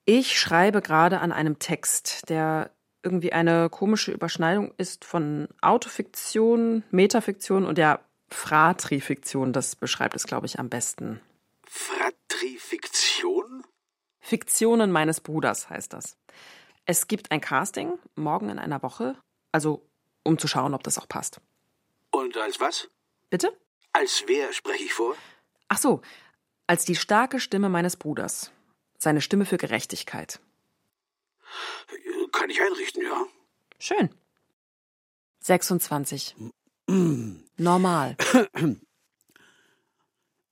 Ich 0.04 0.38
schreibe 0.38 0.82
gerade 0.82 1.20
an 1.20 1.32
einem 1.32 1.58
Text, 1.58 2.28
der 2.28 2.70
irgendwie 3.02 3.32
eine 3.32 3.68
komische 3.70 4.12
Überschneidung 4.12 4.72
ist 4.76 5.04
von 5.04 5.48
Autofiktion, 5.60 6.84
Metafiktion 6.90 7.64
und 7.64 7.78
der 7.78 8.00
Fratrifiktion. 8.28 9.52
Das 9.52 9.76
beschreibt 9.76 10.14
es, 10.14 10.26
glaube 10.26 10.46
ich, 10.46 10.58
am 10.58 10.68
besten. 10.68 11.20
Fratrifiktion? 11.66 13.64
Fiktionen 14.20 14.92
meines 14.92 15.20
Bruders 15.20 15.68
heißt 15.68 15.92
das. 15.92 16.16
Es 16.84 17.06
gibt 17.08 17.30
ein 17.30 17.40
Casting 17.40 17.98
morgen 18.14 18.48
in 18.48 18.58
einer 18.58 18.82
Woche, 18.82 19.16
also 19.52 19.86
um 20.22 20.38
zu 20.38 20.48
schauen, 20.48 20.74
ob 20.74 20.82
das 20.82 20.98
auch 20.98 21.08
passt. 21.08 21.40
Und 22.10 22.36
als 22.36 22.60
was? 22.60 22.88
Bitte? 23.30 23.56
Als 23.92 24.24
wer 24.26 24.52
spreche 24.52 24.84
ich 24.84 24.92
vor? 24.94 25.14
Ach 25.68 25.78
so, 25.78 26.02
als 26.66 26.84
die 26.84 26.96
starke 26.96 27.40
Stimme 27.40 27.68
meines 27.68 27.96
Bruders. 27.96 28.52
Seine 28.98 29.20
Stimme 29.20 29.46
für 29.46 29.56
Gerechtigkeit. 29.58 30.40
Kann 32.32 32.50
ich 32.50 32.60
einrichten, 32.60 33.02
ja. 33.04 33.26
Schön. 33.78 34.10
26. 35.40 36.34
Normal. 37.56 38.16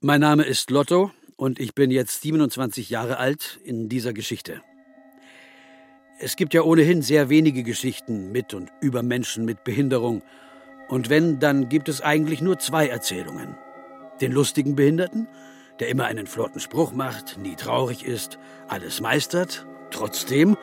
Mein 0.00 0.20
Name 0.20 0.44
ist 0.44 0.70
Lotto 0.70 1.10
und 1.36 1.60
ich 1.60 1.74
bin 1.74 1.90
jetzt 1.90 2.22
27 2.22 2.90
Jahre 2.90 3.18
alt 3.18 3.60
in 3.64 3.88
dieser 3.88 4.12
Geschichte. 4.12 4.62
Es 6.18 6.36
gibt 6.36 6.52
ja 6.52 6.62
ohnehin 6.62 7.02
sehr 7.02 7.30
wenige 7.30 7.62
Geschichten 7.62 8.30
mit 8.30 8.52
und 8.52 8.70
über 8.80 9.02
Menschen 9.02 9.44
mit 9.46 9.64
Behinderung. 9.64 10.22
Und 10.88 11.08
wenn, 11.08 11.38
dann 11.38 11.68
gibt 11.68 11.88
es 11.88 12.02
eigentlich 12.02 12.42
nur 12.42 12.58
zwei 12.58 12.88
Erzählungen. 12.88 13.56
Den 14.20 14.32
lustigen 14.32 14.76
Behinderten, 14.76 15.28
der 15.78 15.88
immer 15.88 16.04
einen 16.04 16.26
flotten 16.26 16.60
Spruch 16.60 16.92
macht, 16.92 17.38
nie 17.38 17.56
traurig 17.56 18.04
ist, 18.04 18.38
alles 18.68 19.00
meistert, 19.00 19.66
trotzdem, 19.90 20.58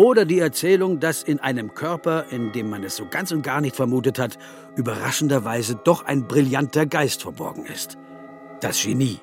oder 0.00 0.24
die 0.24 0.38
Erzählung, 0.38 0.98
dass 0.98 1.22
in 1.22 1.40
einem 1.40 1.74
Körper, 1.74 2.24
in 2.30 2.52
dem 2.52 2.70
man 2.70 2.84
es 2.84 2.96
so 2.96 3.04
ganz 3.04 3.32
und 3.32 3.42
gar 3.42 3.60
nicht 3.60 3.76
vermutet 3.76 4.18
hat, 4.18 4.38
überraschenderweise 4.74 5.74
doch 5.74 6.06
ein 6.06 6.26
brillanter 6.26 6.86
Geist 6.86 7.20
verborgen 7.20 7.66
ist. 7.66 7.98
Das 8.62 8.82
Genie. 8.82 9.20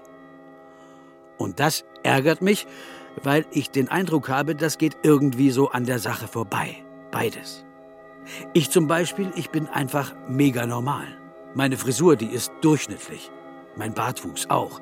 Und 1.39 1.59
das 1.59 1.84
ärgert 2.03 2.43
mich, 2.43 2.67
weil 3.23 3.47
ich 3.49 3.71
den 3.71 3.88
Eindruck 3.88 4.30
habe, 4.30 4.53
das 4.53 4.78
geht 4.78 4.97
irgendwie 5.01 5.49
so 5.49 5.71
an 5.71 5.86
der 5.86 5.97
Sache 5.97 6.28
vorbei. 6.28 6.75
Beides. 7.09 7.65
Ich 8.53 8.69
zum 8.69 8.86
Beispiel, 8.86 9.32
ich 9.36 9.49
bin 9.49 9.65
einfach 9.65 10.13
mega 10.28 10.67
normal. 10.67 11.07
Meine 11.55 11.78
Frisur, 11.78 12.15
die 12.17 12.30
ist 12.30 12.51
durchschnittlich. 12.61 13.32
Mein 13.75 13.95
Bartwuchs 13.95 14.47
auch. 14.51 14.80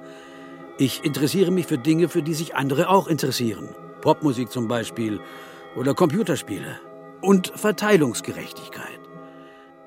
Ich 0.78 1.06
interessiere 1.06 1.52
mich 1.52 1.68
für 1.68 1.78
Dinge, 1.78 2.10
für 2.10 2.22
die 2.22 2.34
sich 2.34 2.54
andere 2.54 2.90
auch 2.90 3.08
interessieren. 3.08 3.70
Popmusik 4.02 4.52
zum 4.52 4.68
Beispiel 4.68 5.22
oder 5.76 5.94
Computerspiele 5.94 6.80
und 7.22 7.48
Verteilungsgerechtigkeit. 7.56 9.00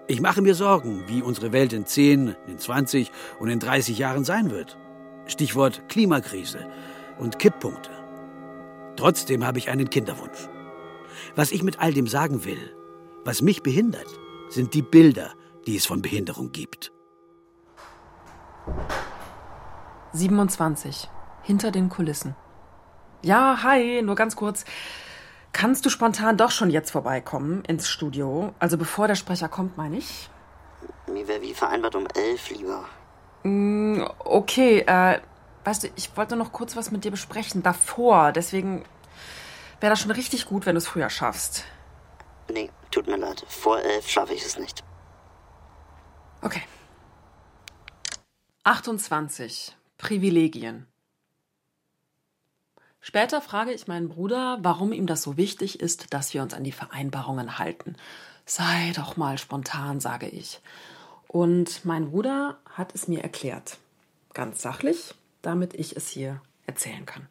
Ich 0.07 0.21
mache 0.21 0.43
mir 0.43 0.55
Sorgen, 0.55 1.05
wie 1.07 1.23
unsere 1.23 1.53
Welt 1.53 1.73
in 1.73 1.87
10, 1.87 2.35
in 2.47 2.59
20 2.59 3.11
und 3.39 3.49
in 3.49 3.61
30 3.61 3.99
Jahren 3.99 4.25
sein 4.25 4.51
wird. 4.51 4.79
Stichwort 5.27 5.89
Klimakrise 5.89 6.67
und 7.19 7.39
Kipppunkte. 7.39 7.91
Trotzdem 8.97 9.47
habe 9.47 9.59
ich 9.59 9.69
einen 9.69 9.91
Kinderwunsch. 9.91 10.49
Was 11.37 11.53
ich 11.53 11.63
mit 11.63 11.79
all 11.81 11.93
dem 11.93 12.07
sagen 12.07 12.45
will, 12.45 12.75
was 13.25 13.43
mich 13.43 13.63
behindert, 13.63 14.09
sind 14.49 14.75
die 14.75 14.83
Bilder, 14.83 15.33
die 15.67 15.77
es 15.77 15.87
von 15.87 16.01
Behinderung 16.01 16.53
gibt. 16.53 16.93
27. 20.13 21.09
Hinter 21.43 21.71
den 21.71 21.89
Kulissen. 21.89 22.35
Ja, 23.23 23.63
hi, 23.63 24.01
nur 24.03 24.15
ganz 24.15 24.37
kurz. 24.37 24.65
Kannst 25.53 25.85
du 25.85 25.91
spontan 25.91 26.37
doch 26.37 26.51
schon 26.51 26.71
jetzt 26.71 26.91
vorbeikommen 26.91 27.65
ins 27.65 27.89
Studio? 27.89 28.55
Also 28.59 28.79
bevor 28.79 29.09
der 29.09 29.15
Sprecher 29.15 29.49
kommt, 29.49 29.77
meine 29.77 29.99
ich? 29.99 30.29
Mir 31.07 31.27
wäre 31.27 31.43
wie 31.43 31.55
vereinbart 31.55 31.95
um 31.95 32.07
elf 32.15 32.51
lieber. 32.51 32.85
Mm, 33.43 34.03
okay, 34.19 34.81
äh, 34.87 35.21
weißt 35.65 35.85
du, 35.85 35.89
ich 35.97 36.17
wollte 36.17 36.37
noch 36.37 36.53
kurz 36.53 36.77
was 36.77 36.91
mit 36.91 37.05
dir 37.05 37.11
besprechen 37.11 37.63
davor. 37.63 38.33
Deswegen 38.33 38.85
wäre 39.81 39.91
das 39.91 40.01
schon 40.01 40.11
richtig 40.11 40.47
gut, 40.47 40.67
wenn 40.67 40.75
du 40.75 40.79
es 40.79 40.87
früher 40.87 41.11
schaffst. 41.11 41.65
Nee, 42.51 42.71
tut 42.91 43.07
mir 43.07 43.17
leid. 43.17 43.45
Vor 43.49 43.81
elf 43.81 44.09
schaffe 44.09 44.35
ich 44.35 44.45
es 44.45 44.59
nicht. 44.59 44.85
Okay. 46.43 46.63
28. 48.65 49.77
Privilegien. 49.97 50.87
Später 53.01 53.41
frage 53.41 53.73
ich 53.73 53.87
meinen 53.87 54.09
Bruder, 54.09 54.59
warum 54.63 54.93
ihm 54.93 55.07
das 55.07 55.23
so 55.23 55.37
wichtig 55.37 55.81
ist, 55.81 56.13
dass 56.13 56.35
wir 56.35 56.43
uns 56.43 56.55
an 56.55 56.65
die 56.65 56.73
Vereinbarungen 56.73 57.59
halten. 57.59 57.97
Sei 58.45 58.93
doch 58.97 59.17
mal 59.17 59.39
spontan, 59.39 60.01
sage 60.01 60.29
ich. 60.29 60.61
Und 61.27 61.85
mein 61.85 62.11
Bruder 62.11 62.59
hat 62.71 62.95
es 62.95 63.09
mir 63.09 63.23
erklärt. 63.23 63.79
Ganz 64.35 64.63
sachlich, 64.63 65.15
damit 65.43 65.75
ich 65.75 65.97
es 65.97 66.09
hier 66.09 66.41
erzählen 66.67 67.07
kann. 67.07 67.27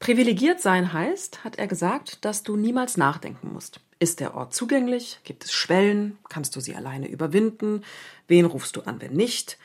Privilegiert 0.00 0.60
sein 0.60 0.92
heißt, 0.92 1.44
hat 1.44 1.56
er 1.56 1.68
gesagt, 1.68 2.24
dass 2.24 2.42
du 2.42 2.56
niemals 2.56 2.96
nachdenken 2.96 3.52
musst. 3.52 3.78
Ist 4.00 4.18
der 4.18 4.34
Ort 4.34 4.52
zugänglich? 4.52 5.20
Gibt 5.22 5.44
es 5.44 5.52
Schwellen? 5.52 6.18
Kannst 6.28 6.56
du 6.56 6.60
sie 6.60 6.74
alleine 6.74 7.06
überwinden? 7.08 7.84
Wen 8.26 8.46
rufst 8.46 8.74
du 8.74 8.80
an, 8.80 9.00
wenn 9.00 9.12
nicht? 9.12 9.58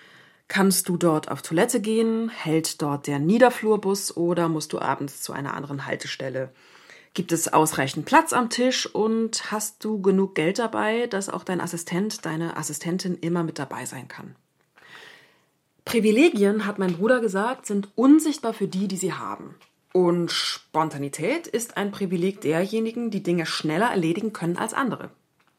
Kannst 0.47 0.87
du 0.87 0.97
dort 0.97 1.29
auf 1.29 1.41
Toilette 1.41 1.81
gehen? 1.81 2.29
Hält 2.29 2.81
dort 2.81 3.07
der 3.07 3.19
Niederflurbus 3.19 4.15
oder 4.15 4.47
musst 4.47 4.71
du 4.73 4.79
abends 4.79 5.21
zu 5.21 5.33
einer 5.33 5.53
anderen 5.53 5.85
Haltestelle? 5.85 6.51
Gibt 7.13 7.31
es 7.31 7.51
ausreichend 7.51 8.05
Platz 8.05 8.31
am 8.31 8.49
Tisch 8.49 8.85
und 8.85 9.51
hast 9.51 9.83
du 9.83 10.01
genug 10.01 10.35
Geld 10.35 10.59
dabei, 10.59 11.07
dass 11.07 11.29
auch 11.29 11.43
dein 11.43 11.59
Assistent, 11.59 12.25
deine 12.25 12.55
Assistentin 12.57 13.15
immer 13.15 13.43
mit 13.43 13.59
dabei 13.59 13.85
sein 13.85 14.07
kann? 14.07 14.35
Privilegien, 15.83 16.65
hat 16.65 16.79
mein 16.79 16.97
Bruder 16.97 17.19
gesagt, 17.19 17.65
sind 17.65 17.89
unsichtbar 17.95 18.53
für 18.53 18.67
die, 18.67 18.87
die 18.87 18.97
sie 18.97 19.13
haben. 19.13 19.55
Und 19.93 20.31
Spontanität 20.31 21.47
ist 21.47 21.75
ein 21.75 21.91
Privileg 21.91 22.41
derjenigen, 22.41 23.09
die 23.09 23.23
Dinge 23.23 23.45
schneller 23.45 23.87
erledigen 23.87 24.31
können 24.31 24.57
als 24.57 24.73
andere. 24.73 25.09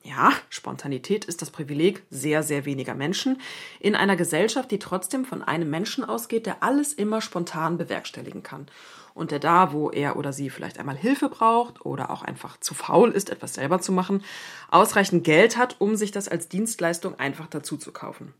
Ja, 0.08 0.32
Spontanität 0.48 1.26
ist 1.26 1.42
das 1.42 1.50
Privileg 1.50 2.02
sehr, 2.08 2.42
sehr 2.42 2.64
weniger 2.64 2.94
Menschen 2.94 3.42
in 3.78 3.94
einer 3.94 4.16
Gesellschaft, 4.16 4.70
die 4.70 4.78
trotzdem 4.78 5.26
von 5.26 5.42
einem 5.42 5.68
Menschen 5.68 6.02
ausgeht, 6.02 6.46
der 6.46 6.62
alles 6.62 6.94
immer 6.94 7.20
spontan 7.20 7.76
bewerkstelligen 7.76 8.42
kann. 8.42 8.68
Und 9.12 9.32
der 9.32 9.38
da, 9.38 9.74
wo 9.74 9.90
er 9.90 10.16
oder 10.16 10.32
sie 10.32 10.48
vielleicht 10.48 10.78
einmal 10.78 10.96
Hilfe 10.96 11.28
braucht 11.28 11.84
oder 11.84 12.10
auch 12.10 12.22
einfach 12.22 12.58
zu 12.58 12.72
faul 12.72 13.10
ist, 13.10 13.28
etwas 13.28 13.54
selber 13.54 13.82
zu 13.82 13.92
machen, 13.92 14.24
ausreichend 14.70 15.24
Geld 15.24 15.58
hat, 15.58 15.76
um 15.78 15.94
sich 15.94 16.10
das 16.10 16.28
als 16.28 16.48
Dienstleistung 16.48 17.18
einfach 17.18 17.46
dazu 17.46 17.76
zu 17.76 17.92
kaufen. 17.92 18.32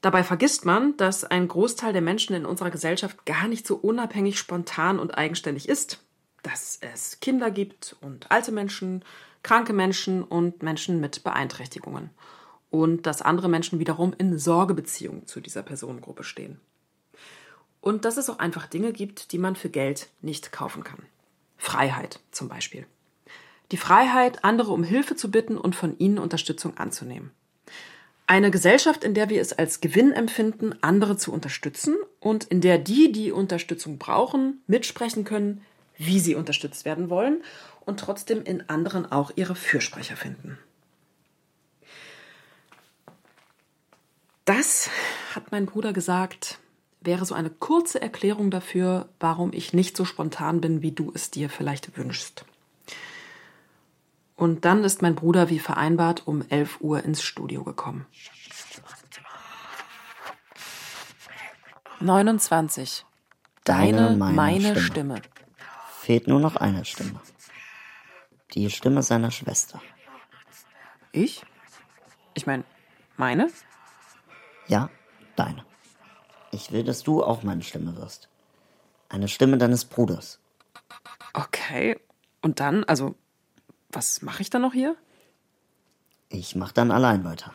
Dabei 0.00 0.22
vergisst 0.22 0.64
man, 0.64 0.96
dass 0.96 1.24
ein 1.24 1.48
Großteil 1.48 1.92
der 1.92 2.02
Menschen 2.02 2.36
in 2.36 2.46
unserer 2.46 2.70
Gesellschaft 2.70 3.26
gar 3.26 3.48
nicht 3.48 3.66
so 3.66 3.74
unabhängig, 3.74 4.38
spontan 4.38 5.00
und 5.00 5.18
eigenständig 5.18 5.68
ist. 5.68 6.04
Dass 6.44 6.78
es 6.80 7.18
Kinder 7.18 7.50
gibt 7.50 7.96
und 8.00 8.30
alte 8.30 8.52
Menschen, 8.52 9.02
kranke 9.42 9.72
Menschen 9.72 10.22
und 10.22 10.62
Menschen 10.62 11.00
mit 11.00 11.22
Beeinträchtigungen. 11.24 12.10
Und 12.70 13.06
dass 13.06 13.22
andere 13.22 13.48
Menschen 13.48 13.78
wiederum 13.78 14.12
in 14.18 14.38
Sorgebeziehungen 14.38 15.26
zu 15.26 15.40
dieser 15.40 15.62
Personengruppe 15.62 16.24
stehen. 16.24 16.60
Und 17.80 18.04
dass 18.04 18.16
es 18.16 18.28
auch 18.28 18.40
einfach 18.40 18.66
Dinge 18.66 18.92
gibt, 18.92 19.32
die 19.32 19.38
man 19.38 19.54
für 19.54 19.70
Geld 19.70 20.08
nicht 20.20 20.50
kaufen 20.50 20.82
kann. 20.82 20.98
Freiheit 21.56 22.20
zum 22.32 22.48
Beispiel. 22.48 22.86
Die 23.72 23.76
Freiheit, 23.76 24.44
andere 24.44 24.72
um 24.72 24.84
Hilfe 24.84 25.16
zu 25.16 25.30
bitten 25.30 25.56
und 25.56 25.74
von 25.74 25.98
ihnen 25.98 26.18
Unterstützung 26.18 26.76
anzunehmen. 26.76 27.30
Eine 28.28 28.50
Gesellschaft, 28.50 29.04
in 29.04 29.14
der 29.14 29.28
wir 29.28 29.40
es 29.40 29.52
als 29.52 29.80
Gewinn 29.80 30.12
empfinden, 30.12 30.74
andere 30.82 31.16
zu 31.16 31.32
unterstützen 31.32 31.96
und 32.18 32.44
in 32.44 32.60
der 32.60 32.78
die, 32.78 33.12
die 33.12 33.30
Unterstützung 33.30 33.98
brauchen, 33.98 34.62
mitsprechen 34.66 35.24
können, 35.24 35.62
wie 35.96 36.18
sie 36.18 36.34
unterstützt 36.34 36.84
werden 36.84 37.08
wollen 37.08 37.42
und 37.86 38.00
trotzdem 38.00 38.42
in 38.42 38.68
anderen 38.68 39.10
auch 39.10 39.30
ihre 39.36 39.54
Fürsprecher 39.54 40.16
finden. 40.16 40.58
Das, 44.44 44.90
hat 45.34 45.50
mein 45.50 45.66
Bruder 45.66 45.92
gesagt, 45.92 46.58
wäre 47.00 47.24
so 47.24 47.34
eine 47.34 47.50
kurze 47.50 48.00
Erklärung 48.02 48.50
dafür, 48.50 49.08
warum 49.18 49.52
ich 49.52 49.72
nicht 49.72 49.96
so 49.96 50.04
spontan 50.04 50.60
bin, 50.60 50.82
wie 50.82 50.92
du 50.92 51.10
es 51.14 51.30
dir 51.30 51.48
vielleicht 51.48 51.96
wünschst. 51.96 52.44
Und 54.34 54.64
dann 54.64 54.84
ist 54.84 55.00
mein 55.00 55.14
Bruder 55.14 55.48
wie 55.48 55.58
vereinbart 55.58 56.26
um 56.26 56.42
11 56.48 56.80
Uhr 56.80 57.02
ins 57.02 57.22
Studio 57.22 57.64
gekommen. 57.64 58.06
29. 62.00 63.06
Deine, 63.64 64.16
meine, 64.16 64.36
meine 64.36 64.80
Stimme. 64.80 65.16
Stimme. 65.16 65.22
Fehlt 66.00 66.28
nur 66.28 66.38
noch 66.38 66.56
eine 66.56 66.84
Stimme. 66.84 67.20
Die 68.56 68.70
Stimme 68.70 69.02
seiner 69.02 69.30
Schwester. 69.30 69.82
Ich? 71.12 71.44
Ich 72.32 72.46
meine, 72.46 72.64
meine? 73.18 73.50
Ja, 74.66 74.88
deine. 75.36 75.62
Ich 76.52 76.72
will, 76.72 76.82
dass 76.82 77.02
du 77.02 77.22
auch 77.22 77.42
meine 77.42 77.62
Stimme 77.62 77.96
wirst. 77.96 78.30
Eine 79.10 79.28
Stimme 79.28 79.58
deines 79.58 79.84
Bruders. 79.84 80.40
Okay. 81.34 82.00
Und 82.40 82.60
dann, 82.60 82.84
also, 82.84 83.14
was 83.90 84.22
mache 84.22 84.40
ich 84.40 84.48
dann 84.48 84.62
noch 84.62 84.72
hier? 84.72 84.96
Ich 86.30 86.56
mach 86.56 86.72
dann 86.72 86.90
allein 86.90 87.24
weiter. 87.24 87.52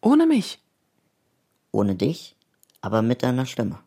Ohne 0.00 0.26
mich? 0.26 0.60
Ohne 1.70 1.94
dich, 1.94 2.36
aber 2.80 3.00
mit 3.02 3.22
deiner 3.22 3.46
Stimme. 3.46 3.78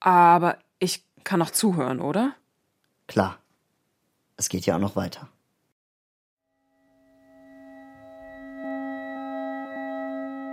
Aber 0.00 0.58
ich 0.80 1.04
kann 1.22 1.38
noch 1.38 1.50
zuhören, 1.50 2.00
oder? 2.00 2.34
Klar. 3.06 3.38
Es 4.36 4.48
geht 4.48 4.66
ja 4.66 4.76
auch 4.76 4.80
noch 4.80 4.96
weiter. 4.96 5.28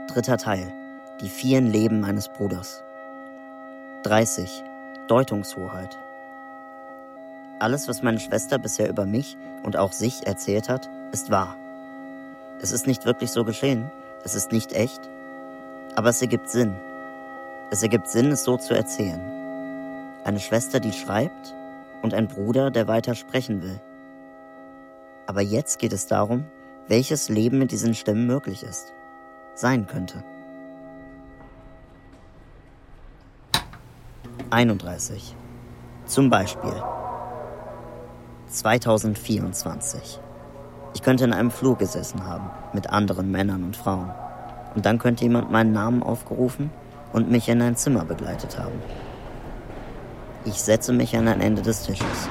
Dritter 0.07 0.37
Teil. 0.37 0.71
Die 1.21 1.29
vielen 1.29 1.71
Leben 1.71 1.99
meines 1.99 2.27
Bruders. 2.29 2.83
30. 4.03 4.63
Deutungshoheit. 5.07 5.97
Alles, 7.59 7.87
was 7.87 8.01
meine 8.01 8.19
Schwester 8.19 8.57
bisher 8.57 8.89
über 8.89 9.05
mich 9.05 9.37
und 9.63 9.77
auch 9.77 9.91
sich 9.93 10.25
erzählt 10.25 10.69
hat, 10.69 10.89
ist 11.11 11.31
wahr. 11.31 11.55
Es 12.59 12.71
ist 12.71 12.87
nicht 12.87 13.05
wirklich 13.05 13.31
so 13.31 13.43
geschehen, 13.43 13.91
es 14.23 14.35
ist 14.35 14.51
nicht 14.51 14.73
echt, 14.73 15.01
aber 15.95 16.09
es 16.09 16.21
ergibt 16.21 16.49
Sinn. 16.49 16.75
Es 17.71 17.81
ergibt 17.81 18.07
Sinn, 18.07 18.31
es 18.31 18.43
so 18.43 18.57
zu 18.57 18.73
erzählen. 18.73 19.21
Eine 20.23 20.39
Schwester, 20.39 20.79
die 20.79 20.93
schreibt 20.93 21.55
und 22.01 22.13
ein 22.13 22.27
Bruder, 22.27 22.71
der 22.71 22.87
weiter 22.87 23.15
sprechen 23.15 23.61
will. 23.61 23.81
Aber 25.27 25.41
jetzt 25.41 25.79
geht 25.79 25.93
es 25.93 26.07
darum, 26.07 26.45
welches 26.87 27.29
Leben 27.29 27.59
mit 27.59 27.71
diesen 27.71 27.93
Stimmen 27.93 28.27
möglich 28.27 28.63
ist, 28.63 28.93
sein 29.53 29.87
könnte. 29.87 30.23
31. 34.49 35.35
Zum 36.05 36.29
Beispiel 36.29 36.73
2024. 38.47 40.19
Ich 40.93 41.01
könnte 41.01 41.23
in 41.23 41.31
einem 41.31 41.51
Flur 41.51 41.77
gesessen 41.77 42.25
haben, 42.27 42.49
mit 42.73 42.89
anderen 42.89 43.31
Männern 43.31 43.63
und 43.63 43.77
Frauen. 43.77 44.11
Und 44.75 44.85
dann 44.85 44.99
könnte 44.99 45.23
jemand 45.23 45.51
meinen 45.51 45.71
Namen 45.71 46.03
aufgerufen 46.03 46.69
und 47.13 47.31
mich 47.31 47.47
in 47.47 47.61
ein 47.61 47.77
Zimmer 47.77 48.03
begleitet 48.03 48.59
haben. 48.59 48.81
Ich 50.43 50.55
setze 50.55 50.91
mich 50.91 51.15
an 51.15 51.27
ein 51.27 51.39
Ende 51.39 51.61
des 51.61 51.83
Tisches. 51.83 52.27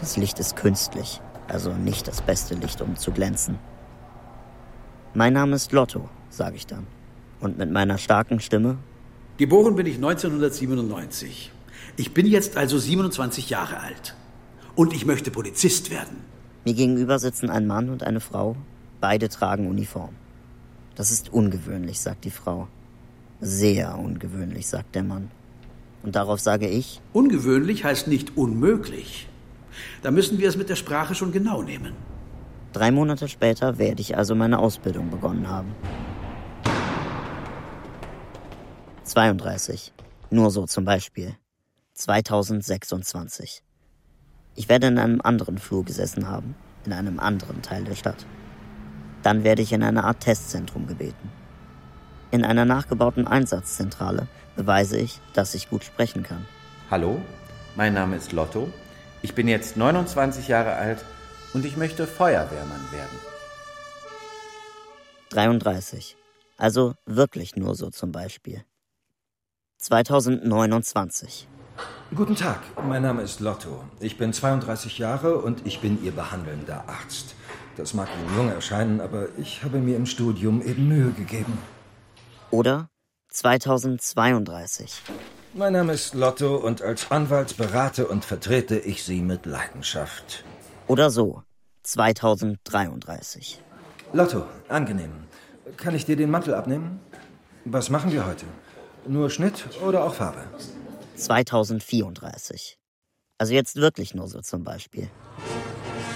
Das 0.00 0.18
Licht 0.18 0.38
ist 0.38 0.54
künstlich, 0.54 1.22
also 1.48 1.72
nicht 1.72 2.06
das 2.06 2.20
beste 2.20 2.54
Licht, 2.54 2.82
um 2.82 2.96
zu 2.96 3.10
glänzen. 3.10 3.58
Mein 5.14 5.32
Name 5.32 5.56
ist 5.56 5.72
Lotto, 5.72 6.10
sage 6.28 6.56
ich 6.56 6.66
dann. 6.66 6.86
Und 7.40 7.56
mit 7.56 7.70
meiner 7.70 7.96
starken 7.96 8.38
Stimme 8.38 8.76
Geboren 9.38 9.76
bin 9.76 9.86
ich 9.86 9.94
1997. 9.94 11.50
Ich 11.96 12.12
bin 12.12 12.26
jetzt 12.26 12.58
also 12.58 12.78
27 12.78 13.48
Jahre 13.48 13.80
alt. 13.80 14.14
Und 14.74 14.92
ich 14.92 15.06
möchte 15.06 15.30
Polizist 15.30 15.90
werden. 15.90 16.18
Mir 16.66 16.74
gegenüber 16.74 17.18
sitzen 17.18 17.48
ein 17.48 17.66
Mann 17.66 17.88
und 17.88 18.02
eine 18.02 18.20
Frau. 18.20 18.56
Beide 19.00 19.30
tragen 19.30 19.66
Uniform. 19.66 20.14
Das 20.94 21.10
ist 21.10 21.32
ungewöhnlich, 21.32 22.00
sagt 22.00 22.26
die 22.26 22.30
Frau. 22.30 22.68
Sehr 23.40 23.98
ungewöhnlich, 23.98 24.66
sagt 24.66 24.94
der 24.94 25.04
Mann. 25.04 25.30
Und 26.02 26.16
darauf 26.16 26.40
sage 26.40 26.68
ich. 26.68 27.00
Ungewöhnlich 27.12 27.84
heißt 27.84 28.08
nicht 28.08 28.36
unmöglich. 28.36 29.28
Da 30.02 30.10
müssen 30.10 30.38
wir 30.38 30.48
es 30.48 30.56
mit 30.56 30.68
der 30.68 30.76
Sprache 30.76 31.14
schon 31.14 31.32
genau 31.32 31.62
nehmen. 31.62 31.94
Drei 32.72 32.90
Monate 32.90 33.28
später 33.28 33.78
werde 33.78 34.00
ich 34.00 34.16
also 34.16 34.34
meine 34.34 34.58
Ausbildung 34.58 35.10
begonnen 35.10 35.48
haben. 35.48 35.74
32. 39.04 39.92
Nur 40.30 40.50
so 40.50 40.66
zum 40.66 40.84
Beispiel. 40.84 41.34
2026. 41.94 43.62
Ich 44.54 44.68
werde 44.68 44.86
in 44.86 44.98
einem 44.98 45.20
anderen 45.20 45.58
Flur 45.58 45.84
gesessen 45.84 46.28
haben, 46.28 46.54
in 46.86 46.92
einem 46.92 47.18
anderen 47.18 47.60
Teil 47.60 47.84
der 47.84 47.96
Stadt. 47.96 48.24
Dann 49.22 49.44
werde 49.44 49.62
ich 49.62 49.72
in 49.72 49.82
eine 49.82 50.04
Art 50.04 50.20
Testzentrum 50.20 50.86
gebeten. 50.86 51.30
In 52.30 52.44
einer 52.44 52.64
nachgebauten 52.64 53.26
Einsatzzentrale 53.26 54.28
beweise 54.56 54.98
ich, 54.98 55.20
dass 55.32 55.54
ich 55.54 55.68
gut 55.70 55.84
sprechen 55.84 56.22
kann. 56.22 56.46
Hallo, 56.90 57.20
mein 57.76 57.94
Name 57.94 58.16
ist 58.16 58.32
Lotto. 58.32 58.72
Ich 59.22 59.34
bin 59.34 59.48
jetzt 59.48 59.76
29 59.76 60.48
Jahre 60.48 60.74
alt 60.74 61.04
und 61.52 61.64
ich 61.64 61.76
möchte 61.76 62.06
Feuerwehrmann 62.06 62.92
werden. 62.92 63.18
33. 65.30 66.16
Also 66.56 66.94
wirklich 67.06 67.56
nur 67.56 67.74
so 67.74 67.90
zum 67.90 68.12
Beispiel. 68.12 68.64
2029. 69.78 71.48
Guten 72.14 72.34
Tag, 72.34 72.60
mein 72.86 73.02
Name 73.02 73.22
ist 73.22 73.40
Lotto. 73.40 73.84
Ich 74.00 74.18
bin 74.18 74.32
32 74.32 74.98
Jahre 74.98 75.36
und 75.38 75.64
ich 75.66 75.80
bin 75.80 76.02
Ihr 76.02 76.12
behandelnder 76.12 76.84
Arzt. 76.88 77.34
Das 77.76 77.94
mag 77.94 78.08
Ihnen 78.18 78.36
jung 78.36 78.50
erscheinen, 78.50 79.00
aber 79.00 79.28
ich 79.38 79.62
habe 79.62 79.78
mir 79.78 79.96
im 79.96 80.06
Studium 80.06 80.60
eben 80.60 80.88
Mühe 80.88 81.12
gegeben. 81.12 81.56
Oder 82.50 82.90
2032. 83.30 85.02
Mein 85.54 85.72
Name 85.72 85.92
ist 85.92 86.14
Lotto 86.14 86.56
und 86.56 86.82
als 86.82 87.10
Anwalt 87.10 87.56
berate 87.56 88.08
und 88.08 88.24
vertrete 88.24 88.78
ich 88.78 89.04
Sie 89.04 89.20
mit 89.20 89.46
Leidenschaft. 89.46 90.44
Oder 90.88 91.10
so 91.10 91.42
2033. 91.84 93.62
Lotto, 94.12 94.44
angenehm. 94.68 95.12
Kann 95.76 95.94
ich 95.94 96.04
dir 96.04 96.16
den 96.16 96.30
Mantel 96.30 96.54
abnehmen? 96.54 97.00
Was 97.64 97.88
machen 97.88 98.10
wir 98.10 98.26
heute? 98.26 98.46
Nur 99.06 99.30
Schnitt 99.30 99.64
oder 99.86 100.04
auch 100.04 100.14
Farbe? 100.14 100.42
2034. 101.14 102.78
Also 103.38 103.54
jetzt 103.54 103.76
wirklich 103.76 104.14
nur 104.14 104.26
so 104.28 104.40
zum 104.40 104.64
Beispiel. 104.64 105.08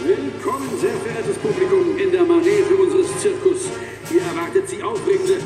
Willkommen, 0.00 0.68
sehr 0.80 0.94
verehrtes 0.96 1.38
Publikum, 1.38 1.96
in 1.96 2.10
der 2.10 2.24
Manege 2.24 2.74
unseres 2.76 3.06
Zirkus. 3.20 3.68
Hier 4.08 4.22
erwartet 4.22 4.68
Sie 4.68 4.82
aufregende, 4.82 5.38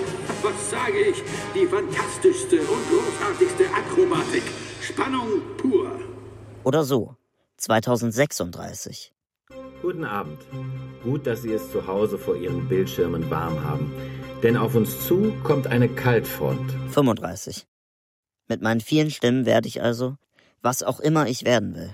was 0.43 0.70
sage 0.70 0.99
ich, 0.99 1.22
die 1.55 1.66
fantastischste 1.66 2.61
und 2.61 2.82
großartigste 2.91 3.64
Akrobatik. 3.74 4.43
Spannung 4.80 5.43
pur. 5.57 5.91
Oder 6.64 6.84
so, 6.84 7.16
2036. 7.59 9.12
Guten 9.82 10.05
Abend. 10.05 10.41
Gut, 11.03 11.26
dass 11.26 11.43
Sie 11.43 11.53
es 11.53 11.70
zu 11.70 11.86
Hause 11.86 12.18
vor 12.18 12.36
Ihren 12.36 12.68
Bildschirmen 12.68 13.30
warm 13.30 13.62
haben. 13.64 13.93
Denn 14.43 14.57
auf 14.57 14.74
uns 14.74 15.07
zu 15.07 15.32
kommt 15.43 15.66
eine 15.66 15.89
Kaltfront. 15.89 16.72
35. 16.91 17.66
Mit 18.49 18.62
meinen 18.62 18.80
vielen 18.80 19.11
Stimmen 19.11 19.47
werde 19.47 19.68
ich 19.68 19.82
also, 19.82 20.16
was 20.62 20.82
auch 20.82 21.01
immer 21.01 21.26
ich 21.26 21.45
werden 21.45 21.74
will. 21.74 21.93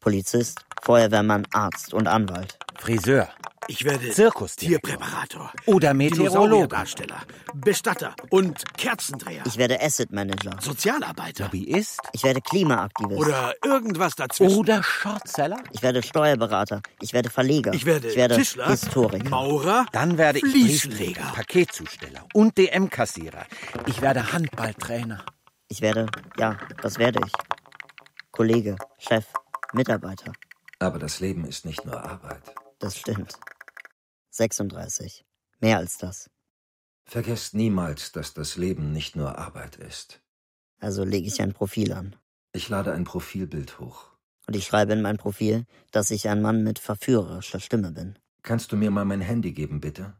Polizist, 0.00 0.60
Feuerwehrmann, 0.82 1.46
Arzt 1.52 1.92
und 1.92 2.08
Anwalt. 2.08 2.58
Friseur. 2.80 3.28
Ich 3.68 3.84
werde 3.84 4.10
Zirkusdirektor. 4.10 4.90
Tierpräparator. 4.90 5.52
Oder 5.66 5.92
Meteorologe. 5.92 6.30
Dinosaurierdarsteller, 6.30 7.20
Bestatter 7.54 8.14
und 8.30 8.64
Kerzendreher. 8.78 9.42
Ich 9.44 9.58
werde 9.58 9.80
Asset 9.80 10.10
Manager. 10.10 10.56
Sozialarbeiter. 10.60 11.44
Lobbyist. 11.44 12.00
Ich 12.12 12.24
werde 12.24 12.40
Klimaaktivist. 12.40 13.20
Oder 13.20 13.54
irgendwas 13.62 14.16
dazwischen. 14.16 14.58
Oder 14.58 14.82
Shortseller. 14.82 15.58
Ich 15.72 15.82
werde 15.82 16.02
Steuerberater. 16.02 16.80
Ich 17.02 17.12
werde 17.12 17.28
Verleger. 17.28 17.74
Ich 17.74 17.84
werde 17.84 18.08
ich 18.08 18.16
werde 18.16 18.36
Tischler, 18.36 18.66
Historiker. 18.68 19.28
Maurer, 19.28 19.84
Dann 19.92 20.16
werde 20.16 20.38
ich. 20.38 20.44
Briefträger, 20.44 21.30
Paketzusteller 21.34 22.24
und 22.32 22.56
DM-Kassierer. 22.56 23.44
Ich 23.86 24.00
werde 24.00 24.32
Handballtrainer. 24.32 25.24
Ich 25.68 25.82
werde, 25.82 26.06
ja, 26.38 26.58
das 26.80 26.98
werde 26.98 27.20
ich. 27.26 27.32
Kollege, 28.32 28.76
Chef, 28.98 29.26
Mitarbeiter. 29.74 30.32
Aber 30.78 30.98
das 30.98 31.20
Leben 31.20 31.44
ist 31.44 31.66
nicht 31.66 31.84
nur 31.84 32.02
Arbeit. 32.02 32.42
Das 32.80 32.96
stimmt. 32.96 33.34
36. 34.30 35.24
Mehr 35.60 35.76
als 35.76 35.98
das. 35.98 36.30
Vergesst 37.04 37.54
niemals, 37.54 38.12
dass 38.12 38.32
das 38.32 38.56
Leben 38.56 38.92
nicht 38.92 39.16
nur 39.16 39.36
Arbeit 39.38 39.76
ist. 39.76 40.22
Also 40.80 41.04
lege 41.04 41.28
ich 41.28 41.42
ein 41.42 41.52
Profil 41.52 41.92
an. 41.92 42.16
Ich 42.52 42.70
lade 42.70 42.92
ein 42.94 43.04
Profilbild 43.04 43.78
hoch. 43.80 44.08
Und 44.46 44.56
ich 44.56 44.64
schreibe 44.64 44.94
in 44.94 45.02
mein 45.02 45.18
Profil, 45.18 45.66
dass 45.90 46.10
ich 46.10 46.28
ein 46.28 46.40
Mann 46.40 46.64
mit 46.64 46.78
verführerischer 46.78 47.60
Stimme 47.60 47.92
bin. 47.92 48.18
Kannst 48.42 48.72
du 48.72 48.76
mir 48.76 48.90
mal 48.90 49.04
mein 49.04 49.20
Handy 49.20 49.52
geben, 49.52 49.80
bitte? 49.82 50.16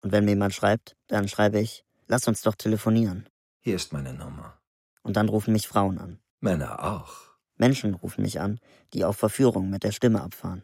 Und 0.00 0.12
wenn 0.12 0.24
mir 0.24 0.32
jemand 0.32 0.54
schreibt, 0.54 0.96
dann 1.08 1.26
schreibe 1.28 1.58
ich, 1.58 1.84
lass 2.06 2.28
uns 2.28 2.42
doch 2.42 2.54
telefonieren. 2.54 3.28
Hier 3.58 3.74
ist 3.74 3.92
meine 3.92 4.14
Nummer. 4.14 4.56
Und 5.02 5.16
dann 5.16 5.28
rufen 5.28 5.52
mich 5.52 5.66
Frauen 5.66 5.98
an. 5.98 6.20
Männer 6.38 6.84
auch. 6.84 7.32
Menschen 7.56 7.94
rufen 7.94 8.22
mich 8.22 8.38
an, 8.38 8.60
die 8.94 9.04
auf 9.04 9.16
Verführung 9.16 9.68
mit 9.68 9.82
der 9.82 9.90
Stimme 9.92 10.22
abfahren. 10.22 10.62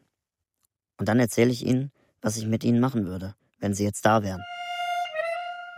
Und 0.98 1.08
dann 1.08 1.18
erzähle 1.20 1.50
ich 1.50 1.64
ihnen, 1.64 1.90
was 2.20 2.36
ich 2.36 2.46
mit 2.46 2.64
ihnen 2.64 2.80
machen 2.80 3.06
würde, 3.06 3.34
wenn 3.58 3.74
sie 3.74 3.84
jetzt 3.84 4.04
da 4.06 4.22
wären. 4.22 4.42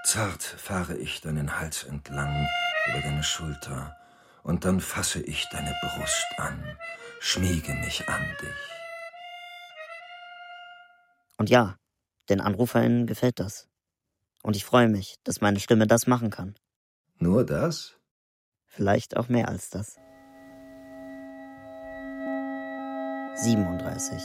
Zart 0.04 0.42
fahre 0.42 0.96
ich 0.96 1.20
deinen 1.20 1.58
Hals 1.58 1.84
entlang 1.84 2.46
über 2.88 3.00
deine 3.00 3.24
Schulter 3.24 3.96
und 4.42 4.64
dann 4.64 4.80
fasse 4.80 5.20
ich 5.20 5.48
deine 5.50 5.74
Brust 5.80 6.26
an, 6.36 6.62
schmiege 7.18 7.74
mich 7.74 8.08
an 8.08 8.22
dich. 8.40 8.76
Und 11.38 11.50
ja, 11.50 11.76
den 12.28 12.40
AnruferInnen 12.40 13.06
gefällt 13.06 13.40
das. 13.40 13.68
Und 14.42 14.54
ich 14.54 14.64
freue 14.64 14.88
mich, 14.88 15.16
dass 15.24 15.40
meine 15.40 15.58
Stimme 15.58 15.86
das 15.86 16.06
machen 16.06 16.30
kann. 16.30 16.54
Nur 17.18 17.44
das? 17.44 17.96
Vielleicht 18.64 19.16
auch 19.16 19.28
mehr 19.28 19.48
als 19.48 19.70
das. 19.70 19.96
37. 23.34 24.22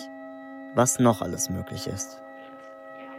Was 0.74 0.99
noch 0.99 1.22
alles 1.22 1.49
möglich 1.49 1.88
ist. 1.88 2.22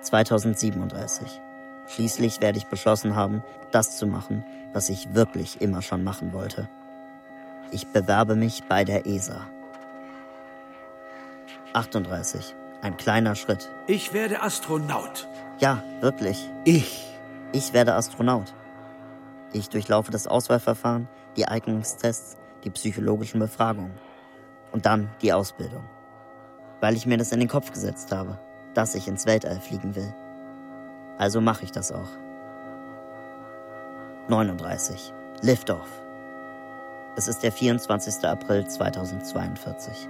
2037. 0.01 1.41
Schließlich 1.87 2.41
werde 2.41 2.59
ich 2.59 2.67
beschlossen 2.67 3.15
haben, 3.15 3.45
das 3.71 3.99
zu 3.99 4.07
machen, 4.07 4.45
was 4.73 4.89
ich 4.89 5.15
wirklich 5.15 5.61
immer 5.61 5.83
schon 5.83 6.03
machen 6.03 6.33
wollte. 6.33 6.69
Ich 7.71 7.89
bewerbe 7.89 8.37
mich 8.37 8.65
bei 8.65 8.85
der 8.85 9.07
ESA. 9.07 9.47
38. 11.75 12.55
Ein 12.81 12.97
kleiner 12.97 13.35
Schritt. 13.35 13.71
Ich 13.87 14.13
werde 14.13 14.43
Astronaut. 14.43 15.29
Ja, 15.59 15.83
wirklich. 16.01 16.51
Ich. 16.65 17.07
Ich 17.53 17.73
werde 17.73 17.95
Astronaut. 17.95 18.55
Ich 19.53 19.69
durchlaufe 19.69 20.11
das 20.11 20.27
Auswahlverfahren, 20.27 21.09
die 21.37 21.47
Eignungstests, 21.47 22.39
die 22.65 22.71
psychologischen 22.71 23.41
Befragungen. 23.41 23.93
Und 24.73 24.87
dann 24.87 25.11
die 25.21 25.33
Ausbildung. 25.33 25.85
Weil 26.83 26.97
ich 26.97 27.07
mir 27.07 27.17
das 27.17 27.31
in 27.31 27.39
den 27.39 27.49
Kopf 27.49 27.71
gesetzt 27.71 28.11
habe, 28.11 28.39
dass 28.75 28.97
ich 28.97 29.07
ins 29.07 29.25
Weltall 29.25 29.61
fliegen 29.61 29.95
will. 29.95 30.13
Also 31.17 31.41
mache 31.41 31.63
ich 31.63 31.71
das 31.71 31.93
auch. 31.93 32.09
39. 34.27 35.15
Liftoff. 35.43 35.87
Es 37.15 37.29
ist 37.29 37.45
der 37.45 37.53
24. 37.53 38.25
April 38.25 38.67
2042. 38.67 40.09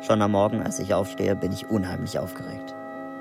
Schon 0.00 0.20
am 0.20 0.32
Morgen, 0.32 0.62
als 0.62 0.80
ich 0.80 0.94
aufstehe, 0.94 1.36
bin 1.36 1.52
ich 1.52 1.70
unheimlich 1.70 2.18
aufgeregt. 2.18 2.74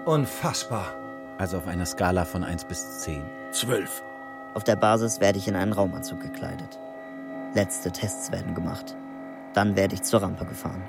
Unfassbar. 0.06 0.96
Also 1.38 1.58
auf 1.58 1.68
einer 1.68 1.86
Skala 1.86 2.26
von 2.26 2.44
1 2.44 2.66
bis 2.66 3.02
10. 3.02 3.24
12. 3.52 4.04
Auf 4.56 4.64
der 4.64 4.78
Basis 4.78 5.20
werde 5.20 5.38
ich 5.38 5.48
in 5.48 5.56
einen 5.56 5.74
Raumanzug 5.74 6.22
gekleidet. 6.22 6.80
Letzte 7.54 7.92
Tests 7.92 8.32
werden 8.32 8.56
gemacht. 8.56 8.96
Dann 9.54 9.76
werde 9.76 9.94
ich 9.94 10.02
zur 10.02 10.24
Rampe 10.24 10.46
gefahren. 10.46 10.82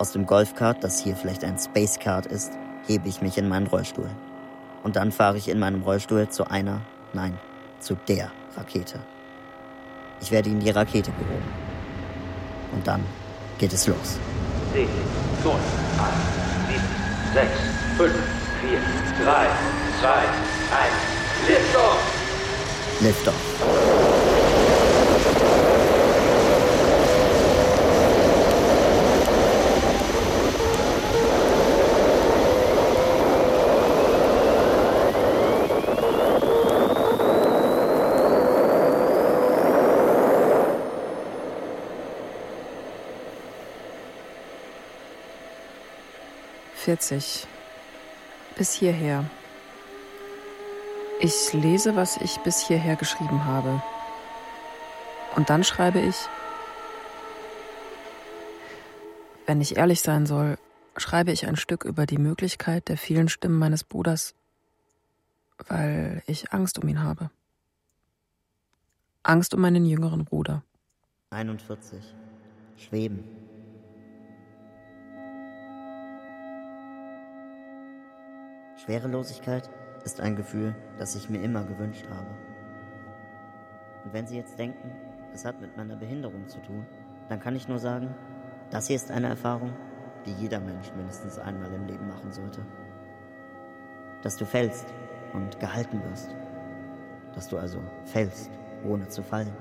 Aus 0.00 0.12
dem 0.12 0.24
Golfkart, 0.24 0.82
das 0.82 1.02
hier 1.02 1.14
vielleicht 1.14 1.44
ein 1.44 1.58
Spacekart 1.58 2.24
ist, 2.24 2.52
hebe 2.86 3.06
ich 3.06 3.20
mich 3.20 3.36
in 3.36 3.50
meinen 3.50 3.66
Rollstuhl. 3.66 4.08
Und 4.82 4.96
dann 4.96 5.12
fahre 5.12 5.36
ich 5.36 5.46
in 5.46 5.58
meinem 5.58 5.82
Rollstuhl 5.82 6.26
zu 6.30 6.50
einer, 6.50 6.80
nein, 7.12 7.38
zu 7.80 7.98
der 8.08 8.30
Rakete. 8.56 8.98
Ich 10.22 10.30
werde 10.30 10.48
in 10.48 10.60
die 10.60 10.70
Rakete 10.70 11.10
gehoben. 11.10 11.44
Und 12.72 12.86
dann 12.86 13.04
geht 13.58 13.74
es 13.74 13.86
los. 13.88 14.18
10, 14.72 14.88
9, 15.44 15.54
8, 15.98 16.12
7, 16.70 16.80
6, 17.34 17.46
5, 17.98 18.14
4, 18.62 18.78
3, 19.22 19.48
2, 20.00 20.08
1. 20.08 20.30
Liftoff! 21.46 21.98
Liftoff. 23.02 23.99
Vierzig. 46.90 47.46
Bis 48.56 48.72
hierher. 48.72 49.24
Ich 51.20 51.52
lese, 51.52 51.94
was 51.94 52.16
ich 52.16 52.38
bis 52.38 52.66
hierher 52.66 52.96
geschrieben 52.96 53.44
habe. 53.44 53.80
Und 55.36 55.50
dann 55.50 55.62
schreibe 55.62 56.00
ich, 56.00 56.16
wenn 59.46 59.60
ich 59.60 59.76
ehrlich 59.76 60.00
sein 60.00 60.26
soll, 60.26 60.58
schreibe 60.96 61.30
ich 61.30 61.46
ein 61.46 61.54
Stück 61.54 61.84
über 61.84 62.06
die 62.06 62.18
Möglichkeit 62.18 62.88
der 62.88 62.96
vielen 62.96 63.28
Stimmen 63.28 63.60
meines 63.60 63.84
Bruders, 63.84 64.34
weil 65.68 66.24
ich 66.26 66.52
Angst 66.52 66.76
um 66.80 66.88
ihn 66.88 67.04
habe. 67.04 67.30
Angst 69.22 69.54
um 69.54 69.60
meinen 69.60 69.84
jüngeren 69.84 70.24
Bruder. 70.24 70.64
41. 71.30 72.02
Schweben. 72.76 73.39
Schwerelosigkeit 78.84 79.68
ist 80.04 80.20
ein 80.20 80.36
Gefühl, 80.36 80.74
das 80.98 81.14
ich 81.14 81.28
mir 81.28 81.42
immer 81.42 81.64
gewünscht 81.64 82.06
habe. 82.08 82.30
Und 84.04 84.14
wenn 84.14 84.26
Sie 84.26 84.38
jetzt 84.38 84.58
denken, 84.58 84.90
es 85.34 85.44
hat 85.44 85.60
mit 85.60 85.76
meiner 85.76 85.96
Behinderung 85.96 86.48
zu 86.48 86.60
tun, 86.62 86.86
dann 87.28 87.40
kann 87.40 87.54
ich 87.54 87.68
nur 87.68 87.78
sagen, 87.78 88.14
das 88.70 88.86
hier 88.86 88.96
ist 88.96 89.10
eine 89.10 89.28
Erfahrung, 89.28 89.74
die 90.24 90.32
jeder 90.32 90.60
Mensch 90.60 90.90
mindestens 90.96 91.38
einmal 91.38 91.70
im 91.74 91.86
Leben 91.86 92.08
machen 92.08 92.32
sollte. 92.32 92.64
Dass 94.22 94.36
du 94.36 94.46
fällst 94.46 94.86
und 95.34 95.60
gehalten 95.60 96.02
wirst. 96.04 96.34
Dass 97.34 97.48
du 97.48 97.58
also 97.58 97.82
fällst, 98.06 98.50
ohne 98.82 99.08
zu 99.08 99.22
fallen. 99.22 99.54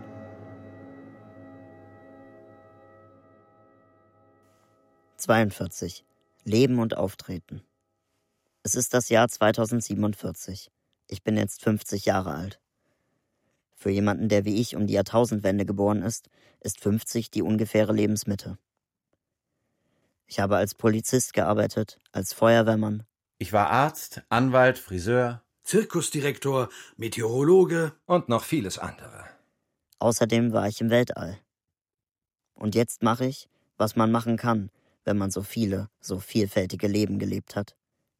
»42. 5.17 6.03
Leben 6.45 6.79
und 6.79 6.95
Auftreten. 6.95 7.61
Es 8.61 8.75
ist 8.75 8.93
das 8.93 9.09
Jahr 9.09 9.29
2047. 9.29 10.69
Ich 11.07 11.23
bin 11.23 11.37
jetzt 11.37 11.63
50 11.63 12.05
Jahre 12.05 12.35
alt. 12.35 12.59
Für 13.75 13.89
jemanden, 13.89 14.27
der 14.27 14.43
wie 14.43 14.59
ich 14.59 14.75
um 14.75 14.85
die 14.85 14.93
Jahrtausendwende 14.93 15.65
geboren 15.65 16.01
ist, 16.01 16.29
ist 16.59 16.81
50 16.81 17.31
die 17.31 17.41
ungefähre 17.41 17.93
Lebensmitte. 17.93 18.57
Ich 20.27 20.41
habe 20.41 20.57
als 20.57 20.75
Polizist 20.75 21.33
gearbeitet, 21.33 21.99
als 22.11 22.33
Feuerwehrmann. 22.33 23.03
Ich 23.37 23.53
war 23.53 23.69
Arzt, 23.69 24.21
Anwalt, 24.27 24.77
Friseur. 24.77 25.41
Zirkusdirektor, 25.63 26.69
Meteorologe. 26.97 27.93
Und 28.05 28.27
noch 28.27 28.43
vieles 28.43 28.77
andere. 28.77 29.25
Außerdem 29.99 30.51
war 30.51 30.67
ich 30.67 30.81
im 30.81 30.89
Weltall. 30.89 31.39
Und 32.55 32.75
jetzt 32.75 33.03
mache 33.03 33.25
ich, 33.25 33.47
was 33.77 33.95
man 33.95 34.11
machen 34.11 34.35
kann, 34.35 34.69
wenn 35.05 35.17
man 35.17 35.31
so 35.31 35.43
viele, 35.43 35.89
so 36.01 36.19
vielfältige 36.19 36.87
Leben 36.87 37.19
gelebt 37.19 37.55
hat. 37.55 37.77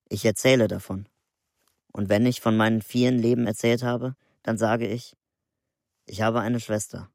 Ich 0.10 0.26
erzähle 0.26 0.68
davon. 0.68 1.08
Und 1.92 2.10
wenn 2.10 2.26
ich 2.26 2.42
von 2.42 2.58
meinen 2.58 2.82
vielen 2.82 3.20
Leben 3.20 3.46
erzählt 3.48 3.84
habe, 3.84 4.16
dann 4.44 4.58
sage 4.58 4.88
ich, 4.88 5.16
ich 6.06 6.22
habe 6.22 6.42
eine 6.42 6.60
Schwester. 6.60 7.10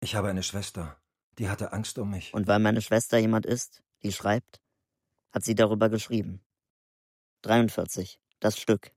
Ich 0.00 0.16
habe 0.16 0.28
eine 0.28 0.42
Schwester. 0.42 0.96
Die 1.38 1.48
hatte 1.48 1.72
Angst 1.72 1.98
um 1.98 2.10
mich. 2.10 2.34
Und 2.34 2.48
weil 2.48 2.58
meine 2.58 2.82
Schwester 2.82 3.18
jemand 3.18 3.46
ist, 3.46 3.82
die 4.02 4.12
schreibt, 4.12 4.60
hat 5.30 5.44
sie 5.44 5.54
darüber 5.54 5.88
geschrieben. 5.88 6.40
43. 7.42 8.18
Das 8.40 8.58
Stück. 8.58 8.92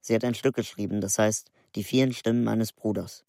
Sie 0.00 0.14
hat 0.14 0.24
ein 0.24 0.34
Stück 0.34 0.56
geschrieben, 0.56 1.00
das 1.00 1.18
heißt 1.18 1.50
Die 1.74 1.84
vielen 1.84 2.12
Stimmen 2.12 2.44
meines 2.44 2.72
Bruders. 2.72 3.24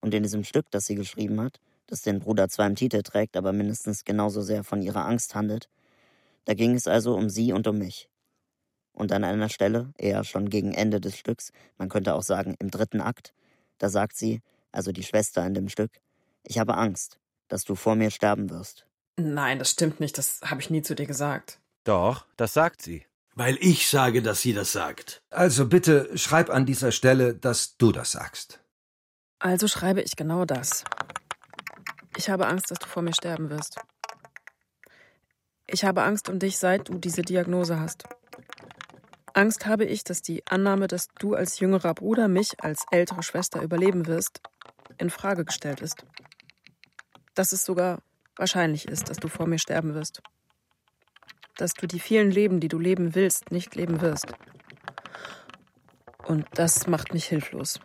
Und 0.00 0.14
in 0.14 0.22
diesem 0.22 0.42
Stück, 0.42 0.70
das 0.70 0.86
sie 0.86 0.94
geschrieben 0.94 1.40
hat, 1.40 1.60
das 1.86 2.02
den 2.02 2.20
Bruder 2.20 2.48
zwar 2.48 2.66
im 2.66 2.76
Titel 2.76 3.02
trägt, 3.02 3.36
aber 3.36 3.52
mindestens 3.52 4.04
genauso 4.04 4.42
sehr 4.42 4.64
von 4.64 4.82
ihrer 4.82 5.04
Angst 5.06 5.34
handelt, 5.34 5.68
da 6.44 6.54
ging 6.54 6.74
es 6.74 6.86
also 6.86 7.14
um 7.14 7.28
sie 7.28 7.52
und 7.52 7.66
um 7.66 7.78
mich. 7.78 8.08
Und 8.92 9.12
an 9.12 9.24
einer 9.24 9.48
Stelle, 9.48 9.92
eher 9.96 10.24
schon 10.24 10.50
gegen 10.50 10.74
Ende 10.74 11.00
des 11.00 11.16
Stücks, 11.16 11.52
man 11.78 11.88
könnte 11.88 12.14
auch 12.14 12.22
sagen 12.22 12.56
im 12.58 12.70
dritten 12.70 13.00
Akt, 13.00 13.32
da 13.78 13.88
sagt 13.88 14.16
sie, 14.16 14.42
also 14.70 14.92
die 14.92 15.02
Schwester 15.02 15.46
in 15.46 15.54
dem 15.54 15.68
Stück, 15.68 15.92
ich 16.44 16.58
habe 16.58 16.76
Angst, 16.76 17.18
dass 17.48 17.64
du 17.64 17.74
vor 17.74 17.94
mir 17.94 18.10
sterben 18.10 18.50
wirst. 18.50 18.86
Nein, 19.16 19.58
das 19.58 19.70
stimmt 19.70 20.00
nicht, 20.00 20.18
das 20.18 20.40
habe 20.42 20.60
ich 20.60 20.70
nie 20.70 20.82
zu 20.82 20.94
dir 20.94 21.06
gesagt. 21.06 21.60
Doch, 21.84 22.26
das 22.36 22.54
sagt 22.54 22.82
sie. 22.82 23.06
Weil 23.34 23.56
ich 23.60 23.88
sage, 23.88 24.22
dass 24.22 24.42
sie 24.42 24.52
das 24.52 24.72
sagt. 24.72 25.22
Also 25.30 25.66
bitte 25.66 26.16
schreib 26.18 26.50
an 26.50 26.66
dieser 26.66 26.92
Stelle, 26.92 27.34
dass 27.34 27.76
du 27.76 27.92
das 27.92 28.12
sagst. 28.12 28.60
Also 29.38 29.68
schreibe 29.68 30.02
ich 30.02 30.16
genau 30.16 30.44
das. 30.44 30.84
Ich 32.16 32.28
habe 32.28 32.46
Angst, 32.46 32.70
dass 32.70 32.78
du 32.78 32.86
vor 32.86 33.02
mir 33.02 33.14
sterben 33.14 33.48
wirst. 33.48 33.80
Ich 35.72 35.84
habe 35.84 36.02
Angst 36.02 36.28
um 36.28 36.38
dich, 36.38 36.58
seit 36.58 36.90
du 36.90 36.98
diese 36.98 37.22
Diagnose 37.22 37.80
hast. 37.80 38.04
Angst 39.32 39.64
habe 39.64 39.86
ich, 39.86 40.04
dass 40.04 40.20
die 40.20 40.46
Annahme, 40.46 40.86
dass 40.86 41.08
du 41.18 41.34
als 41.34 41.60
jüngerer 41.60 41.94
Bruder 41.94 42.28
mich 42.28 42.62
als 42.62 42.84
ältere 42.90 43.22
Schwester 43.22 43.62
überleben 43.62 44.06
wirst, 44.06 44.42
in 44.98 45.08
Frage 45.08 45.46
gestellt 45.46 45.80
ist. 45.80 46.04
Dass 47.34 47.52
es 47.52 47.64
sogar 47.64 48.02
wahrscheinlich 48.36 48.86
ist, 48.86 49.08
dass 49.08 49.16
du 49.16 49.28
vor 49.28 49.46
mir 49.46 49.58
sterben 49.58 49.94
wirst. 49.94 50.22
Dass 51.56 51.72
du 51.72 51.86
die 51.86 52.00
vielen 52.00 52.30
Leben, 52.30 52.60
die 52.60 52.68
du 52.68 52.78
leben 52.78 53.14
willst, 53.14 53.50
nicht 53.50 53.74
leben 53.74 54.02
wirst. 54.02 54.26
Und 56.26 56.46
das 56.52 56.86
macht 56.86 57.14
mich 57.14 57.24
hilflos, 57.24 57.80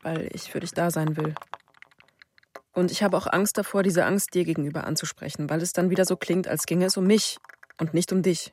weil 0.00 0.30
ich 0.32 0.50
für 0.50 0.60
dich 0.60 0.72
da 0.72 0.90
sein 0.90 1.14
will. 1.18 1.34
Und 2.76 2.90
ich 2.90 3.02
habe 3.02 3.16
auch 3.16 3.26
Angst 3.26 3.56
davor, 3.56 3.82
diese 3.82 4.04
Angst 4.04 4.34
dir 4.34 4.44
gegenüber 4.44 4.84
anzusprechen, 4.84 5.48
weil 5.48 5.62
es 5.62 5.72
dann 5.72 5.88
wieder 5.88 6.04
so 6.04 6.14
klingt, 6.14 6.46
als 6.46 6.66
ginge 6.66 6.84
es 6.84 6.98
um 6.98 7.06
mich 7.06 7.38
und 7.78 7.94
nicht 7.94 8.12
um 8.12 8.22
dich. 8.22 8.52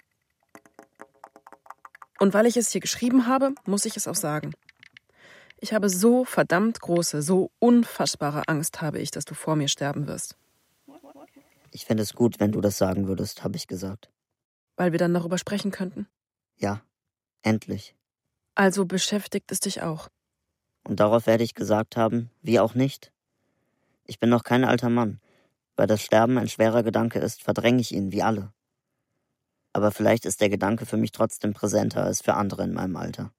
Und 2.20 2.34
weil 2.34 2.46
ich 2.46 2.56
es 2.56 2.72
hier 2.72 2.80
geschrieben 2.80 3.28
habe, 3.28 3.54
muss 3.66 3.84
ich 3.84 3.98
es 3.98 4.08
auch 4.08 4.16
sagen. 4.16 4.54
Ich 5.60 5.74
habe 5.74 5.90
so 5.90 6.24
verdammt 6.24 6.80
große, 6.80 7.22
so 7.22 7.52
unfassbare 7.60 8.44
Angst 8.48 8.82
habe 8.82 9.00
ich, 9.00 9.12
dass 9.12 9.26
du 9.26 9.34
vor 9.34 9.58
mir 9.58 9.68
sterben 9.68 10.08
wirst. 10.08 10.38
Ich 11.72 11.84
fände 11.84 12.04
es 12.04 12.14
gut, 12.14 12.40
wenn 12.40 12.54
du 12.54 12.62
das 12.62 12.78
sagen 12.78 13.10
würdest, 13.10 13.44
habe 13.44 13.58
ich 13.58 13.68
gesagt. 13.68 14.10
Weil 14.78 14.94
wir 14.94 15.00
dann 15.00 15.14
darüber 15.14 15.38
sprechen 15.38 15.72
könnten? 15.72 16.08
Ja, 16.56 16.82
endlich. 17.42 17.94
Also 18.56 18.86
beschäftigt 18.86 19.52
es 19.52 19.60
dich 19.60 19.82
auch. 19.82 20.08
Und 20.88 21.02
darauf 21.02 21.28
werde 21.28 21.44
ich 21.44 21.56
gesagt 21.56 21.98
haben, 21.98 22.30
wie 22.42 22.62
auch 22.62 22.74
nicht. 22.74 23.13
Ich 24.06 24.20
bin 24.20 24.30
noch 24.30 24.44
kein 24.44 24.64
alter 24.64 24.90
Mann. 24.90 25.20
Weil 25.76 25.88
das 25.88 26.02
Sterben 26.02 26.38
ein 26.38 26.50
schwerer 26.50 26.84
Gedanke 26.84 27.20
ist, 27.20 27.42
verdränge 27.42 27.82
ich 27.82 27.94
ihn 27.94 28.12
wie 28.12 28.22
alle. 28.22 28.54
Aber 29.74 29.92
vielleicht 29.92 30.26
ist 30.26 30.40
der 30.40 30.50
Gedanke 30.50 30.86
für 30.86 30.98
mich 30.98 31.12
trotzdem 31.12 31.54
präsenter 31.54 32.04
als 32.04 32.22
für 32.22 32.36
andere 32.36 32.64
in 32.64 32.74
meinem 32.74 32.96
Alter. 32.96 33.32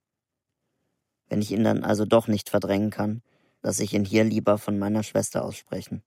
Wenn 1.28 1.40
ich 1.40 1.52
ihn 1.52 1.64
dann 1.64 1.84
also 1.84 2.04
doch 2.04 2.26
nicht 2.26 2.50
verdrängen 2.50 2.90
kann, 2.90 3.22
lasse 3.62 3.84
ich 3.84 3.94
ihn 3.94 4.04
hier 4.04 4.24
lieber 4.24 4.58
von 4.58 4.78
meiner 4.78 5.02
Schwester 5.02 5.44
aussprechen. 5.44 6.02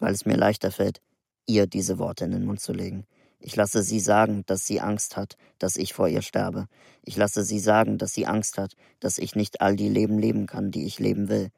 Weil 0.00 0.12
es 0.12 0.26
mir 0.26 0.36
leichter 0.36 0.72
fällt, 0.72 1.00
ihr 1.46 1.66
diese 1.66 1.98
Worte 1.98 2.24
in 2.24 2.32
den 2.32 2.44
Mund 2.44 2.60
zu 2.60 2.72
legen. 2.72 3.06
Ich 3.38 3.56
lasse 3.56 3.82
sie 3.82 4.00
sagen, 4.00 4.44
dass 4.46 4.66
sie 4.66 4.80
Angst 4.80 5.16
hat, 5.16 5.36
dass 5.58 5.76
ich 5.76 5.94
vor 5.94 6.08
ihr 6.08 6.22
sterbe. 6.22 6.66
Ich 7.02 7.16
lasse 7.16 7.42
sie 7.42 7.58
sagen, 7.58 7.98
dass 7.98 8.12
sie 8.12 8.26
Angst 8.26 8.58
hat, 8.58 8.74
dass 9.00 9.18
ich 9.18 9.34
nicht 9.34 9.60
all 9.60 9.76
die 9.76 9.88
Leben 9.88 10.18
leben 10.18 10.46
kann, 10.46 10.70
die 10.70 10.84
ich 10.84 10.98
leben 10.98 11.28
will. 11.28 11.50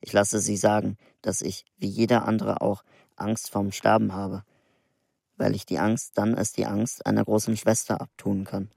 Ich 0.00 0.12
lasse 0.12 0.40
sie 0.40 0.58
sagen, 0.58 0.98
dass 1.26 1.40
ich, 1.40 1.64
wie 1.78 1.88
jeder 1.88 2.26
andere 2.26 2.60
auch, 2.60 2.84
Angst 3.16 3.50
vorm 3.50 3.72
Sterben 3.72 4.12
habe, 4.12 4.44
weil 5.36 5.54
ich 5.54 5.66
die 5.66 5.78
Angst 5.78 6.18
dann 6.18 6.34
als 6.34 6.52
die 6.52 6.66
Angst 6.66 7.06
einer 7.06 7.24
großen 7.24 7.56
Schwester 7.56 8.00
abtun 8.00 8.44
kann. 8.44 8.70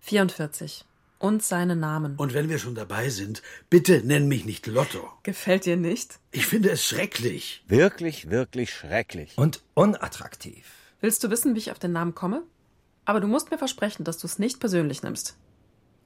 44. 0.00 0.84
Und 1.18 1.42
seine 1.42 1.76
Namen. 1.76 2.16
Und 2.16 2.34
wenn 2.34 2.50
wir 2.50 2.58
schon 2.58 2.74
dabei 2.74 3.08
sind, 3.08 3.40
bitte 3.70 4.02
nenn 4.04 4.28
mich 4.28 4.44
nicht 4.44 4.66
Lotto. 4.66 5.08
Gefällt 5.22 5.64
dir 5.64 5.76
nicht? 5.76 6.18
Ich 6.32 6.46
finde 6.46 6.70
es 6.70 6.84
schrecklich. 6.84 7.64
Wirklich, 7.66 8.28
wirklich 8.28 8.74
schrecklich. 8.74 9.38
Und 9.38 9.62
unattraktiv. 9.72 10.70
Willst 11.00 11.24
du 11.24 11.30
wissen, 11.30 11.54
wie 11.54 11.60
ich 11.60 11.70
auf 11.70 11.78
den 11.78 11.92
Namen 11.92 12.14
komme? 12.14 12.42
Aber 13.06 13.20
du 13.20 13.26
musst 13.26 13.50
mir 13.50 13.58
versprechen, 13.58 14.04
dass 14.04 14.18
du 14.18 14.26
es 14.26 14.38
nicht 14.38 14.60
persönlich 14.60 15.02
nimmst. 15.02 15.36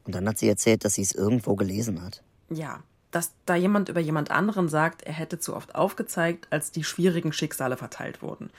Und 0.05 0.15
dann 0.15 0.29
hat 0.29 0.39
sie 0.39 0.49
erzählt, 0.49 0.85
dass 0.85 0.95
sie 0.95 1.03
es 1.03 1.13
irgendwo 1.13 1.57
gelesen 1.57 2.03
hat. 2.03 2.23
Ja, 2.51 2.83
dass 3.11 3.33
da 3.47 3.55
jemand 3.55 3.89
über 3.89 4.01
jemand 4.01 4.31
anderen 4.31 4.69
sagt, 4.69 5.03
er 5.03 5.13
hätte 5.13 5.39
zu 5.39 5.57
oft 5.57 5.75
aufgezeigt, 5.75 6.49
als 6.51 6.71
die 6.71 6.85
schwierigen 6.85 7.33
Schicksale 7.33 7.77
verteilt 7.77 8.23
wurden. 8.23 8.51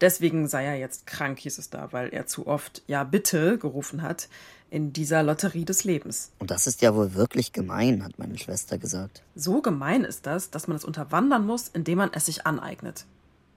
Deswegen 0.00 0.48
sei 0.48 0.64
er 0.64 0.76
jetzt 0.76 1.06
krank, 1.06 1.38
hieß 1.38 1.58
es 1.58 1.70
da, 1.70 1.92
weil 1.92 2.08
er 2.08 2.26
zu 2.26 2.48
oft 2.48 2.82
Ja 2.88 3.04
bitte 3.04 3.56
gerufen 3.58 4.02
hat 4.02 4.28
in 4.68 4.92
dieser 4.92 5.22
Lotterie 5.22 5.64
des 5.64 5.84
Lebens. 5.84 6.32
Und 6.40 6.50
das 6.50 6.66
ist 6.66 6.82
ja 6.82 6.94
wohl 6.94 7.14
wirklich 7.14 7.52
gemein, 7.52 8.02
hat 8.02 8.18
meine 8.18 8.36
Schwester 8.38 8.78
gesagt. 8.78 9.22
So 9.36 9.62
gemein 9.62 10.02
ist 10.02 10.26
das, 10.26 10.50
dass 10.50 10.66
man 10.66 10.76
es 10.76 10.84
unterwandern 10.84 11.46
muss, 11.46 11.68
indem 11.68 11.98
man 11.98 12.10
es 12.12 12.26
sich 12.26 12.46
aneignet. 12.46 13.04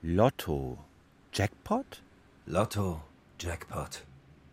Lotto. 0.03 0.77
Jackpot? 1.33 2.03
Lotto. 2.45 3.01
Jackpot. 3.39 4.03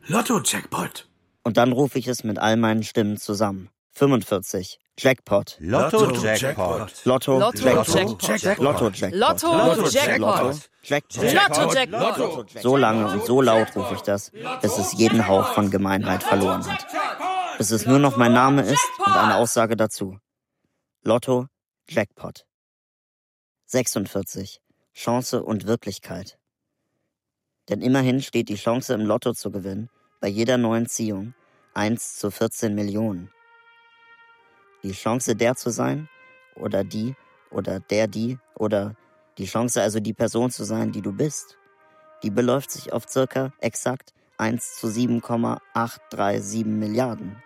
Lotto 0.07 0.41
Jackpot. 0.43 1.09
Und 1.43 1.57
dann 1.57 1.73
rufe 1.73 1.99
ich 1.99 2.07
es 2.09 2.25
mit 2.25 2.39
all 2.39 2.57
meinen 2.57 2.85
Stimmen 2.85 3.19
zusammen. 3.19 3.69
45. 3.91 4.79
Jackpot. 4.99 5.57
Lotto, 5.61 6.13
Jackpot. 6.13 7.05
Lotto, 7.05 7.39
Lotto, 7.39 7.59
Jackpot. 7.59 8.23
Jackpot. 8.29 8.59
Lotto, 8.59 8.91
Jackpot. 8.91 9.19
Lotto, 9.19 9.89
Jackpot. 9.89 10.69
Jackpot. 10.83 11.33
Lotto, 11.33 11.73
Jackpot. 11.73 12.63
So 12.63 12.77
lange 12.77 13.11
und 13.11 13.25
so 13.25 13.41
laut 13.41 13.75
rufe 13.75 13.95
ich 13.95 14.03
das, 14.03 14.31
bis 14.61 14.79
es 14.79 14.93
jeden 14.93 15.27
Hauch 15.27 15.55
von 15.55 15.71
Gemeinheit 15.71 16.23
verloren 16.23 16.67
hat. 16.71 16.87
Bis 17.57 17.71
es 17.71 17.87
nur 17.87 17.99
noch 17.99 18.17
mein 18.17 18.33
Name 18.35 18.63
ist 18.63 18.91
und 18.99 19.13
eine 19.13 19.37
Aussage 19.37 19.77
dazu. 19.77 20.19
Lotto, 21.03 21.47
Jackpot. 21.89 22.45
46. 23.67 24.61
Chance 24.95 25.43
und 25.43 25.67
Wirklichkeit. 25.67 26.39
Denn 27.71 27.81
immerhin 27.81 28.21
steht 28.21 28.51
die 28.51 28.57
Chance 28.57 28.93
im 28.93 29.07
Lotto 29.07 29.33
zu 29.33 29.51
gewinnen, 29.51 29.89
bei 30.21 30.29
jeder 30.29 30.59
neuen 30.59 30.87
Ziehung, 30.87 31.35
1 31.75 32.17
zu 32.19 32.31
14 32.31 32.75
Millionen. 32.75 33.31
Die 34.83 34.93
Chance 34.93 35.37
der 35.37 35.55
zu 35.55 35.71
sein 35.71 36.09
oder 36.57 36.85
die 36.85 37.15
oder 37.51 37.81
der 37.81 38.07
die 38.09 38.39
oder 38.55 38.97
die 39.39 39.47
Chance 39.47 39.81
also 39.81 40.01
die 40.01 40.13
Person 40.13 40.51
zu 40.51 40.65
sein, 40.65 40.93
die 40.93 41.03
du 41.03 41.13
bist, 41.13 41.57
die 42.23 42.31
beläuft 42.31 42.71
sich 42.71 42.93
auf 42.93 43.09
circa 43.09 43.53
exakt 43.61 44.13
1 44.39 44.77
zu 44.77 44.89
7,837 44.89 46.65
Milliarden. 46.65 47.43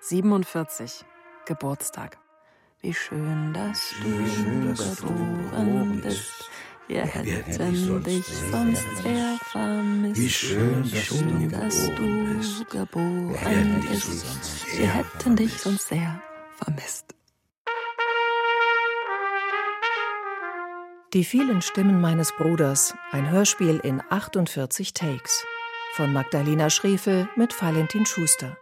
47. 0.00 1.04
Geburtstag. 1.46 2.18
Wie 2.80 2.92
schön, 2.92 3.52
dass 3.54 3.94
du 4.02 4.08
geboren 4.74 6.00
bist. 6.02 6.50
Wir 6.88 7.04
hätten 7.04 8.04
dich 8.04 8.24
sonst 8.26 8.84
sehr 9.02 9.38
vermisst. 9.50 10.20
Wie 10.20 10.28
schön, 10.28 10.82
dass 10.82 11.08
du, 11.08 11.48
dass 11.48 12.58
du 12.58 12.64
geboren 12.64 13.84
bist. 13.90 14.78
Wir 14.78 14.94
hätten 14.94 15.34
dich 15.34 15.58
sonst 15.58 15.88
sehr 15.88 16.22
vermisst. 16.56 17.14
Die 21.12 21.24
vielen 21.24 21.60
Stimmen 21.62 22.00
meines 22.00 22.32
Bruders, 22.32 22.94
ein 23.10 23.30
Hörspiel 23.30 23.80
in 23.82 24.00
48 24.08 24.94
Takes 24.94 25.44
von 25.94 26.12
Magdalena 26.12 26.70
Schrefel 26.70 27.28
mit 27.36 27.60
Valentin 27.60 28.06
Schuster. 28.06 28.56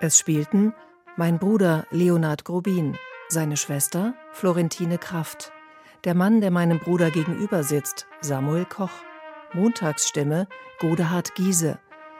Es 0.00 0.18
spielten 0.18 0.74
mein 1.16 1.38
Bruder 1.38 1.86
Leonard 1.90 2.44
Grobin, 2.44 2.96
seine 3.28 3.56
Schwester 3.56 4.14
Florentine 4.32 4.98
Kraft, 4.98 5.52
der 6.04 6.14
Mann, 6.14 6.40
der 6.40 6.50
meinem 6.50 6.78
Bruder 6.78 7.10
gegenüber 7.10 7.62
sitzt, 7.62 8.06
Samuel 8.20 8.64
Koch, 8.64 8.90
Montagsstimme 9.52 10.48
Godehard 10.78 11.34
Giese, 11.34 11.78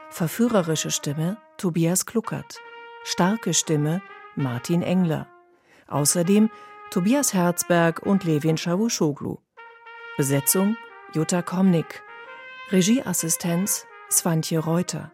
verführerische 0.09 0.91
Stimme 0.91 1.37
Tobias 1.57 2.05
Kluckert, 2.05 2.59
starke 3.03 3.53
Stimme 3.53 4.01
Martin 4.35 4.81
Engler. 4.81 5.27
Außerdem 5.87 6.49
Tobias 6.91 7.33
Herzberg 7.33 8.03
und 8.03 8.23
Levin 8.23 8.57
Schawuschoglu. 8.57 9.37
Besetzung 10.17 10.77
Jutta 11.13 11.41
Komnik. 11.41 12.03
Regieassistenz 12.71 13.85
Swantje 14.11 14.59
Reuter. 14.59 15.11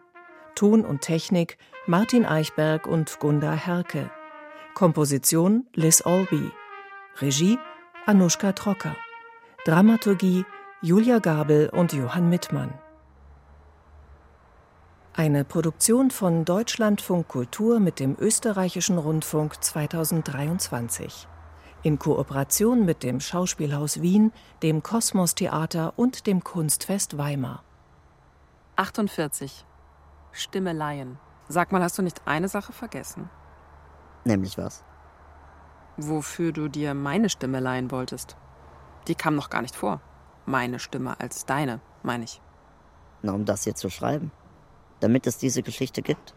Ton 0.54 0.84
und 0.84 1.00
Technik 1.00 1.58
Martin 1.86 2.26
Eichberg 2.26 2.86
und 2.86 3.18
Gunda 3.18 3.52
Herke. 3.52 4.10
Komposition 4.74 5.66
Liz 5.74 6.04
Olby. 6.04 6.50
Regie 7.20 7.58
Anushka 8.06 8.52
Trocker. 8.52 8.96
Dramaturgie 9.66 10.46
Julia 10.80 11.18
Gabel 11.18 11.68
und 11.68 11.92
Johann 11.92 12.30
Mittmann. 12.30 12.72
Eine 15.12 15.44
Produktion 15.44 16.10
von 16.10 16.46
Deutschlandfunk 16.46 17.28
Kultur 17.28 17.78
mit 17.78 18.00
dem 18.00 18.16
Österreichischen 18.18 18.96
Rundfunk 18.96 19.62
2023. 19.62 21.28
In 21.82 21.98
Kooperation 21.98 22.86
mit 22.86 23.02
dem 23.02 23.20
Schauspielhaus 23.20 24.00
Wien, 24.00 24.32
dem 24.62 24.82
Kosmos 24.82 25.34
Theater 25.34 25.92
und 25.96 26.26
dem 26.26 26.42
Kunstfest 26.42 27.18
Weimar. 27.18 27.62
48. 28.76 29.66
Stimmeleien. 30.32 31.18
Sag 31.48 31.70
mal, 31.70 31.82
hast 31.82 31.98
du 31.98 32.02
nicht 32.02 32.22
eine 32.26 32.48
Sache 32.48 32.72
vergessen? 32.72 33.28
Nämlich 34.24 34.56
was? 34.56 34.84
Wofür 36.02 36.52
du 36.52 36.68
dir 36.68 36.94
meine 36.94 37.28
Stimme 37.28 37.60
leihen 37.60 37.90
wolltest. 37.90 38.36
Die 39.06 39.14
kam 39.14 39.36
noch 39.36 39.50
gar 39.50 39.60
nicht 39.60 39.76
vor. 39.76 40.00
Meine 40.46 40.78
Stimme 40.78 41.20
als 41.20 41.44
deine, 41.44 41.80
meine 42.02 42.24
ich. 42.24 42.40
Na, 43.20 43.32
um 43.32 43.44
das 43.44 43.64
hier 43.64 43.74
zu 43.74 43.90
schreiben. 43.90 44.32
Damit 45.00 45.26
es 45.26 45.36
diese 45.36 45.62
Geschichte 45.62 46.00
gibt. 46.00 46.34